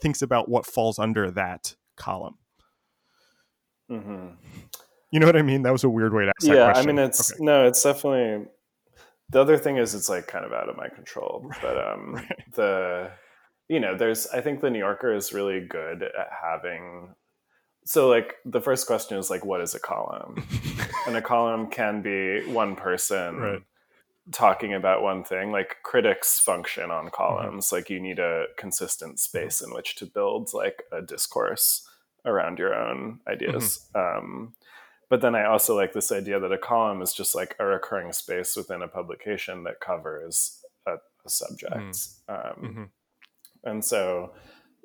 thinks 0.00 0.22
about 0.22 0.48
what 0.48 0.66
falls 0.66 0.98
under 0.98 1.30
that 1.32 1.74
column. 1.96 2.38
Mm-hmm. 3.90 4.28
You 5.10 5.20
know 5.20 5.26
what 5.26 5.36
I 5.36 5.42
mean? 5.42 5.62
That 5.62 5.72
was 5.72 5.84
a 5.84 5.88
weird 5.88 6.14
way 6.14 6.24
to 6.24 6.32
ask. 6.40 6.46
Yeah, 6.46 6.72
I 6.74 6.86
mean, 6.86 6.98
it's 6.98 7.32
okay. 7.32 7.42
no, 7.42 7.66
it's 7.66 7.82
definitely. 7.82 8.46
The 9.30 9.40
other 9.40 9.58
thing 9.58 9.76
is, 9.76 9.94
it's 9.94 10.08
like 10.08 10.26
kind 10.26 10.44
of 10.44 10.52
out 10.52 10.68
of 10.68 10.76
my 10.76 10.88
control, 10.88 11.48
but 11.62 11.76
um, 11.78 12.14
right. 12.14 12.54
the 12.54 13.10
you 13.68 13.78
know, 13.78 13.96
there's 13.96 14.26
I 14.28 14.40
think 14.40 14.60
the 14.60 14.70
New 14.70 14.78
Yorker 14.78 15.14
is 15.14 15.32
really 15.32 15.60
good 15.60 16.02
at 16.02 16.28
having 16.42 17.14
so 17.90 18.08
like 18.08 18.36
the 18.44 18.60
first 18.60 18.86
question 18.86 19.18
is 19.18 19.30
like 19.30 19.44
what 19.44 19.60
is 19.60 19.74
a 19.74 19.80
column 19.80 20.46
and 21.08 21.16
a 21.16 21.22
column 21.22 21.66
can 21.66 22.02
be 22.02 22.40
one 22.52 22.76
person 22.76 23.36
right. 23.36 23.62
talking 24.30 24.74
about 24.74 25.02
one 25.02 25.24
thing 25.24 25.50
like 25.50 25.78
critics 25.82 26.38
function 26.38 26.92
on 26.92 27.06
mm-hmm. 27.06 27.14
columns 27.14 27.66
mm-hmm. 27.66 27.74
like 27.74 27.90
you 27.90 27.98
need 27.98 28.20
a 28.20 28.44
consistent 28.56 29.18
space 29.18 29.60
in 29.60 29.74
which 29.74 29.96
to 29.96 30.06
build 30.06 30.54
like 30.54 30.84
a 30.92 31.02
discourse 31.02 31.88
around 32.24 32.60
your 32.60 32.72
own 32.72 33.18
ideas 33.26 33.88
mm-hmm. 33.92 34.18
um, 34.18 34.54
but 35.08 35.20
then 35.20 35.34
i 35.34 35.44
also 35.44 35.74
like 35.74 35.92
this 35.92 36.12
idea 36.12 36.38
that 36.38 36.52
a 36.52 36.58
column 36.58 37.02
is 37.02 37.12
just 37.12 37.34
like 37.34 37.56
a 37.58 37.66
recurring 37.66 38.12
space 38.12 38.54
within 38.54 38.82
a 38.82 38.88
publication 38.88 39.64
that 39.64 39.80
covers 39.80 40.62
a, 40.86 40.92
a 41.26 41.28
subject 41.28 41.74
mm-hmm. 41.74 42.32
Um, 42.32 42.70
mm-hmm. 42.70 42.84
and 43.64 43.84
so 43.84 44.30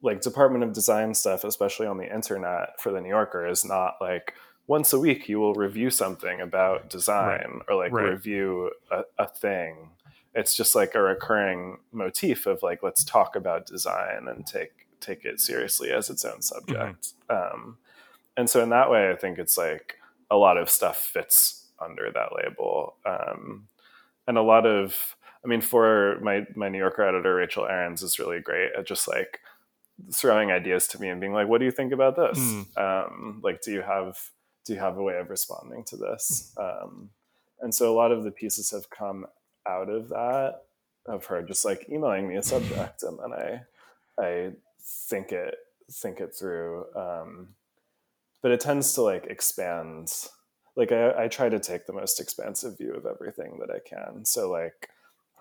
like 0.02 0.22
Department 0.22 0.64
of 0.64 0.74
Design 0.74 1.14
stuff, 1.14 1.44
especially 1.44 1.88
on 1.88 1.98
the 1.98 2.14
internet 2.14 2.80
for 2.80 2.92
the 2.92 3.02
New 3.02 3.10
Yorker, 3.10 3.48
is 3.48 3.66
not 3.66 3.96
like 4.02 4.34
once 4.68 4.94
a 4.94 5.00
week 5.00 5.30
you 5.30 5.40
will 5.40 5.54
review 5.54 5.90
something 5.90 6.42
about 6.42 6.90
design 6.90 7.60
right. 7.60 7.62
or 7.70 7.76
like 7.76 7.92
right. 7.92 8.10
review 8.10 8.72
a, 8.92 9.04
a, 9.18 9.28
thing. 9.28 9.90
It's 10.34 10.56
just 10.56 10.76
like 10.76 10.96
a 10.96 11.02
recurring 11.02 11.78
motif 11.92 12.46
of 12.46 12.64
like 12.64 12.84
let's 12.84 13.04
talk 13.04 13.36
about 13.36 13.68
design 13.68 14.28
and 14.28 14.46
take 14.46 14.88
take 15.00 15.24
it 15.24 15.40
seriously 15.40 15.92
as 15.92 16.10
its 16.10 16.26
own 16.26 16.42
subject. 16.42 17.14
Mm-hmm. 17.30 17.56
Um, 17.56 17.78
and 18.36 18.50
so 18.50 18.62
in 18.62 18.70
that 18.70 18.90
way, 18.90 19.10
I 19.12 19.16
think 19.16 19.38
it's 19.38 19.58
like 19.58 19.98
a 20.30 20.36
lot 20.36 20.58
of 20.58 20.70
stuff 20.70 20.98
fits 20.98 21.68
under 21.80 22.12
that 22.12 22.30
label, 22.36 22.96
um, 23.06 23.68
and 24.28 24.38
a 24.38 24.42
lot 24.42 24.66
of 24.66 25.16
I 25.46 25.48
mean, 25.48 25.62
for 25.62 26.20
my 26.22 26.46
my 26.56 26.70
New 26.70 26.80
Yorker 26.80 27.04
editor 27.04 27.36
Rachel 27.36 27.66
Arons 27.66 28.02
is 28.02 28.18
really 28.18 28.42
great 28.42 28.72
at 28.78 28.88
just 28.88 29.08
like 29.08 29.40
throwing 30.14 30.52
ideas 30.52 30.88
to 30.90 31.02
me 31.02 31.10
and 31.10 31.20
being 31.20 31.34
like, 31.34 31.48
"What 31.48 31.60
do 31.60 31.66
you 31.66 31.72
think 31.72 31.94
about 31.94 32.16
this? 32.16 32.38
Mm. 32.38 32.78
Um, 32.78 33.40
like, 33.44 33.62
do 33.62 33.72
you 33.72 33.82
have 33.82 34.18
do 34.66 34.74
you 34.74 34.80
have 34.80 34.98
a 34.98 35.04
way 35.04 35.18
of 35.18 35.30
responding 35.30 35.84
to 35.86 35.98
this?" 35.98 36.54
Um, 36.58 37.10
and 37.62 37.74
so 37.74 37.92
a 37.92 37.96
lot 37.96 38.12
of 38.12 38.24
the 38.24 38.32
pieces 38.32 38.72
have 38.72 38.90
come 38.90 39.26
out 39.68 39.90
of 39.90 40.10
that 40.10 40.62
of 41.08 41.26
her 41.26 41.42
just 41.42 41.66
like 41.66 41.88
emailing 41.90 42.28
me 42.28 42.36
a 42.36 42.44
subject, 42.44 43.04
and 43.04 43.20
then 43.20 43.34
I 43.34 43.62
I 44.20 44.52
think 44.82 45.32
it 45.32 45.56
think 45.92 46.20
it 46.20 46.36
through. 46.36 46.86
Um, 46.96 47.50
but 48.42 48.52
it 48.52 48.60
tends 48.60 48.94
to 48.94 49.02
like 49.02 49.26
expand. 49.28 50.12
Like 50.76 50.92
I, 50.92 51.24
I 51.24 51.28
try 51.28 51.50
to 51.50 51.60
take 51.60 51.86
the 51.86 51.94
most 51.94 52.20
expansive 52.20 52.78
view 52.78 52.94
of 52.94 53.06
everything 53.06 53.60
that 53.60 53.74
I 53.74 53.80
can. 53.80 54.26
So 54.26 54.50
like 54.50 54.90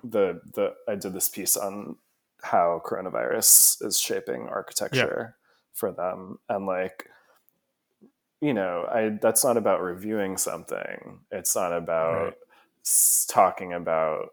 the 0.03 0.41
the 0.55 0.75
I 0.89 0.95
did 0.95 1.13
this 1.13 1.29
piece 1.29 1.57
on 1.57 1.97
how 2.45 2.80
coronavirus 2.84 3.84
is 3.84 3.99
shaping 3.99 4.49
architecture 4.49 5.34
yeah. 5.36 5.45
for 5.72 5.92
them 5.92 6.38
and 6.49 6.66
like 6.66 7.09
you 8.45 8.53
know, 8.53 8.86
I 8.92 9.16
that's 9.22 9.42
not 9.42 9.57
about 9.57 9.80
reviewing 9.80 10.36
something. 10.36 11.20
It's 11.30 11.57
not 11.57 11.72
about 11.72 12.24
right. 12.24 12.34
s- 12.84 13.26
talking 13.30 13.72
about 13.72 14.32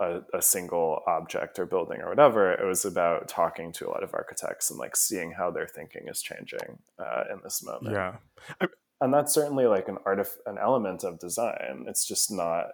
a, 0.00 0.20
a, 0.34 0.42
single 0.42 1.00
object 1.06 1.58
or 1.58 1.64
building 1.64 2.02
or 2.02 2.10
whatever. 2.10 2.52
It 2.52 2.66
was 2.66 2.84
about 2.84 3.26
talking 3.26 3.72
to 3.72 3.88
a 3.88 3.90
lot 3.90 4.02
of 4.02 4.12
architects 4.12 4.70
and 4.70 4.78
like 4.78 4.96
seeing 4.96 5.32
how 5.32 5.50
their 5.50 5.66
thinking 5.66 6.08
is 6.08 6.20
changing 6.20 6.78
uh, 6.98 7.24
in 7.32 7.40
this 7.42 7.64
moment. 7.64 7.94
Yeah, 7.94 8.16
I, 8.60 8.66
and 9.00 9.14
that's 9.14 9.32
certainly 9.32 9.64
like 9.64 9.88
an 9.88 9.96
art, 10.04 10.20
of, 10.20 10.28
an 10.44 10.58
element 10.58 11.02
of 11.02 11.18
design. 11.18 11.86
It's 11.88 12.06
just 12.06 12.30
not 12.30 12.66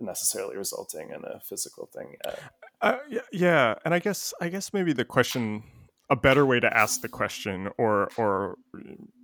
necessarily 0.00 0.56
resulting 0.56 1.10
in 1.10 1.24
a 1.24 1.40
physical 1.40 1.88
thing 1.92 2.16
yet. 2.24 2.40
Uh, 2.80 2.96
yeah, 3.32 3.74
and 3.84 3.94
I 3.94 3.98
guess 3.98 4.34
I 4.40 4.48
guess 4.48 4.72
maybe 4.72 4.92
the 4.92 5.04
question 5.04 5.62
a 6.12 6.16
better 6.16 6.44
way 6.44 6.60
to 6.60 6.76
ask 6.76 7.00
the 7.00 7.08
question 7.08 7.70
or 7.78 8.10
or 8.18 8.56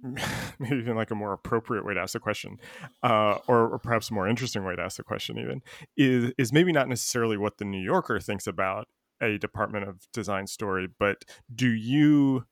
maybe 0.58 0.76
even 0.76 0.96
like 0.96 1.10
a 1.10 1.14
more 1.14 1.34
appropriate 1.34 1.84
way 1.84 1.92
to 1.92 2.00
ask 2.00 2.14
the 2.14 2.18
question 2.18 2.56
uh, 3.02 3.36
or, 3.46 3.68
or, 3.68 3.78
perhaps 3.78 4.10
a 4.10 4.14
more 4.14 4.26
interesting 4.26 4.64
way 4.64 4.74
to 4.74 4.80
ask 4.80 4.96
the 4.96 5.02
question 5.02 5.38
even 5.38 5.60
is 5.98 6.32
is 6.38 6.50
maybe 6.50 6.72
not 6.72 6.88
necessarily 6.88 7.36
what 7.36 7.58
the 7.58 7.64
new 7.64 7.80
yorker 7.80 8.18
thinks 8.18 8.46
about 8.46 8.88
a 9.20 9.36
department 9.36 9.86
of 9.86 10.06
design 10.14 10.46
story 10.46 10.86
but 10.98 11.24
do 11.54 11.68
you 11.68 12.44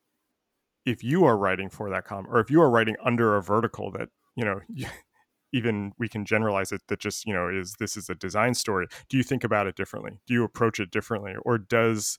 if 0.84 1.02
you 1.02 1.24
are 1.24 1.36
writing 1.36 1.70
for 1.70 1.88
that 1.88 2.04
com, 2.04 2.26
or 2.28 2.38
if 2.38 2.50
you 2.50 2.60
are 2.60 2.70
writing 2.70 2.96
under 3.02 3.36
a 3.36 3.42
vertical 3.42 3.90
that 3.90 4.08
you 4.36 4.44
know 4.44 4.60
even 5.52 5.92
we 5.98 6.08
can 6.08 6.24
generalize 6.24 6.72
it 6.72 6.82
that 6.88 7.00
just 7.00 7.26
you 7.26 7.34
know 7.34 7.48
is 7.48 7.74
this 7.78 7.96
is 7.96 8.08
a 8.08 8.14
design 8.14 8.54
story. 8.54 8.86
Do 9.08 9.16
you 9.16 9.22
think 9.22 9.44
about 9.44 9.66
it 9.66 9.76
differently? 9.76 10.18
Do 10.26 10.34
you 10.34 10.44
approach 10.44 10.80
it 10.80 10.90
differently? 10.90 11.34
Or 11.42 11.58
does 11.58 12.18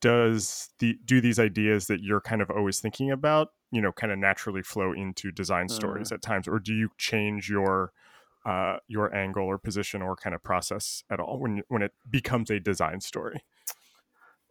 does 0.00 0.70
the 0.78 0.98
do 1.04 1.20
these 1.20 1.38
ideas 1.38 1.86
that 1.86 2.00
you're 2.00 2.20
kind 2.20 2.40
of 2.40 2.50
always 2.50 2.80
thinking 2.80 3.10
about 3.10 3.48
you 3.70 3.80
know 3.80 3.92
kind 3.92 4.12
of 4.12 4.18
naturally 4.18 4.62
flow 4.62 4.92
into 4.92 5.30
design 5.30 5.68
stories 5.68 6.10
uh. 6.12 6.16
at 6.16 6.22
times? 6.22 6.48
Or 6.48 6.58
do 6.58 6.74
you 6.74 6.90
change 6.98 7.48
your 7.48 7.92
uh, 8.44 8.76
your 8.88 9.14
angle 9.14 9.44
or 9.44 9.58
position 9.58 10.02
or 10.02 10.14
kind 10.16 10.34
of 10.34 10.42
process 10.42 11.02
at 11.10 11.20
all 11.20 11.40
when 11.40 11.62
when 11.68 11.82
it 11.82 11.92
becomes 12.08 12.50
a 12.50 12.60
design 12.60 13.00
story? 13.00 13.42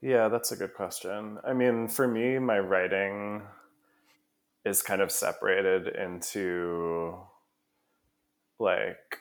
Yeah 0.01 0.28
that's 0.28 0.51
a 0.51 0.56
good 0.56 0.74
question. 0.74 1.39
I 1.43 1.53
mean 1.53 1.88
for 1.88 2.08
me 2.08 2.38
my 2.39 2.60
writing 2.60 3.41
is 4.64 4.82
kind 4.82 5.01
of 5.01 5.12
separated 5.12 5.88
into 5.88 7.16
like 8.60 9.20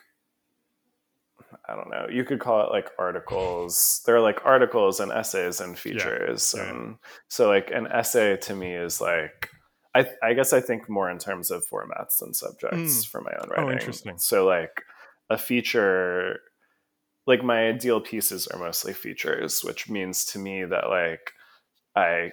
I 1.67 1.75
don't 1.75 1.89
know. 1.89 2.07
You 2.11 2.23
could 2.23 2.39
call 2.39 2.65
it 2.65 2.71
like 2.71 2.91
articles. 2.99 4.01
There 4.05 4.15
are 4.15 4.21
like 4.21 4.45
articles 4.45 4.99
and 4.99 5.11
essays 5.11 5.59
and 5.59 5.77
features. 5.77 6.53
Yeah. 6.55 6.69
And 6.69 6.97
so 7.27 7.47
like 7.47 7.71
an 7.71 7.87
essay 7.87 8.37
to 8.37 8.55
me 8.55 8.73
is 8.73 9.01
like 9.01 9.49
I 9.95 10.05
I 10.21 10.33
guess 10.33 10.53
I 10.53 10.61
think 10.61 10.89
more 10.89 11.09
in 11.09 11.17
terms 11.17 11.51
of 11.51 11.65
formats 11.67 12.19
than 12.19 12.33
subjects 12.33 13.05
mm. 13.05 13.07
for 13.07 13.21
my 13.21 13.31
own 13.31 13.49
oh, 13.49 13.49
writing. 13.51 13.69
Oh, 13.69 13.71
interesting. 13.71 14.17
So 14.17 14.45
like 14.45 14.83
a 15.29 15.37
feature 15.37 16.39
like 17.27 17.43
my 17.43 17.67
ideal 17.67 18.01
pieces 18.01 18.47
are 18.47 18.59
mostly 18.59 18.93
features, 18.93 19.63
which 19.63 19.89
means 19.89 20.25
to 20.25 20.39
me 20.39 20.63
that 20.63 20.89
like 20.89 21.31
I 21.95 22.31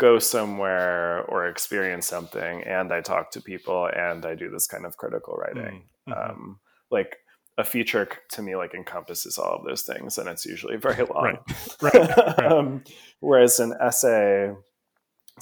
go 0.00 0.18
somewhere 0.18 1.26
or 1.28 1.46
experience 1.46 2.06
something 2.06 2.62
and 2.62 2.90
I 2.90 3.02
talk 3.02 3.30
to 3.32 3.42
people 3.42 3.86
and 3.94 4.24
I 4.24 4.34
do 4.34 4.48
this 4.48 4.66
kind 4.66 4.86
of 4.86 4.96
critical 4.96 5.34
writing. 5.34 5.82
Mm. 6.08 6.14
Mm-hmm. 6.14 6.30
Um, 6.30 6.60
like 6.90 7.18
a 7.58 7.64
feature 7.64 8.08
to 8.30 8.40
me 8.42 8.56
like 8.56 8.72
encompasses 8.72 9.36
all 9.36 9.56
of 9.56 9.64
those 9.66 9.82
things 9.82 10.16
and 10.16 10.26
it's 10.26 10.46
usually 10.46 10.76
very 10.88 11.04
long 11.04 11.36
right. 11.82 11.94
Right. 11.94 12.16
right. 12.16 12.46
um, 12.52 12.82
whereas 13.20 13.60
an 13.60 13.74
essay 13.78 14.54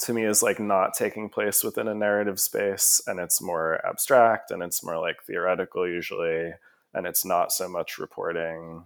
to 0.01 0.13
me 0.13 0.25
is 0.25 0.43
like 0.43 0.59
not 0.59 0.93
taking 0.93 1.29
place 1.29 1.63
within 1.63 1.87
a 1.87 1.95
narrative 1.95 2.39
space 2.39 3.01
and 3.07 3.17
it's 3.17 3.41
more 3.41 3.79
abstract 3.87 4.51
and 4.51 4.61
it's 4.61 4.83
more 4.83 4.99
like 4.99 5.23
theoretical 5.25 5.87
usually 5.87 6.51
and 6.93 7.07
it's 7.07 7.23
not 7.23 7.53
so 7.53 7.69
much 7.69 7.97
reporting 7.97 8.83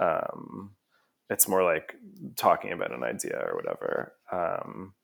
um, 0.00 0.72
it's 1.28 1.48
more 1.48 1.64
like 1.64 1.94
talking 2.36 2.72
about 2.72 2.92
an 2.92 3.02
idea 3.02 3.42
or 3.46 3.56
whatever 3.56 4.12
um, 4.32 4.94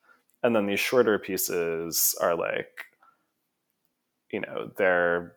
and 0.43 0.55
then 0.55 0.67
these 0.67 0.81
shorter 0.81 1.19
pieces 1.19 2.15
are 2.21 2.35
like 2.35 2.87
you 4.31 4.41
know 4.41 4.71
they're 4.77 5.35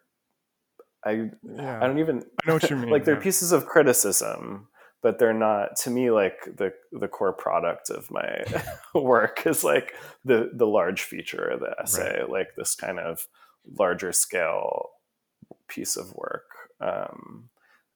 I 1.05 1.29
yeah. 1.43 1.77
I 1.81 1.87
don't 1.87 1.99
even 1.99 2.23
I 2.43 2.47
know 2.47 2.53
what 2.55 2.69
you 2.69 2.75
mean. 2.75 2.89
like 2.89 3.05
they're 3.05 3.15
yeah. 3.15 3.21
pieces 3.21 3.51
of 3.51 3.67
criticism, 3.67 4.67
but 5.01 5.19
they're 5.19 5.33
not 5.33 5.75
to 5.77 5.89
me 5.89 6.09
like 6.09 6.49
the 6.57 6.73
the 6.91 7.07
core 7.07 7.33
product 7.33 7.89
of 7.89 8.09
my 8.09 8.43
work 8.95 9.45
is 9.45 9.63
like 9.63 9.93
the 10.25 10.49
the 10.51 10.65
large 10.65 11.03
feature 11.03 11.45
of 11.45 11.59
the 11.59 11.75
essay, 11.81 12.21
right. 12.21 12.29
like 12.29 12.55
this 12.57 12.75
kind 12.75 12.99
of 12.99 13.27
larger 13.77 14.11
scale 14.11 14.89
piece 15.67 15.95
of 15.95 16.13
work. 16.15 16.49
Um, 16.81 17.49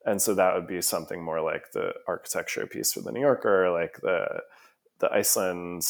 and 0.09 0.19
so 0.19 0.33
that 0.33 0.55
would 0.55 0.65
be 0.65 0.81
something 0.81 1.23
more 1.23 1.39
like 1.39 1.71
the 1.71 1.93
architecture 2.07 2.65
piece 2.65 2.93
for 2.93 3.01
the 3.01 3.11
New 3.11 3.19
Yorker, 3.19 3.69
like 3.69 4.01
the 4.01 4.41
the 4.99 5.13
Iceland 5.13 5.83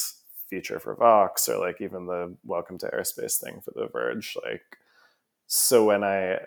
feature 0.49 0.77
for 0.77 0.93
Vox, 0.93 1.47
or 1.47 1.57
like 1.57 1.79
even 1.79 2.05
the 2.05 2.35
Welcome 2.43 2.77
to 2.79 2.87
Airspace 2.87 3.39
thing 3.39 3.61
for 3.63 3.71
The 3.73 3.87
Verge. 3.87 4.35
Like, 4.43 4.77
so 5.47 5.85
when 5.85 6.03
I 6.03 6.39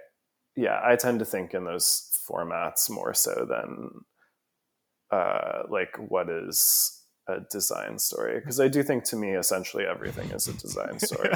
yeah, 0.54 0.82
I 0.84 0.96
tend 0.96 1.20
to 1.20 1.24
think 1.24 1.54
in 1.54 1.64
those 1.64 2.10
formats 2.28 2.90
more 2.90 3.14
so 3.14 3.46
than 3.48 4.02
uh, 5.10 5.62
like 5.70 5.96
what 5.96 6.28
is 6.28 7.00
a 7.26 7.36
design 7.50 7.98
story 7.98 8.38
because 8.38 8.60
I 8.60 8.68
do 8.68 8.82
think 8.82 9.04
to 9.04 9.16
me 9.16 9.30
essentially 9.30 9.84
everything 9.84 10.30
is 10.30 10.46
a 10.46 10.52
design 10.52 10.98
story. 10.98 11.30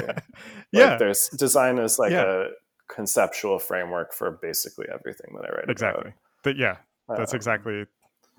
yeah, 0.71 0.89
like 0.91 0.99
there's 0.99 1.29
design 1.29 1.79
is 1.79 1.97
like 1.97 2.11
yeah. 2.11 2.25
a 2.25 2.93
conceptual 2.93 3.57
framework 3.57 4.13
for 4.13 4.37
basically 4.39 4.85
everything 4.93 5.35
that 5.35 5.49
I 5.49 5.55
write. 5.55 5.69
Exactly. 5.69 6.09
About. 6.09 6.13
But 6.47 6.55
yeah, 6.55 6.77
that's 7.09 7.33
um, 7.33 7.35
exactly 7.35 7.87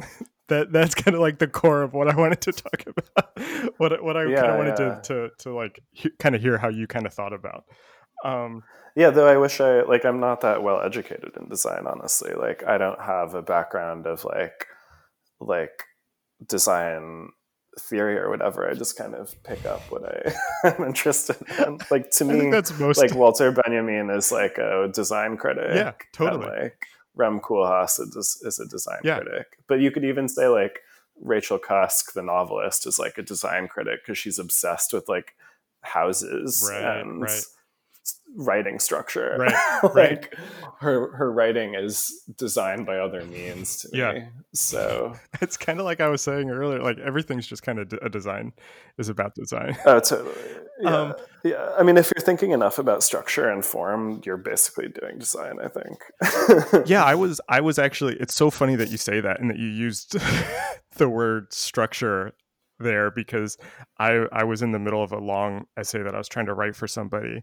that. 0.48 0.72
That's 0.72 0.94
kind 0.94 1.14
of 1.14 1.20
like 1.20 1.38
the 1.38 1.46
core 1.46 1.82
of 1.82 1.92
what 1.92 2.08
I 2.08 2.16
wanted 2.16 2.40
to 2.40 2.52
talk 2.52 2.82
about. 2.86 3.38
what 3.76 4.02
what 4.02 4.16
I 4.16 4.24
yeah, 4.24 4.40
kind 4.40 4.52
of 4.52 4.56
wanted 4.56 4.78
yeah. 4.78 4.94
to 4.94 5.00
to 5.02 5.30
to 5.40 5.54
like 5.54 5.82
he, 5.92 6.08
kind 6.18 6.34
of 6.34 6.40
hear 6.40 6.56
how 6.56 6.70
you 6.70 6.86
kind 6.86 7.04
of 7.04 7.12
thought 7.12 7.34
about. 7.34 7.64
Um, 8.24 8.62
yeah, 8.96 9.10
though 9.10 9.28
I 9.28 9.36
wish 9.36 9.60
I 9.60 9.82
like 9.82 10.06
I'm 10.06 10.20
not 10.20 10.40
that 10.40 10.62
well 10.62 10.80
educated 10.80 11.32
in 11.38 11.50
design, 11.50 11.86
honestly. 11.86 12.32
Like 12.32 12.64
I 12.66 12.78
don't 12.78 12.98
have 12.98 13.34
a 13.34 13.42
background 13.42 14.06
of 14.06 14.24
like 14.24 14.64
like 15.38 15.82
design 16.48 17.28
theory 17.78 18.16
or 18.16 18.30
whatever. 18.30 18.70
I 18.70 18.72
just 18.72 18.96
kind 18.96 19.14
of 19.14 19.34
pick 19.42 19.66
up 19.66 19.82
what 19.90 20.02
I 20.06 20.32
am 20.64 20.82
interested 20.82 21.36
in. 21.58 21.76
Like 21.90 22.08
to 22.12 22.24
me, 22.24 22.50
that's 22.50 22.78
most 22.78 23.02
like 23.02 23.14
Walter 23.14 23.52
Benjamin 23.52 24.08
is 24.08 24.32
like 24.32 24.56
a 24.56 24.88
design 24.94 25.36
critic. 25.36 25.74
Yeah, 25.74 25.92
totally. 26.14 26.46
Like 26.46 26.86
Rem 27.18 27.40
Koolhaas 27.40 28.00
is, 28.00 28.40
is 28.42 28.58
a 28.58 28.66
design 28.66 29.00
yeah. 29.04 29.18
critic. 29.18 29.58
But 29.66 29.80
you 29.80 29.90
could 29.90 30.04
even 30.04 30.28
say 30.28 30.48
like 30.48 30.80
Rachel 31.20 31.58
Cusk, 31.58 32.14
the 32.14 32.22
novelist, 32.22 32.86
is 32.86 32.98
like 32.98 33.18
a 33.18 33.22
design 33.22 33.68
critic 33.68 34.00
because 34.02 34.16
she's 34.16 34.38
obsessed 34.38 34.94
with 34.94 35.08
like 35.08 35.34
houses 35.82 36.66
right, 36.72 37.00
and 37.00 37.22
right 37.22 37.44
writing 38.36 38.78
structure. 38.78 39.36
Right. 39.38 39.54
like 39.82 39.94
right. 39.94 40.34
her 40.80 41.12
her 41.16 41.32
writing 41.32 41.74
is 41.74 42.22
designed 42.36 42.86
by 42.86 42.98
other 42.98 43.24
means 43.24 43.78
to 43.78 43.90
yeah. 43.92 44.12
me. 44.12 44.24
So 44.54 45.14
it's 45.40 45.56
kind 45.56 45.78
of 45.78 45.84
like 45.84 46.00
I 46.00 46.08
was 46.08 46.22
saying 46.22 46.50
earlier. 46.50 46.80
Like 46.80 46.98
everything's 46.98 47.46
just 47.46 47.62
kind 47.62 47.78
of 47.78 47.92
a 48.02 48.08
design 48.08 48.52
is 48.98 49.08
about 49.08 49.34
design. 49.34 49.76
Oh, 49.84 50.00
totally. 50.00 50.34
Yeah. 50.80 50.96
Um, 50.96 51.14
yeah. 51.44 51.70
I 51.78 51.82
mean, 51.82 51.96
if 51.96 52.12
you're 52.14 52.24
thinking 52.24 52.52
enough 52.52 52.78
about 52.78 53.02
structure 53.02 53.48
and 53.48 53.64
form, 53.64 54.22
you're 54.24 54.36
basically 54.36 54.88
doing 54.88 55.18
design. 55.18 55.58
I 55.62 55.68
think. 55.68 56.86
yeah, 56.88 57.04
I 57.04 57.14
was. 57.14 57.40
I 57.48 57.60
was 57.60 57.78
actually. 57.78 58.16
It's 58.16 58.34
so 58.34 58.50
funny 58.50 58.76
that 58.76 58.90
you 58.90 58.96
say 58.96 59.20
that 59.20 59.40
and 59.40 59.50
that 59.50 59.58
you 59.58 59.66
used 59.66 60.16
the 60.96 61.08
word 61.08 61.52
structure 61.52 62.34
there 62.78 63.10
because 63.10 63.56
I 63.98 64.26
I 64.32 64.44
was 64.44 64.62
in 64.62 64.72
the 64.72 64.78
middle 64.78 65.02
of 65.02 65.12
a 65.12 65.18
long 65.18 65.66
essay 65.76 66.02
that 66.02 66.14
I 66.14 66.18
was 66.18 66.28
trying 66.28 66.46
to 66.46 66.54
write 66.54 66.76
for 66.76 66.86
somebody 66.86 67.42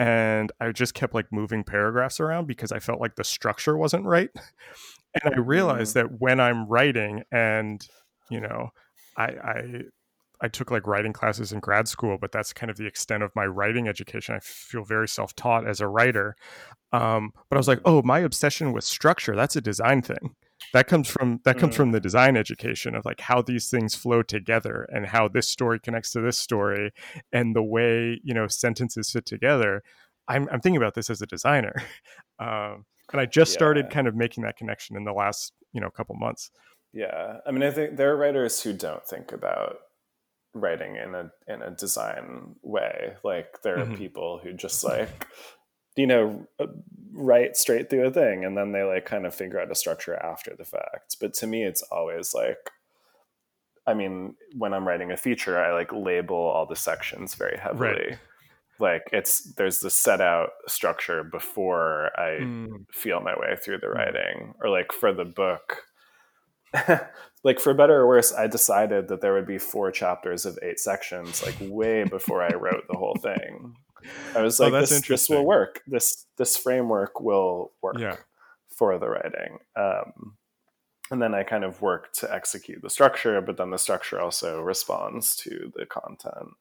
and 0.00 0.50
I 0.58 0.72
just 0.72 0.94
kept 0.94 1.12
like 1.12 1.26
moving 1.30 1.62
paragraphs 1.62 2.20
around 2.20 2.46
because 2.46 2.72
I 2.72 2.78
felt 2.78 3.02
like 3.02 3.16
the 3.16 3.24
structure 3.24 3.76
wasn't 3.76 4.06
right. 4.06 4.30
And 5.24 5.34
I 5.34 5.38
realized 5.38 5.90
mm. 5.90 5.94
that 5.94 6.20
when 6.20 6.38
I'm 6.38 6.68
writing 6.68 7.24
and 7.32 7.84
you 8.30 8.40
know, 8.40 8.68
I 9.16 9.24
I 9.24 9.80
I 10.40 10.46
took 10.46 10.70
like 10.70 10.86
writing 10.86 11.12
classes 11.12 11.50
in 11.50 11.58
grad 11.58 11.88
school, 11.88 12.16
but 12.16 12.30
that's 12.30 12.52
kind 12.52 12.70
of 12.70 12.76
the 12.76 12.86
extent 12.86 13.24
of 13.24 13.34
my 13.34 13.44
writing 13.44 13.88
education. 13.88 14.36
I 14.36 14.38
feel 14.38 14.84
very 14.84 15.08
self-taught 15.08 15.66
as 15.66 15.80
a 15.80 15.88
writer. 15.88 16.36
Um, 16.92 17.32
but 17.48 17.56
I 17.56 17.58
was 17.58 17.66
like, 17.66 17.80
oh, 17.84 18.02
my 18.02 18.20
obsession 18.20 18.72
with 18.72 18.84
structure, 18.84 19.34
that's 19.34 19.56
a 19.56 19.60
design 19.60 20.00
thing 20.02 20.36
that 20.72 20.86
comes 20.86 21.08
from 21.08 21.40
that 21.44 21.58
comes 21.58 21.74
mm. 21.74 21.76
from 21.76 21.92
the 21.92 22.00
design 22.00 22.36
education 22.36 22.94
of 22.94 23.04
like 23.04 23.20
how 23.20 23.42
these 23.42 23.68
things 23.68 23.94
flow 23.94 24.22
together 24.22 24.86
and 24.92 25.06
how 25.06 25.28
this 25.28 25.48
story 25.48 25.78
connects 25.78 26.10
to 26.10 26.20
this 26.20 26.38
story 26.38 26.92
and 27.32 27.54
the 27.54 27.62
way 27.62 28.20
you 28.22 28.34
know 28.34 28.46
sentences 28.46 29.10
fit 29.10 29.26
together 29.26 29.82
i'm, 30.28 30.48
I'm 30.50 30.60
thinking 30.60 30.76
about 30.76 30.94
this 30.94 31.10
as 31.10 31.22
a 31.22 31.26
designer 31.26 31.74
um, 32.38 32.84
and 33.12 33.20
i 33.20 33.26
just 33.26 33.52
yeah. 33.52 33.58
started 33.58 33.90
kind 33.90 34.06
of 34.06 34.14
making 34.14 34.44
that 34.44 34.56
connection 34.56 34.96
in 34.96 35.04
the 35.04 35.12
last 35.12 35.52
you 35.72 35.80
know 35.80 35.90
couple 35.90 36.14
months 36.16 36.50
yeah 36.92 37.38
i 37.46 37.50
mean 37.50 37.62
i 37.62 37.70
think 37.70 37.96
there 37.96 38.10
are 38.12 38.16
writers 38.16 38.62
who 38.62 38.72
don't 38.72 39.06
think 39.06 39.32
about 39.32 39.76
writing 40.54 40.96
in 40.96 41.14
a 41.14 41.30
in 41.46 41.62
a 41.62 41.70
design 41.70 42.56
way. 42.62 43.14
Like 43.22 43.62
there 43.62 43.78
are 43.78 43.84
mm-hmm. 43.84 43.94
people 43.94 44.40
who 44.42 44.52
just 44.52 44.82
like 44.84 45.26
you 45.96 46.06
know 46.06 46.46
uh, 46.58 46.66
write 47.12 47.56
straight 47.56 47.90
through 47.90 48.06
a 48.06 48.10
thing 48.10 48.44
and 48.44 48.56
then 48.56 48.72
they 48.72 48.82
like 48.82 49.04
kind 49.04 49.26
of 49.26 49.34
figure 49.34 49.60
out 49.60 49.70
a 49.70 49.74
structure 49.74 50.14
after 50.16 50.54
the 50.56 50.64
fact. 50.64 51.16
But 51.20 51.34
to 51.34 51.46
me 51.46 51.64
it's 51.64 51.82
always 51.82 52.34
like 52.34 52.70
I 53.86 53.94
mean, 53.94 54.34
when 54.56 54.72
I'm 54.72 54.86
writing 54.86 55.10
a 55.10 55.16
feature, 55.16 55.58
I 55.58 55.72
like 55.72 55.92
label 55.92 56.36
all 56.36 56.66
the 56.66 56.76
sections 56.76 57.34
very 57.34 57.58
heavily. 57.58 57.88
Right. 57.88 58.18
Like 58.78 59.02
it's 59.12 59.52
there's 59.54 59.80
the 59.80 59.90
set 59.90 60.20
out 60.20 60.50
structure 60.66 61.24
before 61.24 62.10
I 62.18 62.40
mm. 62.40 62.86
feel 62.92 63.20
my 63.20 63.34
way 63.38 63.56
through 63.56 63.78
the 63.78 63.88
mm. 63.88 63.94
writing. 63.94 64.54
Or 64.62 64.70
like 64.70 64.92
for 64.92 65.12
the 65.12 65.24
book, 65.24 65.82
like 67.44 67.60
for 67.60 67.74
better 67.74 67.96
or 67.96 68.06
worse, 68.06 68.32
I 68.32 68.46
decided 68.46 69.08
that 69.08 69.20
there 69.20 69.34
would 69.34 69.46
be 69.46 69.58
four 69.58 69.90
chapters 69.90 70.46
of 70.46 70.58
eight 70.62 70.78
sections, 70.78 71.44
like 71.44 71.56
way 71.60 72.04
before 72.04 72.42
I 72.42 72.54
wrote 72.54 72.84
the 72.88 72.96
whole 72.96 73.16
thing. 73.20 73.74
I 74.34 74.42
was 74.42 74.60
oh, 74.60 74.64
like, 74.64 74.72
oh, 74.72 74.80
this, 74.80 75.06
this 75.06 75.28
will 75.28 75.44
work. 75.44 75.82
This 75.86 76.26
this 76.36 76.56
framework 76.56 77.20
will 77.20 77.72
work 77.82 77.98
yeah. 77.98 78.16
for 78.68 78.98
the 78.98 79.08
writing. 79.08 79.58
Um, 79.76 80.36
and 81.10 81.20
then 81.20 81.34
I 81.34 81.42
kind 81.42 81.64
of 81.64 81.82
work 81.82 82.12
to 82.14 82.32
execute 82.32 82.82
the 82.82 82.90
structure, 82.90 83.40
but 83.40 83.56
then 83.56 83.70
the 83.70 83.78
structure 83.78 84.20
also 84.20 84.60
responds 84.60 85.34
to 85.36 85.72
the 85.74 85.84
content. 85.84 86.54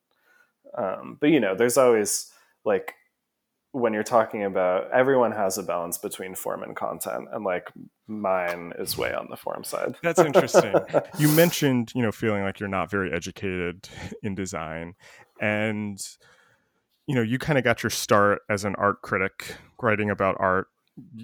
Um, 0.75 1.17
but 1.19 1.29
you 1.29 1.39
know, 1.39 1.55
there's 1.55 1.77
always 1.77 2.31
like 2.65 2.95
when 3.71 3.93
you're 3.93 4.03
talking 4.03 4.43
about 4.43 4.89
everyone 4.91 5.31
has 5.31 5.57
a 5.57 5.63
balance 5.63 5.97
between 5.97 6.33
form 6.33 6.63
and 6.63 6.75
content 6.75 7.27
and 7.31 7.43
like 7.43 7.71
mine 8.07 8.73
is 8.79 8.97
way 8.97 9.13
on 9.13 9.27
the 9.29 9.37
form 9.37 9.63
side 9.63 9.95
that's 10.01 10.19
interesting 10.19 10.73
you 11.19 11.27
mentioned 11.29 11.91
you 11.93 12.01
know 12.01 12.11
feeling 12.11 12.43
like 12.43 12.59
you're 12.59 12.67
not 12.67 12.89
very 12.89 13.13
educated 13.13 13.87
in 14.23 14.33
design 14.33 14.95
and 15.39 15.99
you 17.09 17.15
know 17.15 17.23
you 17.23 17.39
kind 17.39 17.57
of 17.57 17.63
got 17.63 17.81
your 17.81 17.89
start 17.89 18.43
as 18.51 18.65
an 18.65 18.75
art 18.75 19.01
critic 19.01 19.55
writing 19.81 20.11
about 20.11 20.35
art. 20.39 20.67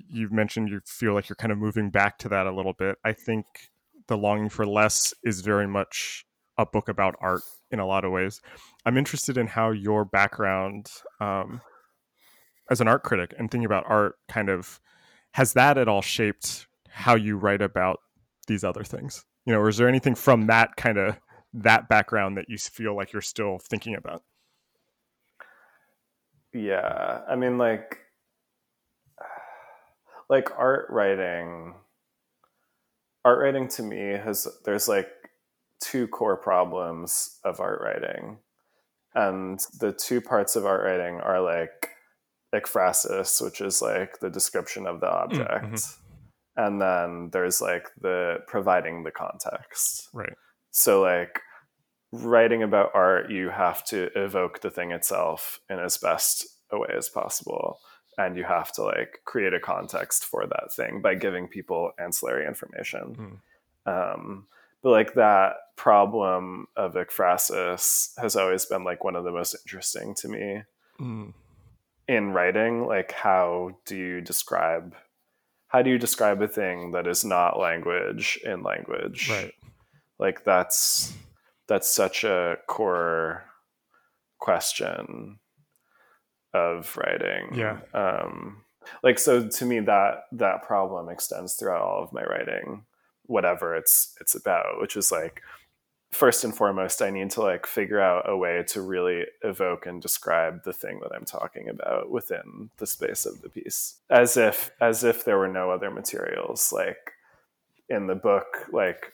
You've 0.09 0.31
mentioned 0.31 0.67
you 0.69 0.81
feel 0.83 1.13
like 1.13 1.29
you're 1.29 1.35
kind 1.35 1.51
of 1.51 1.59
moving 1.59 1.91
back 1.91 2.17
to 2.19 2.29
that 2.29 2.47
a 2.47 2.51
little 2.51 2.73
bit. 2.73 2.97
I 3.05 3.13
think 3.13 3.45
the 4.07 4.17
longing 4.17 4.49
for 4.49 4.65
less 4.65 5.13
is 5.23 5.41
very 5.41 5.67
much 5.67 6.25
a 6.57 6.65
book 6.65 6.89
about 6.89 7.13
art 7.21 7.43
in 7.69 7.79
a 7.79 7.85
lot 7.85 8.03
of 8.03 8.11
ways. 8.11 8.41
I'm 8.83 8.97
interested 8.97 9.37
in 9.37 9.45
how 9.45 9.69
your 9.69 10.05
background 10.05 10.89
um, 11.19 11.61
as 12.71 12.81
an 12.81 12.87
art 12.87 13.03
critic 13.03 13.35
and 13.37 13.51
thinking 13.51 13.65
about 13.65 13.83
art 13.87 14.15
kind 14.27 14.49
of 14.49 14.79
has 15.33 15.53
that 15.53 15.77
at 15.77 15.87
all 15.87 16.01
shaped 16.01 16.65
how 16.89 17.13
you 17.13 17.37
write 17.37 17.61
about 17.61 17.99
these 18.47 18.63
other 18.63 18.83
things? 18.83 19.23
You 19.45 19.53
know 19.53 19.59
or 19.59 19.69
is 19.69 19.77
there 19.77 19.87
anything 19.87 20.15
from 20.15 20.47
that 20.47 20.77
kind 20.77 20.97
of 20.97 21.19
that 21.53 21.87
background 21.89 22.37
that 22.37 22.49
you 22.49 22.57
feel 22.57 22.95
like 22.95 23.13
you're 23.13 23.21
still 23.21 23.59
thinking 23.59 23.93
about 23.93 24.23
yeah 26.55 27.21
i 27.29 27.35
mean 27.35 27.57
like 27.57 27.99
like 30.29 30.49
art 30.57 30.87
writing 30.89 31.73
art 33.23 33.39
writing 33.39 33.67
to 33.67 33.83
me 33.83 34.13
has 34.13 34.47
there's 34.63 34.87
like 34.87 35.09
two 35.81 36.07
core 36.07 36.37
problems 36.37 37.39
of 37.43 37.59
art 37.59 37.81
writing 37.81 38.37
and 39.15 39.59
the 39.79 39.93
two 39.93 40.21
parts 40.21 40.55
of 40.55 40.65
art 40.65 40.83
writing 40.83 41.21
are 41.21 41.41
like 41.41 41.89
ekphrasis, 42.53 43.41
which 43.41 43.61
is 43.61 43.81
like 43.81 44.19
the 44.19 44.29
description 44.29 44.85
of 44.85 44.99
the 44.99 45.07
mm, 45.07 45.23
object. 45.23 45.65
Mm-hmm. 45.65 46.01
And 46.57 46.81
then 46.81 47.29
there's 47.31 47.61
like 47.61 47.87
the 48.01 48.37
providing 48.47 49.03
the 49.03 49.11
context. 49.11 50.09
Right. 50.13 50.33
So 50.71 51.01
like 51.01 51.41
writing 52.23 52.63
about 52.63 52.91
art, 52.93 53.29
you 53.29 53.49
have 53.49 53.83
to 53.85 54.09
evoke 54.15 54.61
the 54.61 54.69
thing 54.69 54.91
itself 54.91 55.59
in 55.69 55.79
as 55.79 55.97
best 55.97 56.45
a 56.71 56.77
way 56.77 56.89
as 56.95 57.09
possible. 57.09 57.79
And 58.17 58.37
you 58.37 58.43
have 58.45 58.71
to 58.73 58.83
like 58.83 59.19
create 59.25 59.53
a 59.53 59.59
context 59.59 60.25
for 60.25 60.45
that 60.47 60.73
thing 60.73 61.01
by 61.01 61.15
giving 61.15 61.47
people 61.47 61.91
ancillary 61.99 62.47
information. 62.47 63.41
Mm. 63.85 64.13
Um, 64.15 64.47
but 64.81 64.91
like 64.91 65.15
that 65.15 65.55
problem 65.75 66.67
of 66.75 66.93
ekphrasis 66.93 68.17
has 68.19 68.35
always 68.35 68.65
been 68.65 68.83
like 68.83 69.03
one 69.03 69.15
of 69.15 69.25
the 69.25 69.31
most 69.31 69.55
interesting 69.65 70.15
to 70.15 70.27
me. 70.29 70.61
Mm 70.99 71.33
in 72.07 72.31
writing 72.31 72.85
like 72.85 73.11
how 73.11 73.71
do 73.85 73.95
you 73.95 74.21
describe 74.21 74.95
how 75.67 75.81
do 75.81 75.89
you 75.89 75.97
describe 75.97 76.41
a 76.41 76.47
thing 76.47 76.91
that 76.91 77.07
is 77.07 77.25
not 77.25 77.59
language 77.59 78.39
in 78.43 78.61
language 78.63 79.29
right 79.29 79.53
like 80.19 80.43
that's 80.43 81.13
that's 81.67 81.93
such 81.93 82.23
a 82.23 82.57
core 82.67 83.45
question 84.39 85.39
of 86.53 86.95
writing. 86.97 87.53
Yeah. 87.55 87.79
Um 87.93 88.65
like 89.03 89.19
so 89.19 89.47
to 89.47 89.65
me 89.65 89.79
that 89.79 90.25
that 90.31 90.63
problem 90.63 91.09
extends 91.09 91.55
throughout 91.55 91.81
all 91.81 92.03
of 92.03 92.13
my 92.13 92.23
writing 92.23 92.85
whatever 93.25 93.75
it's 93.75 94.15
it's 94.21 94.35
about 94.35 94.79
which 94.79 94.95
is 94.95 95.11
like 95.11 95.41
first 96.11 96.43
and 96.43 96.55
foremost 96.55 97.01
i 97.01 97.09
need 97.09 97.29
to 97.29 97.41
like 97.41 97.65
figure 97.65 97.99
out 97.99 98.29
a 98.29 98.37
way 98.37 98.63
to 98.67 98.81
really 98.81 99.25
evoke 99.43 99.85
and 99.85 100.01
describe 100.01 100.63
the 100.63 100.73
thing 100.73 100.99
that 101.01 101.11
i'm 101.15 101.25
talking 101.25 101.67
about 101.67 102.09
within 102.09 102.69
the 102.77 102.87
space 102.87 103.25
of 103.25 103.41
the 103.41 103.49
piece. 103.49 103.95
As 104.09 104.37
if 104.37 104.71
as 104.79 105.03
if 105.03 105.25
there 105.25 105.37
were 105.37 105.47
no 105.47 105.71
other 105.71 105.91
materials 105.91 106.71
like 106.71 107.11
in 107.89 108.07
the 108.07 108.15
book 108.15 108.67
like 108.71 109.13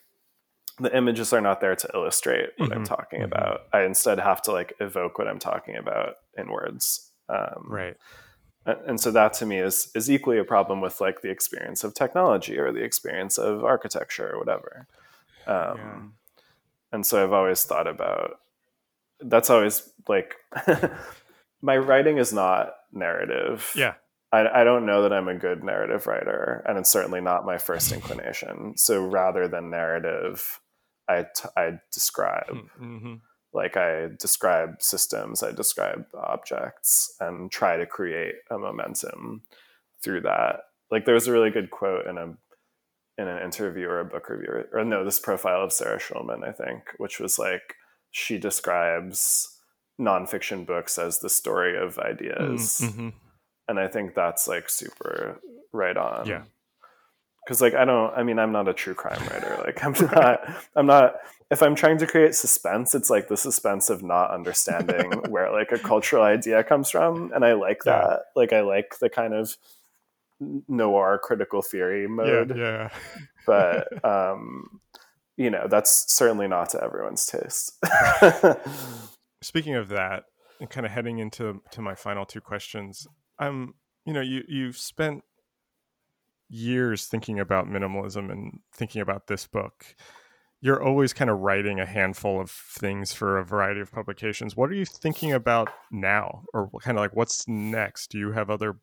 the 0.79 0.95
images 0.95 1.33
are 1.33 1.41
not 1.41 1.61
there 1.61 1.75
to 1.75 1.89
illustrate 1.93 2.49
what 2.57 2.69
mm-hmm. 2.69 2.79
i'm 2.79 2.85
talking 2.85 3.19
mm-hmm. 3.19 3.31
about 3.31 3.61
i 3.73 3.83
instead 3.83 4.19
have 4.19 4.41
to 4.41 4.51
like 4.51 4.73
evoke 4.79 5.17
what 5.17 5.27
i'm 5.27 5.39
talking 5.39 5.75
about 5.75 6.15
in 6.37 6.49
words 6.51 7.11
um, 7.29 7.65
right 7.67 7.97
and 8.65 8.99
so 8.99 9.09
that 9.09 9.33
to 9.33 9.45
me 9.45 9.57
is 9.57 9.91
is 9.95 10.09
equally 10.09 10.37
a 10.37 10.43
problem 10.43 10.81
with 10.81 11.01
like 11.01 11.21
the 11.21 11.29
experience 11.29 11.83
of 11.83 11.93
technology 11.93 12.57
or 12.57 12.71
the 12.71 12.83
experience 12.83 13.37
of 13.37 13.63
architecture 13.63 14.31
or 14.33 14.39
whatever 14.39 14.87
um, 15.47 15.77
yeah 15.77 16.01
and 16.91 17.05
so 17.05 17.23
I've 17.23 17.33
always 17.33 17.63
thought 17.63 17.87
about 17.87 18.39
that's 19.21 19.49
always 19.49 19.89
like 20.07 20.35
my 21.61 21.77
writing 21.77 22.17
is 22.17 22.33
not 22.33 22.73
narrative. 22.91 23.71
Yeah. 23.75 23.93
I, 24.31 24.61
I 24.61 24.63
don't 24.63 24.85
know 24.85 25.01
that 25.01 25.13
I'm 25.13 25.27
a 25.27 25.37
good 25.37 25.63
narrative 25.63 26.07
writer, 26.07 26.63
and 26.67 26.77
it's 26.77 26.89
certainly 26.89 27.21
not 27.21 27.45
my 27.45 27.57
first 27.57 27.91
inclination. 27.91 28.77
So 28.77 29.05
rather 29.05 29.47
than 29.47 29.69
narrative, 29.69 30.59
I, 31.07 31.23
t- 31.23 31.49
I 31.57 31.79
describe. 31.91 32.47
Mm-hmm. 32.79 33.15
Like 33.53 33.75
I 33.75 34.07
describe 34.17 34.81
systems, 34.81 35.43
I 35.43 35.51
describe 35.51 36.05
objects, 36.13 37.13
and 37.19 37.51
try 37.51 37.75
to 37.75 37.85
create 37.85 38.35
a 38.49 38.57
momentum 38.57 39.41
through 40.01 40.21
that. 40.21 40.61
Like 40.89 41.05
there 41.05 41.15
was 41.15 41.27
a 41.27 41.33
really 41.33 41.49
good 41.49 41.69
quote 41.69 42.07
in 42.07 42.17
a 42.17 42.33
in 43.17 43.27
an 43.27 43.43
interview 43.43 43.87
or 43.87 43.99
a 43.99 44.05
book 44.05 44.29
review, 44.29 44.63
or 44.71 44.85
no, 44.85 45.03
this 45.03 45.19
profile 45.19 45.61
of 45.61 45.73
Sarah 45.73 45.99
Schulman, 45.99 46.47
I 46.47 46.53
think, 46.53 46.83
which 46.97 47.19
was 47.19 47.37
like 47.37 47.75
she 48.09 48.37
describes 48.37 49.59
nonfiction 49.99 50.65
books 50.65 50.97
as 50.97 51.19
the 51.19 51.29
story 51.29 51.77
of 51.77 51.99
ideas. 51.99 52.81
Mm, 52.81 52.89
mm-hmm. 52.89 53.09
And 53.67 53.79
I 53.79 53.87
think 53.87 54.15
that's 54.15 54.47
like 54.47 54.69
super 54.69 55.39
right 55.71 55.95
on. 55.95 56.27
Yeah. 56.27 56.43
Cause 57.47 57.61
like 57.61 57.73
I 57.73 57.85
don't 57.85 58.13
I 58.15 58.23
mean 58.23 58.37
I'm 58.37 58.51
not 58.51 58.67
a 58.67 58.73
true 58.73 58.93
crime 58.93 59.21
writer. 59.27 59.57
Like 59.65 59.83
I'm 59.83 59.93
not 59.93 60.41
I'm 60.75 60.85
not 60.85 61.15
if 61.49 61.61
I'm 61.61 61.75
trying 61.75 61.97
to 61.97 62.07
create 62.07 62.35
suspense, 62.35 62.95
it's 62.95 63.09
like 63.09 63.27
the 63.27 63.35
suspense 63.35 63.89
of 63.89 64.03
not 64.03 64.31
understanding 64.31 65.11
where 65.29 65.51
like 65.51 65.71
a 65.71 65.79
cultural 65.79 66.23
idea 66.23 66.63
comes 66.63 66.89
from. 66.89 67.31
And 67.33 67.43
I 67.43 67.53
like 67.53 67.83
that. 67.83 68.09
Yeah. 68.09 68.17
Like 68.35 68.53
I 68.53 68.61
like 68.61 68.99
the 68.99 69.09
kind 69.09 69.33
of 69.33 69.57
noir 70.67 71.19
critical 71.21 71.61
theory 71.61 72.07
mode. 72.07 72.55
Yeah, 72.55 72.63
yeah. 72.63 72.89
but 73.45 74.05
um, 74.05 74.81
you 75.37 75.49
know, 75.49 75.67
that's 75.69 76.11
certainly 76.11 76.47
not 76.47 76.69
to 76.69 76.83
everyone's 76.83 77.25
taste. 77.25 77.77
Speaking 79.41 79.75
of 79.75 79.89
that, 79.89 80.23
and 80.59 80.69
kind 80.69 80.85
of 80.85 80.91
heading 80.91 81.17
into 81.17 81.61
to 81.71 81.81
my 81.81 81.95
final 81.95 82.25
two 82.25 82.41
questions, 82.41 83.07
I'm 83.41 83.73
you 84.05 84.13
know, 84.13 84.21
you 84.21 84.43
you've 84.47 84.77
spent 84.77 85.23
years 86.49 87.05
thinking 87.05 87.39
about 87.39 87.67
minimalism 87.67 88.31
and 88.31 88.59
thinking 88.73 89.01
about 89.01 89.27
this 89.27 89.47
book. 89.47 89.95
You're 90.61 90.83
always 90.83 91.11
kind 91.11 91.29
of 91.29 91.39
writing 91.39 91.79
a 91.79 91.85
handful 91.87 92.39
of 92.39 92.51
things 92.51 93.13
for 93.13 93.39
a 93.39 93.43
variety 93.43 93.81
of 93.81 93.91
publications. 93.91 94.55
What 94.55 94.69
are 94.69 94.75
you 94.75 94.85
thinking 94.85 95.33
about 95.33 95.69
now? 95.91 96.43
Or 96.53 96.69
kind 96.81 96.97
of 96.97 97.01
like 97.01 97.15
what's 97.15 97.47
next? 97.47 98.11
Do 98.11 98.19
you 98.19 98.31
have 98.31 98.51
other 98.51 98.77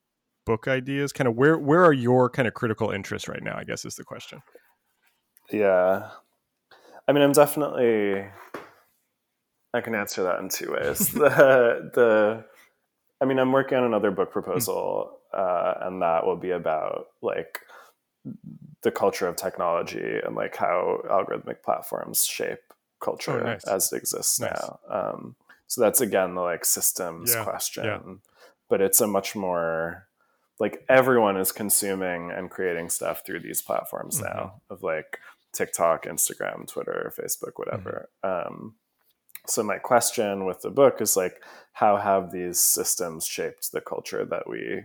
book 0.44 0.66
ideas? 0.66 1.12
Kind 1.12 1.28
of 1.28 1.36
where 1.36 1.56
where 1.56 1.84
are 1.84 1.92
your 1.92 2.28
kind 2.28 2.48
of 2.48 2.54
critical 2.54 2.90
interests 2.90 3.28
right 3.28 3.42
now? 3.42 3.56
I 3.56 3.64
guess 3.64 3.84
is 3.84 3.94
the 3.94 4.04
question. 4.04 4.42
Yeah, 5.52 6.11
I 7.06 7.12
mean, 7.12 7.22
I'm 7.22 7.32
definitely. 7.32 8.26
I 9.72 9.80
can 9.80 9.94
answer 9.94 10.22
that 10.24 10.40
in 10.40 10.48
two 10.48 10.72
ways. 10.72 10.98
the 11.12 11.90
the, 11.94 12.44
I 13.20 13.24
mean, 13.24 13.38
I'm 13.38 13.52
working 13.52 13.78
on 13.78 13.84
another 13.84 14.10
book 14.10 14.32
proposal, 14.32 15.18
uh, 15.32 15.74
and 15.82 16.02
that 16.02 16.24
will 16.24 16.36
be 16.36 16.50
about 16.50 17.06
like 17.20 17.60
the 18.82 18.90
culture 18.90 19.26
of 19.26 19.36
technology 19.36 20.20
and 20.24 20.36
like 20.36 20.56
how 20.56 21.00
algorithmic 21.10 21.62
platforms 21.64 22.24
shape 22.24 22.60
culture 23.02 23.40
oh, 23.40 23.44
nice. 23.44 23.64
as 23.64 23.92
it 23.92 23.96
exists 23.96 24.40
nice. 24.40 24.50
now. 24.52 24.78
Um, 24.90 25.36
so 25.66 25.80
that's 25.80 26.00
again 26.00 26.34
the 26.34 26.40
like 26.40 26.64
systems 26.64 27.32
yeah. 27.34 27.44
question, 27.44 27.84
yeah. 27.84 28.14
but 28.70 28.80
it's 28.80 29.00
a 29.00 29.06
much 29.06 29.34
more 29.36 30.06
like 30.60 30.84
everyone 30.88 31.36
is 31.36 31.52
consuming 31.52 32.30
and 32.30 32.50
creating 32.50 32.88
stuff 32.88 33.22
through 33.24 33.40
these 33.40 33.62
platforms 33.62 34.20
mm-hmm. 34.20 34.36
now 34.36 34.60
of 34.70 34.82
like 34.82 35.18
TikTok, 35.52 36.06
Instagram, 36.06 36.66
Twitter, 36.66 37.12
Facebook, 37.16 37.52
whatever. 37.56 38.08
Mm-hmm. 38.24 38.48
Um, 38.52 38.74
so 39.47 39.62
my 39.62 39.78
question 39.78 40.45
with 40.45 40.62
the 40.62 40.70
book 40.70 41.01
is 41.01 41.16
like, 41.16 41.43
how 41.72 41.97
have 41.97 42.32
these 42.32 42.61
systems 42.61 43.26
shaped 43.26 43.72
the 43.72 43.80
culture 43.80 44.24
that 44.24 44.49
we 44.49 44.82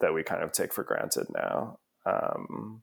that 0.00 0.14
we 0.14 0.22
kind 0.22 0.42
of 0.42 0.52
take 0.52 0.72
for 0.72 0.84
granted 0.84 1.26
now? 1.34 1.78
Um, 2.06 2.82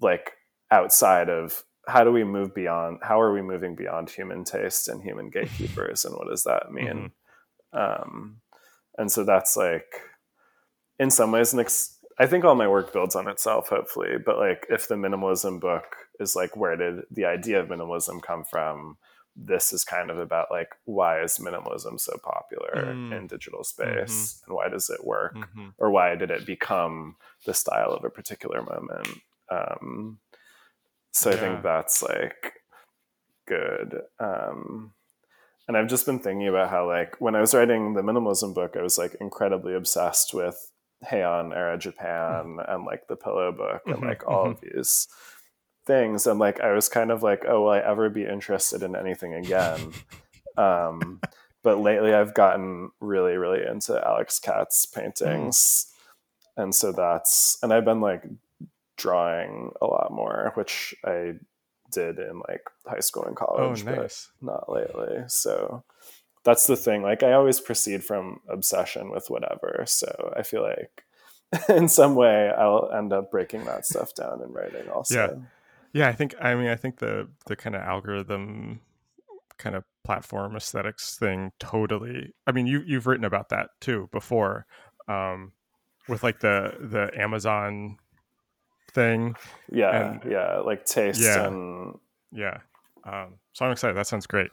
like 0.00 0.32
outside 0.70 1.28
of 1.28 1.64
how 1.86 2.04
do 2.04 2.12
we 2.12 2.24
move 2.24 2.54
beyond? 2.54 2.98
How 3.02 3.20
are 3.20 3.32
we 3.32 3.42
moving 3.42 3.74
beyond 3.74 4.10
human 4.10 4.44
taste 4.44 4.88
and 4.88 5.02
human 5.02 5.30
gatekeepers, 5.34 6.04
and 6.04 6.14
what 6.14 6.28
does 6.28 6.44
that 6.44 6.72
mean? 6.72 7.10
Mm-hmm. 7.74 8.02
Um, 8.08 8.40
and 8.98 9.10
so 9.10 9.24
that's 9.24 9.56
like 9.56 10.02
in 10.98 11.10
some 11.10 11.32
ways 11.32 11.52
an 11.52 11.60
ex- 11.60 11.96
I 12.18 12.26
think 12.26 12.44
all 12.44 12.54
my 12.54 12.68
work 12.68 12.92
builds 12.92 13.16
on 13.16 13.28
itself, 13.28 13.70
hopefully. 13.70 14.16
But 14.24 14.38
like, 14.38 14.66
if 14.68 14.86
the 14.86 14.94
minimalism 14.94 15.58
book 15.58 15.84
is 16.20 16.36
like, 16.36 16.54
where 16.54 16.76
did 16.76 17.04
the 17.10 17.24
idea 17.24 17.60
of 17.60 17.68
minimalism 17.68 18.20
come 18.20 18.44
from? 18.44 18.98
This 19.36 19.72
is 19.72 19.84
kind 19.84 20.10
of 20.10 20.18
about 20.18 20.48
like, 20.50 20.70
why 20.84 21.22
is 21.22 21.38
minimalism 21.38 21.98
so 21.98 22.18
popular 22.22 22.92
mm. 22.94 23.16
in 23.16 23.26
digital 23.26 23.64
space, 23.64 24.40
mm-hmm. 24.42 24.50
and 24.50 24.56
why 24.56 24.68
does 24.68 24.90
it 24.90 25.04
work, 25.04 25.34
mm-hmm. 25.34 25.68
or 25.78 25.90
why 25.90 26.14
did 26.16 26.30
it 26.30 26.44
become 26.44 27.16
the 27.46 27.54
style 27.54 27.92
of 27.92 28.04
a 28.04 28.10
particular 28.10 28.62
moment? 28.62 29.20
Um, 29.50 30.18
so 31.12 31.30
yeah. 31.30 31.36
I 31.36 31.38
think 31.38 31.62
that's 31.62 32.02
like 32.02 32.54
good. 33.46 34.02
Um, 34.18 34.92
and 35.68 35.76
I've 35.76 35.88
just 35.88 36.06
been 36.06 36.18
thinking 36.18 36.48
about 36.48 36.70
how 36.70 36.86
like 36.88 37.20
when 37.20 37.34
I 37.34 37.40
was 37.40 37.54
writing 37.54 37.94
the 37.94 38.02
minimalism 38.02 38.54
book, 38.54 38.76
I 38.76 38.82
was 38.82 38.98
like 38.98 39.14
incredibly 39.20 39.74
obsessed 39.74 40.34
with 40.34 40.72
Heian 41.04 41.54
era 41.54 41.78
Japan 41.78 42.56
mm-hmm. 42.58 42.72
and 42.72 42.84
like 42.84 43.06
the 43.08 43.16
Pillow 43.16 43.52
Book 43.52 43.82
and 43.86 43.96
mm-hmm, 43.96 44.06
like 44.06 44.26
all 44.26 44.46
mm-hmm. 44.46 44.52
of 44.52 44.60
these 44.60 45.08
things. 45.86 46.26
And 46.26 46.38
like 46.38 46.60
I 46.60 46.72
was 46.72 46.88
kind 46.88 47.10
of 47.10 47.22
like, 47.22 47.44
oh, 47.48 47.62
will 47.62 47.70
I 47.70 47.78
ever 47.78 48.08
be 48.08 48.24
interested 48.24 48.82
in 48.82 48.96
anything 48.96 49.34
again? 49.34 49.92
um, 50.56 51.20
but 51.62 51.78
lately 51.78 52.14
I've 52.14 52.34
gotten 52.34 52.90
really, 53.00 53.36
really 53.36 53.66
into 53.66 54.00
Alex 54.06 54.38
Katz 54.38 54.86
paintings. 54.86 55.86
Mm. 56.56 56.62
And 56.62 56.74
so 56.74 56.92
that's 56.92 57.58
and 57.62 57.72
I've 57.72 57.84
been 57.84 58.00
like 58.00 58.24
drawing 58.96 59.72
a 59.80 59.86
lot 59.86 60.12
more, 60.12 60.52
which 60.54 60.94
I 61.04 61.34
did 61.90 62.18
in 62.18 62.40
like 62.48 62.62
high 62.86 63.00
school 63.00 63.24
and 63.24 63.36
college, 63.36 63.84
oh, 63.86 63.90
nice. 63.90 64.30
but 64.40 64.52
not 64.52 64.72
lately. 64.72 65.24
So 65.28 65.84
that's 66.44 66.66
the 66.66 66.76
thing. 66.76 67.02
Like 67.02 67.22
I 67.22 67.32
always 67.32 67.60
proceed 67.60 68.04
from 68.04 68.40
obsession 68.48 69.10
with 69.10 69.28
whatever. 69.28 69.84
So 69.86 70.32
I 70.36 70.42
feel 70.42 70.62
like 70.62 71.04
in 71.68 71.88
some 71.88 72.14
way 72.14 72.50
I'll 72.50 72.90
end 72.92 73.12
up 73.12 73.30
breaking 73.30 73.64
that 73.64 73.86
stuff 73.86 74.14
down 74.14 74.42
in 74.42 74.52
writing 74.52 74.88
also. 74.88 75.14
Yeah. 75.14 75.46
Yeah, 75.92 76.08
I 76.08 76.12
think 76.12 76.34
I 76.40 76.54
mean 76.54 76.68
I 76.68 76.76
think 76.76 76.98
the 76.98 77.28
the 77.46 77.56
kind 77.56 77.74
of 77.74 77.82
algorithm 77.82 78.80
kind 79.58 79.76
of 79.76 79.84
platform 80.04 80.56
aesthetics 80.56 81.18
thing 81.18 81.52
totally 81.58 82.32
I 82.46 82.52
mean 82.52 82.66
you 82.66 82.82
you've 82.86 83.06
written 83.06 83.24
about 83.24 83.50
that 83.50 83.70
too 83.80 84.08
before. 84.12 84.66
Um 85.08 85.52
with 86.08 86.22
like 86.22 86.40
the 86.40 86.74
the 86.80 87.10
Amazon 87.20 87.98
thing. 88.92 89.36
Yeah, 89.70 90.12
and, 90.12 90.30
yeah, 90.30 90.58
like 90.58 90.84
taste 90.84 91.20
yeah, 91.20 91.46
and 91.46 91.98
yeah. 92.32 92.58
Um, 93.04 93.38
so 93.54 93.64
I'm 93.64 93.72
excited. 93.72 93.96
That 93.96 94.06
sounds 94.06 94.26
great 94.26 94.50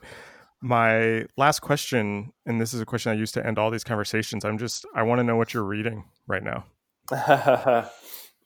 my 0.62 1.26
last 1.38 1.60
question, 1.60 2.34
and 2.46 2.60
this 2.60 2.74
is 2.74 2.82
a 2.82 2.86
question 2.86 3.12
I 3.12 3.16
use 3.16 3.32
to 3.34 3.46
end 3.46 3.60
all 3.60 3.70
these 3.70 3.84
conversations. 3.84 4.44
I'm 4.44 4.58
just, 4.58 4.86
I 4.96 5.04
want 5.04 5.20
to 5.20 5.24
know 5.24 5.36
what 5.36 5.54
you're 5.54 5.64
reading 5.64 6.06
right 6.26 6.44
now. 6.44 6.66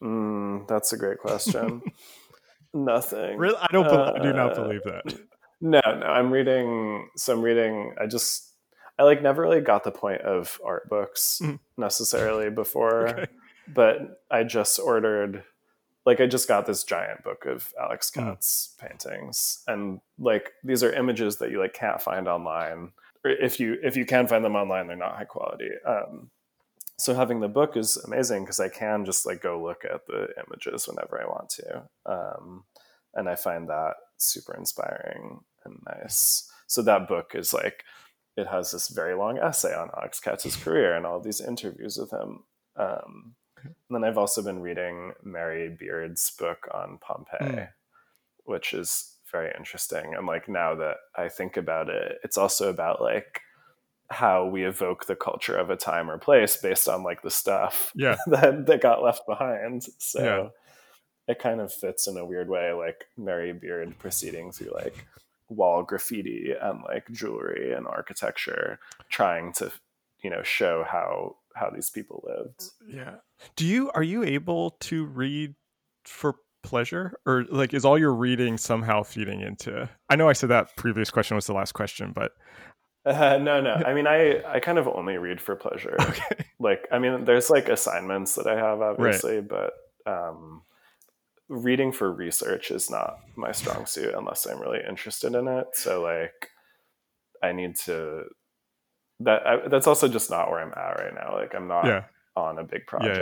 mm, 0.02 0.68
that's 0.68 0.94
a 0.94 0.98
great 0.98 1.20
question. 1.20 1.82
Nothing. 2.74 3.38
Really? 3.38 3.58
I 3.60 3.68
don't. 3.72 3.88
Uh, 3.88 4.14
I 4.16 4.20
do 4.20 4.34
not 4.34 4.58
uh, 4.58 4.64
believe 4.64 4.84
that. 4.86 5.20
No, 5.60 5.82
no. 5.86 6.06
I'm 6.06 6.32
reading. 6.32 7.10
So 7.18 7.34
I'm 7.34 7.42
reading. 7.42 7.96
I 8.00 8.08
just. 8.08 8.48
I 8.98 9.04
like 9.04 9.22
never 9.22 9.42
really 9.42 9.62
got 9.62 9.84
the 9.84 9.92
point 9.92 10.22
of 10.22 10.60
art 10.64 10.88
books 10.90 11.40
mm. 11.44 11.60
necessarily 11.78 12.50
before, 12.50 13.08
okay. 13.10 13.28
but 13.68 14.22
I 14.30 14.44
just 14.44 14.80
ordered 14.80 15.44
like 16.06 16.20
I 16.20 16.28
just 16.28 16.48
got 16.48 16.66
this 16.66 16.84
giant 16.84 17.24
book 17.24 17.46
of 17.46 17.74
Alex. 17.80 18.10
Katz 18.10 18.76
mm. 18.76 18.88
paintings, 18.88 19.64
and 19.68 20.00
like 20.20 20.52
these 20.64 20.84
are 20.84 20.94
images 20.94 21.38
that 21.38 21.52
you 21.52 21.60
like 21.60 21.74
can't 21.74 22.02
find 22.02 22.28
online. 22.28 22.92
Or 23.24 23.32
if 23.32 23.60
you 23.60 23.78
if 23.84 23.96
you 23.96 24.06
can 24.06 24.28
find 24.28 24.44
them 24.44 24.56
online, 24.56 24.88
they're 24.88 24.96
not 24.96 25.16
high 25.16 25.26
quality. 25.26 25.70
Um, 25.86 26.30
so 27.02 27.16
having 27.16 27.40
the 27.40 27.48
book 27.48 27.76
is 27.76 27.98
amazing 27.98 28.44
because 28.44 28.60
I 28.60 28.70
can 28.70 29.06
just 29.06 29.26
like 29.26 29.42
go 29.42 29.62
look 29.62 29.84
at 29.84 30.06
the 30.06 30.28
images 30.46 30.88
whenever 30.88 31.20
I 31.20 31.26
want 31.26 31.50
to, 31.50 31.84
um, 32.06 32.64
and 33.16 33.28
I 33.28 33.36
find 33.36 33.68
that 33.70 33.94
super 34.18 34.56
inspiring 34.56 35.40
and 35.66 35.80
nice. 35.86 36.48
So 36.68 36.82
that 36.84 37.08
book 37.08 37.32
is 37.34 37.54
like 37.54 37.84
it 38.38 38.48
has 38.48 38.72
this 38.72 38.88
very 38.88 39.16
long 39.16 39.40
essay 39.40 39.74
on 39.74 39.90
Alex 39.98 40.20
Katz's 40.20 40.56
career 40.56 40.96
and 40.96 41.06
all 41.06 41.20
these 41.20 41.42
interviews 41.42 41.98
with 41.98 42.12
him. 42.12 42.44
Um, 42.76 43.36
and 43.64 43.74
then 43.90 44.04
I've 44.04 44.18
also 44.18 44.42
been 44.42 44.62
reading 44.62 45.14
Mary 45.24 45.76
Beard's 45.78 46.32
book 46.38 46.68
on 46.72 47.00
Pompeii, 47.02 47.56
mm. 47.56 47.70
which 48.46 48.74
is 48.74 49.18
very 49.32 49.52
interesting. 49.58 50.14
And 50.16 50.28
like 50.28 50.48
now 50.48 50.76
that 50.76 50.98
I 51.16 51.30
think 51.30 51.58
about 51.58 51.90
it, 51.90 52.20
it's 52.24 52.38
also 52.38 52.70
about 52.70 53.02
like 53.02 53.42
how 54.12 54.46
we 54.46 54.66
evoke 54.66 55.06
the 55.06 55.16
culture 55.16 55.56
of 55.56 55.70
a 55.70 55.76
time 55.76 56.10
or 56.10 56.18
place 56.18 56.58
based 56.58 56.88
on 56.88 57.04
like 57.04 57.22
the 57.22 57.32
stuff 57.32 57.92
yeah. 57.96 58.18
that 58.28 58.66
that 58.66 58.82
got 58.82 59.04
left 59.04 59.26
behind. 59.26 59.84
So 59.98 60.24
yeah. 61.28 61.34
it 61.34 61.40
kind 61.40 61.62
of 61.62 61.74
fits 61.74 62.08
in 62.08 62.18
a 62.18 62.26
weird 62.26 62.50
way, 62.50 62.74
like 62.74 63.06
Mary 63.18 63.54
Beard 63.54 63.98
proceeding 64.00 64.52
through 64.52 64.72
like 64.74 65.06
wall 65.50 65.84
graffiti 65.84 66.54
and 66.60 66.82
like 66.84 67.10
jewelry 67.12 67.74
and 67.74 67.88
architecture, 67.88 68.80
trying 69.10 69.54
to 69.54 69.72
you 70.22 70.30
know 70.30 70.44
show 70.44 70.86
how 70.88 71.38
how 71.56 71.70
these 71.70 71.90
people 71.90 72.24
lived. 72.28 72.64
Yeah. 72.88 73.16
Do 73.56 73.66
you 73.66 73.92
are 73.94 74.04
you 74.04 74.24
able 74.24 74.72
to 74.82 75.06
read 75.06 75.56
for 76.06 76.36
pleasure 76.64 77.18
or 77.26 77.46
like 77.50 77.74
is 77.74 77.86
all 77.86 77.98
your 77.98 78.14
reading 78.14 78.58
somehow 78.58 79.02
feeding 79.02 79.42
into 79.42 79.90
I 80.10 80.16
know 80.16 80.30
I 80.30 80.34
said 80.34 80.50
that 80.50 80.76
previous 80.76 81.10
question 81.10 81.36
was 81.36 81.48
the 81.48 81.54
last 81.54 81.72
question, 81.72 82.12
but 82.14 82.34
uh, 83.06 83.38
no, 83.38 83.62
no. 83.62 83.74
I 83.86 83.94
mean, 83.94 84.08
I 84.08 84.42
I 84.46 84.60
kind 84.60 84.78
of 84.78 84.88
only 84.88 85.18
read 85.18 85.42
for 85.42 85.56
pleasure. 85.56 85.96
Okay. 86.00 86.46
Like, 86.60 86.88
I 86.92 87.00
mean, 87.00 87.26
there's 87.26 87.50
like 87.50 87.70
assignments 87.70 88.36
that 88.36 88.48
I 88.48 88.56
have, 88.56 88.82
obviously, 88.82 89.38
right. 89.38 89.48
but 89.48 89.74
um, 90.06 90.62
reading 91.50 91.92
for 91.92 92.12
research 92.12 92.70
is 92.70 92.90
not 92.90 93.18
my 93.36 93.52
strong 93.52 93.86
suit 93.86 94.14
unless 94.16 94.46
I'm 94.46 94.60
really 94.60 94.82
interested 94.88 95.34
in 95.34 95.48
it. 95.48 95.68
So, 95.74 96.02
like, 96.04 96.50
I 97.42 97.52
need 97.52 97.76
to 97.88 98.26
that 99.24 99.46
I, 99.46 99.68
that's 99.68 99.88
also 99.88 100.08
just 100.08 100.30
not 100.30 100.50
where 100.50 100.60
I'm 100.60 100.74
at 100.74 101.04
right 101.04 101.14
now. 101.14 101.36
Like 101.36 101.54
I'm 101.56 101.68
not 101.68 101.86
yeah. 101.86 102.04
on 102.36 102.60
a 102.60 102.64
big 102.64 102.86
project 102.88 103.18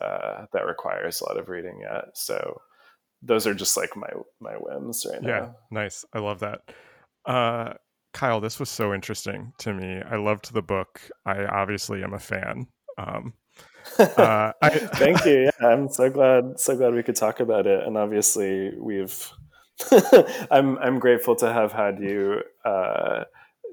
yeah, 0.00 0.06
yeah. 0.06 0.14
Uh, 0.14 0.46
that 0.52 0.66
requires 0.66 1.20
a 1.20 1.24
lot 1.26 1.38
of 1.38 1.48
reading 1.48 1.80
yet. 1.80 2.06
So 2.14 2.60
those 3.22 3.46
are 3.46 3.54
just 3.54 3.76
like 3.76 3.96
my 3.96 4.10
my 4.40 4.54
whims 4.54 5.06
right 5.10 5.22
now. 5.22 5.28
Yeah, 5.28 5.48
nice. 5.70 6.04
I 6.12 6.18
love 6.20 6.40
that. 6.40 6.60
Uh, 7.24 7.74
Kyle, 8.12 8.40
this 8.40 8.58
was 8.58 8.68
so 8.68 8.94
interesting 8.94 9.52
to 9.58 9.72
me. 9.72 10.02
I 10.02 10.16
loved 10.16 10.52
the 10.52 10.62
book. 10.62 11.00
I 11.26 11.44
obviously 11.44 12.02
am 12.02 12.14
a 12.14 12.18
fan. 12.18 12.66
Um, 12.96 13.34
uh, 13.98 14.52
I, 14.62 14.70
Thank 14.70 15.24
you. 15.24 15.50
Yeah, 15.60 15.68
I'm 15.68 15.88
so 15.88 16.10
glad 16.10 16.58
so 16.58 16.76
glad 16.76 16.94
we 16.94 17.02
could 17.02 17.16
talk 17.16 17.40
about 17.40 17.66
it. 17.66 17.86
And 17.86 17.96
obviously, 17.96 18.72
we've. 18.78 19.30
I'm 20.50 20.78
I'm 20.78 20.98
grateful 20.98 21.36
to 21.36 21.52
have 21.52 21.72
had 21.72 22.00
you. 22.00 22.42
Uh, 22.64 23.24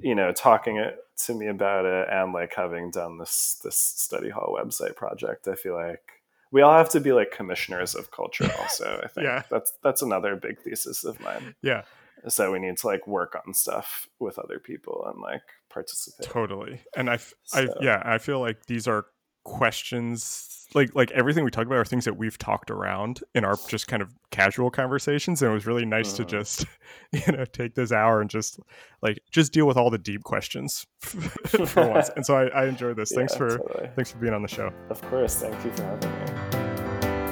you 0.02 0.14
know, 0.14 0.32
talking 0.32 0.78
it 0.78 1.00
to 1.18 1.34
me 1.34 1.48
about 1.48 1.86
it 1.86 2.08
and 2.12 2.34
like 2.34 2.54
having 2.54 2.92
done 2.92 3.18
this 3.18 3.60
this 3.64 3.78
study 3.78 4.30
hall 4.30 4.58
website 4.60 4.96
project 4.96 5.48
i 5.48 5.56
feel 5.56 5.74
like 5.74 6.22
we 6.52 6.62
all 6.62 6.78
have 6.78 6.90
to 6.90 7.00
be 7.00 7.12
like 7.12 7.32
commissioners 7.32 7.96
of 7.96 8.12
culture 8.12 8.50
also 8.60 9.00
i 9.04 9.08
think 9.08 9.26
yeah. 9.26 9.44
that's 9.50 9.74
that's 9.82 10.02
another 10.02 10.36
big 10.36 10.60
thesis 10.60 11.04
of 11.04 11.20
mine 11.22 11.56
yeah 11.62 11.84
so 12.28 12.52
we 12.52 12.60
need 12.60 12.78
to 12.78 12.88
like 12.88 13.08
work 13.08 13.38
on 13.46 13.54
stuff 13.54 14.08
with 14.20 14.40
other 14.40 14.60
people 14.60 15.06
and 15.08 15.22
like 15.22 15.44
participate. 15.70 16.28
Totally. 16.28 16.82
And 16.96 17.10
i 17.10 17.18
so. 17.18 17.34
i 17.54 17.68
yeah 17.82 18.02
i 18.06 18.18
feel 18.18 18.40
like 18.40 18.66
these 18.66 18.88
are 18.88 19.06
questions 19.44 20.66
like 20.74 20.94
like 20.96 21.12
everything 21.12 21.44
we 21.44 21.52
talk 21.52 21.66
about 21.66 21.78
are 21.78 21.86
things 21.86 22.06
that 22.06 22.18
we've 22.18 22.38
talked 22.38 22.72
around 22.72 23.22
in 23.36 23.46
our 23.46 23.56
just 23.68 23.88
kind 23.88 24.02
of 24.02 24.14
casual 24.32 24.70
conversations. 24.70 25.42
And 25.42 25.52
it 25.52 25.54
was 25.54 25.66
really 25.66 25.86
nice 25.86 26.14
to 26.14 26.24
uh-huh. 26.24 26.32
just 26.32 26.66
you 27.12 27.32
know 27.32 27.46
take 27.46 27.76
this 27.76 27.92
hour 27.92 28.22
and 28.22 28.30
just 28.30 28.60
like 29.02 29.20
just 29.32 29.54
deal 29.54 29.68
with 29.68 29.78
all 29.78 29.90
the 29.90 29.98
deep 29.98 30.24
questions 30.24 30.86
for 31.00 31.88
once. 31.88 32.10
And 32.16 32.26
so 32.26 32.36
i, 32.36 32.48
I 32.48 32.66
enjoyed 32.66 32.98
this. 32.98 33.12
Yeah, 33.16 33.18
thanks 33.18 33.36
for 33.36 33.58
totally. 33.58 33.90
thanks 33.96 34.12
for 34.12 34.18
being 34.18 34.34
on 34.34 34.42
the 34.42 34.48
show. 34.48 34.72
Of 34.90 35.02
course. 35.04 35.36
Thank 35.36 35.64
you 35.64 35.72
for 35.72 35.84
having 35.84 36.10
me 36.10 36.55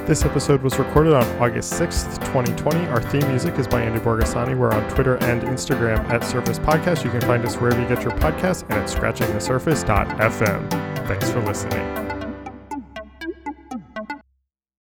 this 0.06 0.24
episode 0.24 0.62
was 0.62 0.78
recorded 0.78 1.14
on 1.14 1.24
August 1.40 1.72
6th, 1.74 2.18
2020. 2.26 2.86
Our 2.88 3.00
theme 3.00 3.26
music 3.28 3.58
is 3.58 3.66
by 3.66 3.82
Andy 3.82 4.00
Borgasani. 4.00 4.56
We're 4.56 4.72
on 4.72 4.88
Twitter 4.90 5.16
and 5.24 5.42
Instagram 5.42 5.98
at 6.10 6.24
Surface 6.24 6.58
Podcast. 6.58 7.04
You 7.04 7.10
can 7.10 7.20
find 7.22 7.44
us 7.44 7.56
wherever 7.56 7.80
you 7.80 7.88
get 7.88 8.02
your 8.02 8.12
podcasts 8.12 8.62
and 8.62 8.72
at 8.72 8.88
scratchingthesurface.fm. 8.88 10.70
Thanks 11.06 11.30
for 11.30 11.40
listening. 11.40 12.03